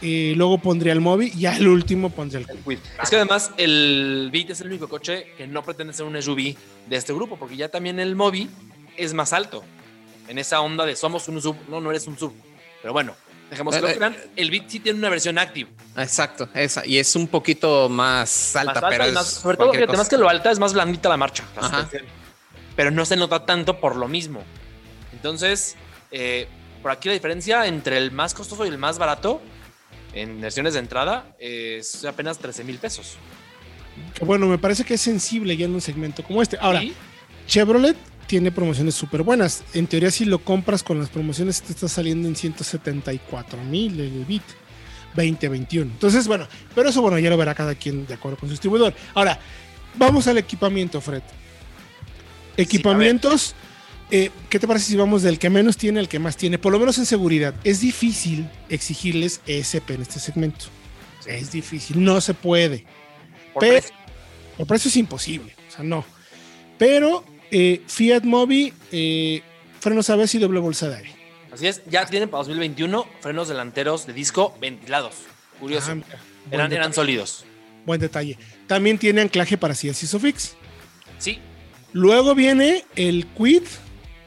Eh, 0.01 0.33
luego 0.35 0.57
pondría 0.59 0.93
el 0.93 1.01
Mobi 1.01 1.31
y 1.35 1.45
al 1.45 1.67
último 1.67 2.09
pondría 2.09 2.39
el 2.41 2.49
El 2.49 2.57
Quid. 2.63 2.79
Es 3.01 3.09
que 3.09 3.15
además 3.15 3.51
el 3.57 4.29
Beat 4.31 4.49
es 4.51 4.61
el 4.61 4.67
único 4.67 4.87
coche 4.87 5.27
que 5.37 5.47
no 5.47 5.63
pretende 5.63 5.93
ser 5.93 6.05
un 6.05 6.21
SUV 6.21 6.55
de 6.87 6.95
este 6.95 7.13
grupo, 7.13 7.37
porque 7.37 7.55
ya 7.57 7.69
también 7.69 7.99
el 7.99 8.15
Mobi 8.15 8.49
es 8.97 9.13
más 9.13 9.33
alto. 9.33 9.63
En 10.27 10.37
esa 10.39 10.61
onda 10.61 10.85
de 10.85 10.95
somos 10.95 11.27
un 11.27 11.41
sub, 11.41 11.55
no, 11.69 11.79
no 11.81 11.89
eres 11.91 12.07
un 12.07 12.17
sub. 12.17 12.33
Pero 12.81 12.93
bueno, 12.93 13.13
dejemos 13.49 13.75
que 13.75 13.81
lo 13.81 13.87
Eh, 13.87 13.91
eh, 13.91 13.95
crean. 13.97 14.17
El 14.35 14.51
Beat 14.51 14.69
sí 14.69 14.79
tiene 14.79 14.97
una 14.99 15.09
versión 15.09 15.37
active. 15.37 15.69
Exacto, 15.97 16.49
esa. 16.53 16.85
Y 16.85 16.97
es 16.97 17.15
un 17.15 17.27
poquito 17.27 17.89
más 17.89 18.55
alta, 18.55 18.73
Más 18.73 18.83
alta 18.83 18.89
pero 18.97 19.13
más- 19.13 19.27
sobre 19.27 19.57
todo, 19.57 19.71
fíjate, 19.73 19.97
más 19.97 20.09
que 20.09 20.17
lo 20.17 20.27
alta 20.29 20.51
es 20.51 20.59
más 20.59 20.73
blandita 20.73 21.09
la 21.09 21.17
marcha. 21.17 21.43
la. 21.61 21.87
Pero 22.75 22.91
no 22.91 23.05
se 23.05 23.15
nota 23.15 23.45
tanto 23.45 23.79
por 23.79 23.95
lo 23.95 24.07
mismo. 24.07 24.43
Entonces, 25.13 25.75
eh, 26.11 26.47
por 26.81 26.91
aquí 26.91 27.07
la 27.07 27.13
diferencia 27.13 27.65
entre 27.67 27.97
el 27.97 28.11
más 28.11 28.33
costoso 28.33 28.65
y 28.65 28.69
el 28.69 28.77
más 28.77 28.97
barato 28.97 29.41
en 30.15 30.41
versiones 30.41 30.73
de 30.73 30.79
entrada 30.79 31.35
es 31.37 32.03
apenas 32.05 32.39
13 32.39 32.63
mil 32.63 32.77
pesos. 32.77 33.17
Que 34.13 34.25
bueno, 34.25 34.47
me 34.47 34.57
parece 34.57 34.83
que 34.83 34.95
es 34.95 35.01
sensible 35.01 35.55
ya 35.55 35.65
en 35.65 35.75
un 35.75 35.81
segmento 35.81 36.23
como 36.23 36.41
este. 36.41 36.57
Ahora, 36.59 36.81
Chevrolet 37.47 37.97
tiene 38.25 38.51
promociones 38.51 38.95
súper 38.95 39.21
buenas. 39.21 39.63
En 39.73 39.87
teoría, 39.87 40.09
si 40.09 40.25
lo 40.25 40.39
compras 40.39 40.83
con 40.83 40.99
las 40.99 41.09
promociones, 41.09 41.61
te 41.61 41.73
está 41.73 41.87
saliendo 41.87 42.27
en 42.27 42.35
174 42.35 43.63
mil 43.63 43.99
el 43.99 44.25
Bit 44.25 44.43
2021. 45.15 45.91
Entonces, 45.91 46.27
bueno, 46.27 46.47
pero 46.73 46.89
eso, 46.89 47.01
bueno, 47.01 47.19
ya 47.19 47.29
lo 47.29 47.37
verá 47.37 47.53
cada 47.53 47.75
quien 47.75 48.07
de 48.07 48.13
acuerdo 48.13 48.37
con 48.37 48.49
su 48.49 48.53
distribuidor. 48.53 48.93
Ahora, 49.13 49.37
vamos 49.95 50.27
al 50.27 50.37
equipamiento, 50.37 50.99
Fred. 51.01 51.21
Equipamientos, 52.57 53.53
eh, 54.11 54.31
¿qué 54.49 54.59
te 54.59 54.67
parece 54.67 54.85
si 54.87 54.95
vamos 54.95 55.23
del 55.23 55.39
que 55.39 55.49
menos 55.49 55.77
tiene 55.77 55.99
al 55.99 56.07
que 56.09 56.19
más 56.19 56.37
tiene? 56.37 56.57
Por 56.57 56.71
lo 56.71 56.79
menos 56.79 56.97
en 56.97 57.05
seguridad. 57.05 57.53
Es 57.63 57.79
difícil 57.81 58.47
exigirles 58.69 59.41
ESP 59.47 59.91
en 59.91 60.01
este 60.03 60.19
segmento. 60.19 60.65
Es 61.25 61.51
difícil, 61.51 62.03
no 62.03 62.21
se 62.21 62.33
puede. 62.33 62.85
por 63.53 63.61
Pero- 63.61 63.73
precio. 63.79 63.95
El 64.57 64.65
precio 64.65 64.89
es 64.89 64.95
imposible, 64.97 65.53
o 65.67 65.71
sea, 65.71 65.83
no. 65.83 66.05
Pero 66.77 67.25
eh, 67.51 67.81
Fiat 67.87 68.23
Mobi, 68.23 68.73
eh, 68.91 69.41
frenos 69.79 70.09
ABS 70.09 70.35
y 70.35 70.39
doble 70.39 70.59
bolsa 70.59 70.87
de 70.89 70.95
aire. 70.97 71.15
Así 71.51 71.67
es, 71.67 71.81
ya 71.89 72.05
tienen 72.05 72.29
para 72.29 72.39
2021 72.43 73.05
frenos 73.21 73.47
delanteros 73.47 74.05
de 74.07 74.13
disco 74.13 74.55
ventilados. 74.61 75.15
Curioso. 75.59 75.91
Ah, 75.91 76.17
mira, 76.51 76.65
eran 76.65 76.93
sólidos. 76.93 77.45
buen 77.85 77.99
detalle. 77.99 78.37
También 78.67 78.97
tiene 78.97 79.21
anclaje 79.21 79.57
para 79.57 79.73
sillas 79.75 80.01
Isofix. 80.03 80.55
Sí, 81.17 81.39
Luego 81.93 82.35
viene 82.35 82.83
el 82.97 83.25
Quid 83.25 83.63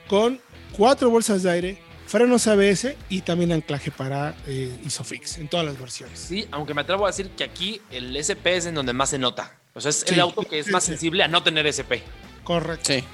con 0.08 0.40
cuatro 0.76 1.10
bolsas 1.10 1.42
de 1.42 1.50
aire, 1.50 1.78
frenos 2.06 2.46
ABS 2.46 2.94
y 3.08 3.20
también 3.20 3.52
anclaje 3.52 3.90
para 3.90 4.34
eh, 4.46 4.74
Isofix 4.86 5.38
en 5.38 5.48
todas 5.48 5.66
las 5.66 5.78
versiones. 5.78 6.18
sí, 6.18 6.46
aunque 6.50 6.74
me 6.74 6.80
atrevo 6.80 7.04
a 7.06 7.10
decir 7.10 7.30
que 7.30 7.44
aquí 7.44 7.80
el 7.90 8.16
SP 8.16 8.56
es 8.56 8.66
en 8.66 8.74
donde 8.74 8.92
más 8.92 9.10
se 9.10 9.18
nota. 9.18 9.58
O 9.74 9.80
sea, 9.80 9.90
es 9.90 10.04
Sí, 10.06 10.14
el 10.14 10.20
auto 10.20 10.42
que 10.42 10.58
es 10.60 10.66
sí, 10.66 10.72
más 10.72 10.82
sí. 10.84 10.92
sensible 10.92 11.22
a 11.22 11.28
no 11.28 11.42
tener 11.42 11.66
SP. 11.68 12.02
Correcto. 12.44 12.92
Sí. 12.92 13.04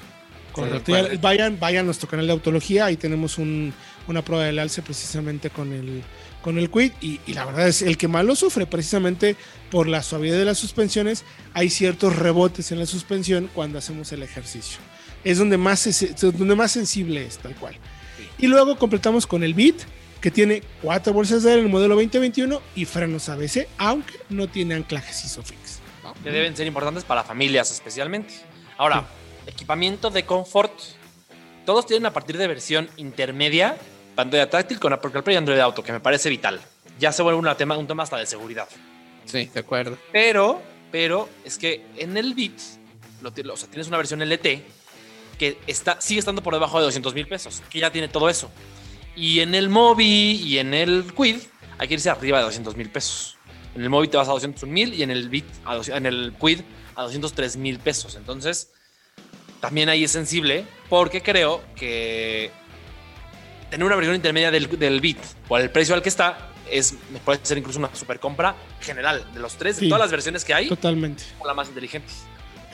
Correcto. 0.51 0.91
Ya 0.93 1.09
vayan, 1.21 1.59
vayan 1.59 1.81
a 1.81 1.85
nuestro 1.87 2.07
canal 2.07 2.27
de 2.27 2.33
autología, 2.33 2.85
ahí 2.85 2.95
tenemos 2.95 3.37
un- 3.37 3.73
una 4.07 4.23
prueba 4.23 4.45
del 4.45 4.57
alce 4.59 4.81
precisamente 4.81 5.49
con 5.49 5.73
el, 5.73 6.01
con 6.41 6.57
el 6.57 6.69
Quid 6.71 6.93
y, 7.01 7.19
y 7.27 7.33
la 7.33 7.43
verdad 7.45 7.67
es 7.67 7.81
el 7.81 7.97
que 7.97 8.07
más 8.07 8.23
lo 8.23 8.35
sufre 8.37 8.65
precisamente 8.65 9.35
por 9.69 9.87
la 9.89 10.01
suavidad 10.01 10.37
de 10.37 10.45
las 10.45 10.57
suspensiones, 10.57 11.25
hay 11.53 11.69
ciertos 11.69 12.15
rebotes 12.15 12.71
en 12.71 12.79
la 12.79 12.85
suspensión 12.85 13.49
cuando 13.53 13.77
hacemos 13.79 14.11
el 14.13 14.23
ejercicio. 14.23 14.77
Es 15.25 15.37
donde 15.39 15.57
más, 15.57 15.85
es, 15.87 16.15
donde 16.21 16.55
más 16.55 16.71
sensible 16.71 17.25
es, 17.25 17.37
tal 17.39 17.53
cual. 17.55 17.75
Y 18.37 18.47
luego 18.47 18.77
completamos 18.77 19.27
con 19.27 19.43
el 19.43 19.53
Beat, 19.53 19.75
que 20.21 20.31
tiene 20.31 20.63
cuatro 20.81 21.11
bolsas 21.11 21.43
de 21.43 21.49
aire 21.49 21.59
en 21.59 21.65
el 21.67 21.71
modelo 21.71 21.95
2021 21.95 22.61
y 22.75 22.85
frenos 22.85 23.27
ABS, 23.27 23.67
aunque 23.77 24.13
no 24.29 24.47
tiene 24.47 24.75
anclajes 24.75 25.25
ISOFIX. 25.25 25.79
que 26.23 26.31
deben 26.31 26.55
ser 26.55 26.65
importantes 26.67 27.03
para 27.03 27.23
familias 27.23 27.69
especialmente. 27.71 28.33
Ahora, 28.77 29.05
equipamiento 29.45 30.09
de 30.09 30.23
confort. 30.25 30.71
Todos 31.65 31.85
tienen 31.85 32.05
a 32.05 32.13
partir 32.13 32.37
de 32.37 32.47
versión 32.47 32.89
intermedia 32.95 33.77
pantalla 34.15 34.49
táctil 34.49 34.79
con 34.79 34.93
Apple 34.93 35.11
CarPlay 35.11 35.35
y 35.35 35.37
Android 35.37 35.59
Auto, 35.59 35.83
que 35.83 35.91
me 35.91 35.99
parece 35.99 36.29
vital. 36.29 36.59
Ya 36.97 37.11
se 37.11 37.21
vuelve 37.21 37.37
una 37.37 37.55
tema, 37.55 37.77
un 37.77 37.85
tema 37.85 38.03
hasta 38.03 38.17
de 38.17 38.25
seguridad. 38.25 38.67
Sí, 39.25 39.49
de 39.53 39.59
acuerdo. 39.59 39.97
Pero, 40.11 40.61
pero 40.91 41.29
es 41.43 41.57
que 41.57 41.85
en 41.97 42.15
el 42.17 42.33
Beat, 42.33 42.53
lo, 43.21 43.53
o 43.53 43.57
sea, 43.57 43.69
tienes 43.69 43.87
una 43.87 43.97
versión 43.97 44.21
LT 44.21 44.45
que 45.37 45.57
está, 45.67 45.99
sigue 46.01 46.19
estando 46.19 46.41
por 46.41 46.53
debajo 46.53 46.79
de 46.79 46.85
200 46.85 47.13
mil 47.13 47.27
pesos, 47.27 47.61
que 47.69 47.79
ya 47.79 47.91
tiene 47.91 48.07
todo 48.07 48.29
eso. 48.29 48.49
Y 49.15 49.39
en 49.39 49.55
el 49.55 49.69
Mobi 49.69 50.41
y 50.43 50.59
en 50.59 50.73
el 50.73 51.13
Quid 51.15 51.37
hay 51.77 51.87
que 51.87 51.93
irse 51.95 52.09
arriba 52.09 52.39
de 52.39 52.45
200 52.45 52.75
mil 52.75 52.89
pesos. 52.89 53.37
En 53.75 53.81
el 53.81 53.89
Mobi 53.89 54.07
te 54.07 54.17
vas 54.17 54.27
a 54.27 54.31
201 54.31 54.71
mil 54.71 54.93
y 54.93 55.03
en 55.03 55.11
el 55.11 55.29
Bit, 55.29 55.45
en 55.87 56.05
el 56.05 56.33
Quid 56.39 56.61
a 56.95 57.03
203 57.03 57.57
mil 57.57 57.79
pesos. 57.79 58.15
Entonces, 58.15 58.71
también 59.59 59.89
ahí 59.89 60.03
es 60.03 60.11
sensible 60.11 60.65
porque 60.89 61.21
creo 61.21 61.61
que 61.75 62.51
tener 63.69 63.85
una 63.85 63.95
versión 63.95 64.15
intermedia 64.15 64.51
del, 64.51 64.79
del 64.79 65.01
Bit 65.01 65.19
por 65.47 65.59
el 65.59 65.69
precio 65.69 65.95
al 65.95 66.01
que 66.01 66.09
está 66.09 66.51
es 66.69 66.95
puede 67.23 67.39
ser 67.43 67.57
incluso 67.57 67.79
una 67.79 67.93
super 67.93 68.19
compra 68.19 68.55
general 68.81 69.25
de 69.33 69.39
los 69.39 69.55
tres, 69.55 69.79
de 69.79 69.87
todas 69.87 70.01
las 70.01 70.11
versiones 70.11 70.43
que 70.43 70.53
hay. 70.53 70.67
Totalmente. 70.67 71.23
La 71.45 71.53
más 71.53 71.67
inteligente 71.67 72.11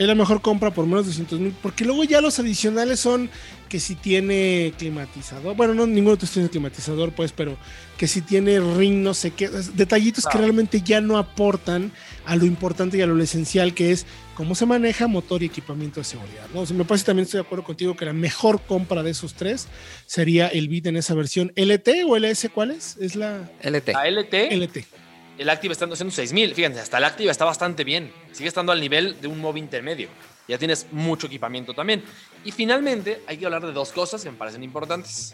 es 0.01 0.07
la 0.07 0.15
mejor 0.15 0.41
compra 0.41 0.71
por 0.71 0.87
menos 0.87 1.05
de 1.05 1.11
200 1.11 1.39
mil, 1.39 1.55
porque 1.61 1.85
luego 1.85 2.03
ya 2.03 2.21
los 2.21 2.39
adicionales 2.39 2.99
son 2.99 3.29
que 3.69 3.79
si 3.79 3.93
tiene 3.93 4.73
climatizador, 4.75 5.55
bueno, 5.55 5.75
no 5.75 5.85
ninguno 5.85 6.15
de 6.15 6.25
tiene 6.25 6.49
climatizador, 6.49 7.11
pues, 7.11 7.31
pero 7.31 7.55
que 7.99 8.07
si 8.07 8.21
tiene 8.21 8.59
ring, 8.59 9.03
no 9.03 9.13
sé 9.13 9.29
qué, 9.29 9.47
detallitos 9.47 10.25
que 10.25 10.39
realmente 10.39 10.81
ya 10.81 11.01
no 11.01 11.19
aportan 11.19 11.91
a 12.25 12.35
lo 12.35 12.45
importante 12.45 12.97
y 12.97 13.01
a 13.01 13.05
lo 13.05 13.21
esencial 13.21 13.75
que 13.75 13.91
es 13.91 14.07
cómo 14.33 14.55
se 14.55 14.65
maneja 14.65 15.05
motor 15.05 15.43
y 15.43 15.45
equipamiento 15.45 15.99
de 15.99 16.05
seguridad. 16.05 16.47
¿no? 16.51 16.65
me 16.73 16.83
parece 16.83 17.05
también 17.05 17.25
estoy 17.25 17.37
de 17.37 17.45
acuerdo 17.45 17.63
contigo 17.63 17.95
que 17.95 18.05
la 18.05 18.13
mejor 18.13 18.59
compra 18.61 19.03
de 19.03 19.11
esos 19.11 19.35
tres 19.35 19.67
sería 20.07 20.47
el 20.47 20.67
Beat 20.67 20.87
en 20.87 20.97
esa 20.97 21.13
versión 21.13 21.53
LT 21.55 21.89
o 22.07 22.17
LS, 22.17 22.49
¿cuál 22.51 22.71
es? 22.71 22.97
Es 22.99 23.15
la 23.15 23.51
LT. 23.61 23.89
La 23.89 24.09
LT. 24.09 24.51
LT 24.51 25.00
el 25.41 25.49
Active 25.49 25.71
está 25.71 25.85
haciendo 25.85 26.13
6000. 26.13 26.53
Fíjense, 26.53 26.79
hasta 26.79 26.99
el 26.99 27.03
Active 27.03 27.31
está 27.31 27.45
bastante 27.45 27.83
bien. 27.83 28.13
Sigue 28.31 28.47
estando 28.47 28.71
al 28.71 28.79
nivel 28.79 29.19
de 29.19 29.27
un 29.27 29.39
móvil 29.39 29.63
intermedio. 29.63 30.07
Ya 30.47 30.59
tienes 30.59 30.85
mucho 30.91 31.25
equipamiento 31.25 31.73
también. 31.73 32.03
Y 32.45 32.51
finalmente, 32.51 33.23
hay 33.25 33.37
que 33.37 33.45
hablar 33.45 33.65
de 33.65 33.71
dos 33.71 33.91
cosas 33.91 34.23
que 34.23 34.29
me 34.29 34.37
parecen 34.37 34.63
importantes. 34.63 35.33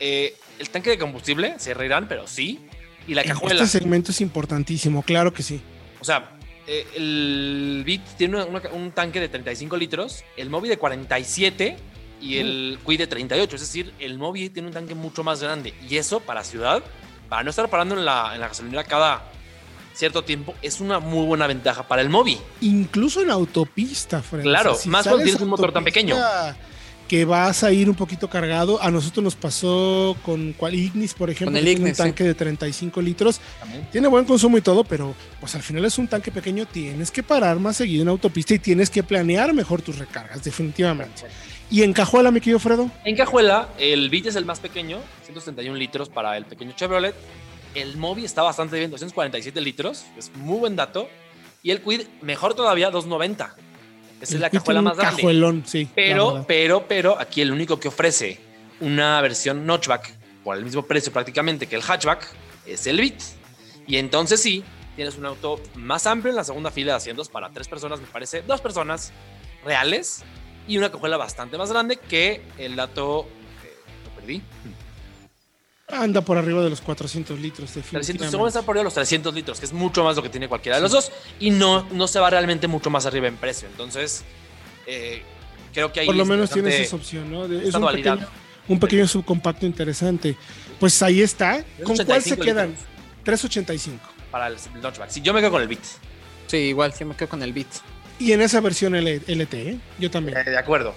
Eh, 0.00 0.36
el 0.58 0.68
tanque 0.68 0.90
de 0.90 0.98
combustible, 0.98 1.54
se 1.58 1.74
reirán, 1.74 2.08
pero 2.08 2.26
sí. 2.26 2.66
Y 3.06 3.14
la 3.14 3.22
cajuela. 3.22 3.62
Este 3.62 3.78
segmento 3.78 4.10
es 4.10 4.20
importantísimo, 4.20 5.02
claro 5.02 5.32
que 5.32 5.44
sí. 5.44 5.60
O 6.00 6.04
sea, 6.04 6.36
eh, 6.66 6.84
el 6.96 7.82
Bit 7.86 8.02
tiene 8.16 8.42
un 8.42 8.90
tanque 8.90 9.20
de 9.20 9.28
35 9.28 9.76
litros, 9.76 10.24
el 10.36 10.50
móvil 10.50 10.70
de 10.70 10.76
47 10.76 11.76
y 12.20 12.38
el 12.38 12.80
Quid 12.84 12.98
de 12.98 13.06
38. 13.06 13.54
Es 13.54 13.62
decir, 13.62 13.94
el 14.00 14.18
móvil 14.18 14.50
tiene 14.50 14.66
un 14.66 14.74
tanque 14.74 14.96
mucho 14.96 15.22
más 15.22 15.40
grande. 15.40 15.72
Y 15.88 15.98
eso 15.98 16.18
para 16.18 16.42
ciudad 16.42 16.82
para 17.34 17.42
no 17.42 17.50
estar 17.50 17.68
parando 17.68 17.98
en 17.98 18.04
la, 18.04 18.30
en 18.32 18.40
la 18.40 18.46
gasolinera 18.46 18.84
cada 18.84 19.24
cierto 19.92 20.22
tiempo, 20.22 20.54
es 20.62 20.80
una 20.80 21.00
muy 21.00 21.26
buena 21.26 21.48
ventaja 21.48 21.82
para 21.82 22.00
el 22.00 22.08
móvil. 22.08 22.38
Incluso 22.60 23.22
en 23.22 23.30
autopista, 23.30 24.22
Fred. 24.22 24.42
Claro, 24.44 24.78
más 24.86 25.02
cuando 25.02 25.24
tienes 25.24 25.42
un 25.42 25.48
motor 25.48 25.72
tan 25.72 25.82
pequeño. 25.82 26.14
Que 27.08 27.24
vas 27.24 27.64
a 27.64 27.72
ir 27.72 27.90
un 27.90 27.96
poquito 27.96 28.30
cargado. 28.30 28.80
A 28.80 28.88
nosotros 28.92 29.24
nos 29.24 29.34
pasó 29.34 30.16
con 30.24 30.52
cual 30.52 30.74
Ignis, 30.74 31.12
por 31.12 31.28
ejemplo, 31.28 31.58
el 31.58 31.66
Ignis, 31.66 31.98
un 31.98 32.06
tanque 32.06 32.22
de 32.22 32.34
35 32.34 33.02
litros. 33.02 33.40
Tiene 33.90 34.06
buen 34.06 34.24
consumo 34.26 34.56
y 34.56 34.60
todo, 34.60 34.84
pero 34.84 35.12
pues 35.40 35.56
al 35.56 35.62
final 35.62 35.84
es 35.84 35.98
un 35.98 36.06
tanque 36.06 36.30
pequeño. 36.30 36.66
Tienes 36.66 37.10
que 37.10 37.24
parar 37.24 37.58
más 37.58 37.76
seguido 37.78 38.02
en 38.02 38.10
autopista 38.10 38.54
y 38.54 38.60
tienes 38.60 38.90
que 38.90 39.02
planear 39.02 39.52
mejor 39.52 39.82
tus 39.82 39.98
recargas, 39.98 40.44
definitivamente. 40.44 41.24
¿Y 41.70 41.82
en 41.82 41.92
cajuela, 41.92 42.30
mi 42.30 42.40
querido 42.40 42.58
Fredo? 42.58 42.90
En 43.04 43.16
cajuela, 43.16 43.68
el 43.78 44.10
Beat 44.10 44.26
es 44.26 44.36
el 44.36 44.44
más 44.44 44.60
pequeño, 44.60 44.98
171 45.24 45.76
litros 45.76 46.08
para 46.08 46.36
el 46.36 46.44
pequeño 46.44 46.72
Chevrolet. 46.72 47.14
El 47.74 47.96
Mobi 47.96 48.24
está 48.24 48.42
bastante 48.42 48.78
bien, 48.78 48.90
247 48.90 49.60
litros, 49.60 50.04
es 50.16 50.30
muy 50.36 50.58
buen 50.58 50.76
dato. 50.76 51.08
Y 51.62 51.70
el 51.70 51.80
Quid, 51.80 52.02
mejor 52.22 52.54
todavía, 52.54 52.90
290. 52.90 53.56
Esa 54.20 54.34
es 54.34 54.40
la 54.40 54.50
cajuela 54.50 54.82
más 54.82 54.96
grande. 54.96 55.16
Cajuelón, 55.16 55.64
sí. 55.66 55.88
Pero, 55.94 56.44
pero, 56.46 56.86
pero, 56.86 57.18
aquí 57.18 57.40
el 57.40 57.50
único 57.50 57.80
que 57.80 57.88
ofrece 57.88 58.38
una 58.80 59.20
versión 59.20 59.66
notchback 59.66 60.14
por 60.44 60.56
el 60.56 60.64
mismo 60.64 60.82
precio 60.82 61.12
prácticamente 61.12 61.66
que 61.66 61.76
el 61.76 61.82
hatchback 61.82 62.28
es 62.66 62.86
el 62.86 62.98
Beat. 63.00 63.20
Y 63.86 63.96
entonces 63.96 64.40
sí, 64.40 64.62
tienes 64.94 65.16
un 65.16 65.26
auto 65.26 65.60
más 65.74 66.06
amplio 66.06 66.30
en 66.30 66.36
la 66.36 66.44
segunda 66.44 66.70
fila 66.70 66.92
de 66.92 66.96
asientos 66.98 67.28
para 67.28 67.50
tres 67.50 67.66
personas, 67.66 68.00
me 68.00 68.06
parece, 68.06 68.42
dos 68.42 68.60
personas 68.60 69.12
reales 69.64 70.22
y 70.66 70.78
una 70.78 70.90
cajuela 70.90 71.16
bastante 71.16 71.58
más 71.58 71.70
grande 71.70 71.96
que 71.96 72.42
el 72.58 72.76
dato 72.76 73.28
que 73.62 74.08
lo 74.08 74.14
perdí. 74.16 74.42
Anda 75.88 76.22
por 76.22 76.38
arriba 76.38 76.62
de 76.62 76.70
los 76.70 76.80
400 76.80 77.38
litros, 77.38 77.74
definitivamente. 77.74 78.18
300, 78.18 78.48
estar 78.48 78.64
por 78.64 78.72
arriba 78.72 78.80
de 78.80 78.84
los 78.84 78.94
300 78.94 79.34
litros, 79.34 79.60
que 79.60 79.66
es 79.66 79.72
mucho 79.72 80.02
más 80.02 80.16
lo 80.16 80.22
que 80.22 80.30
tiene 80.30 80.48
cualquiera 80.48 80.76
de 80.76 80.82
los 80.82 80.92
dos, 80.92 81.12
y 81.38 81.50
no, 81.50 81.86
no 81.92 82.08
se 82.08 82.18
va 82.20 82.30
realmente 82.30 82.66
mucho 82.66 82.88
más 82.88 83.04
arriba 83.04 83.28
en 83.28 83.36
precio. 83.36 83.68
Entonces, 83.68 84.24
eh, 84.86 85.22
creo 85.74 85.92
que 85.92 86.00
ahí. 86.00 86.06
Por 86.06 86.16
lo 86.16 86.24
menos 86.24 86.50
tienes 86.50 86.80
esa 86.80 86.96
opción, 86.96 87.30
¿no? 87.30 87.44
es 87.44 87.74
un 87.74 87.86
pequeño, 87.86 88.26
un 88.68 88.80
pequeño, 88.80 89.06
subcompacto 89.06 89.66
interesante. 89.66 90.36
Pues 90.80 91.02
ahí 91.02 91.20
está. 91.20 91.62
¿Con 91.84 91.96
cuál 91.96 92.22
se 92.22 92.36
quedan? 92.38 92.74
385. 93.22 94.00
Para 94.30 94.48
el 94.48 94.56
notchback. 94.80 95.10
Sí, 95.10 95.20
yo 95.20 95.32
me 95.34 95.40
quedo 95.40 95.52
con 95.52 95.62
el 95.62 95.68
Beat. 95.68 95.84
Sí, 96.46 96.56
igual, 96.56 96.92
yo 96.98 97.06
me 97.06 97.14
quedo 97.14 97.28
con 97.28 97.42
el 97.42 97.52
Beat. 97.52 97.68
Y 98.18 98.32
en 98.32 98.40
esa 98.40 98.60
versión 98.60 98.94
LT, 98.94 99.54
¿eh? 99.54 99.78
yo 99.98 100.10
también. 100.10 100.38
Eh, 100.38 100.44
de 100.44 100.58
acuerdo. 100.58 100.94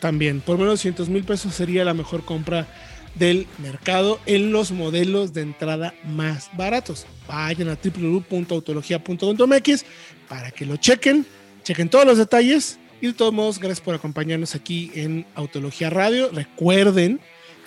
También, 0.00 0.40
por 0.40 0.56
menos 0.56 0.82
de 0.82 0.90
200 0.90 1.08
mil 1.08 1.24
pesos 1.24 1.54
sería 1.54 1.84
la 1.84 1.94
mejor 1.94 2.24
compra 2.24 2.66
del 3.14 3.46
mercado 3.58 4.20
en 4.26 4.52
los 4.52 4.72
modelos 4.72 5.32
de 5.32 5.42
entrada 5.42 5.94
más 6.04 6.50
baratos. 6.56 7.06
Vayan 7.26 7.68
a 7.68 7.78
www.autologia.com.mx 7.82 9.84
para 10.28 10.52
que 10.52 10.64
lo 10.64 10.76
chequen, 10.76 11.26
chequen 11.64 11.88
todos 11.88 12.06
los 12.06 12.18
detalles 12.18 12.78
y 13.00 13.08
de 13.08 13.14
todos 13.14 13.32
modos, 13.32 13.58
gracias 13.58 13.80
por 13.80 13.94
acompañarnos 13.94 14.54
aquí 14.54 14.92
en 14.94 15.26
Autología 15.34 15.90
Radio. 15.90 16.30
Recuerden 16.32 17.20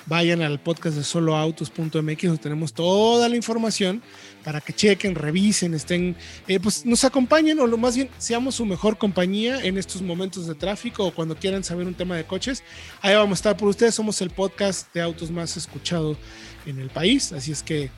vayan 0.05 0.41
al 0.41 0.59
podcast 0.59 0.97
de 0.97 1.03
soloautos.mx 1.03 1.93
donde 1.93 2.37
tenemos 2.37 2.73
toda 2.73 3.29
la 3.29 3.35
información 3.35 4.01
para 4.43 4.61
que 4.61 4.73
chequen, 4.73 5.15
revisen, 5.15 5.73
estén, 5.73 6.15
eh, 6.47 6.59
pues 6.59 6.85
nos 6.85 7.03
acompañen 7.03 7.59
o 7.59 7.67
lo 7.67 7.77
más 7.77 7.95
bien 7.95 8.09
seamos 8.17 8.55
su 8.55 8.65
mejor 8.65 8.97
compañía 8.97 9.63
en 9.63 9.77
estos 9.77 10.01
momentos 10.01 10.47
de 10.47 10.55
tráfico 10.55 11.05
o 11.05 11.11
cuando 11.13 11.35
quieran 11.35 11.63
saber 11.63 11.87
un 11.87 11.93
tema 11.93 12.15
de 12.17 12.25
coches. 12.25 12.63
Ahí 13.01 13.15
vamos 13.15 13.37
a 13.37 13.39
estar 13.39 13.57
por 13.57 13.69
ustedes, 13.69 13.95
somos 13.95 14.21
el 14.21 14.29
podcast 14.29 14.93
de 14.93 15.01
autos 15.01 15.31
más 15.31 15.55
escuchado 15.57 16.17
en 16.65 16.79
el 16.79 16.89
país, 16.89 17.31
así 17.31 17.51
es 17.51 17.63
que 17.63 17.89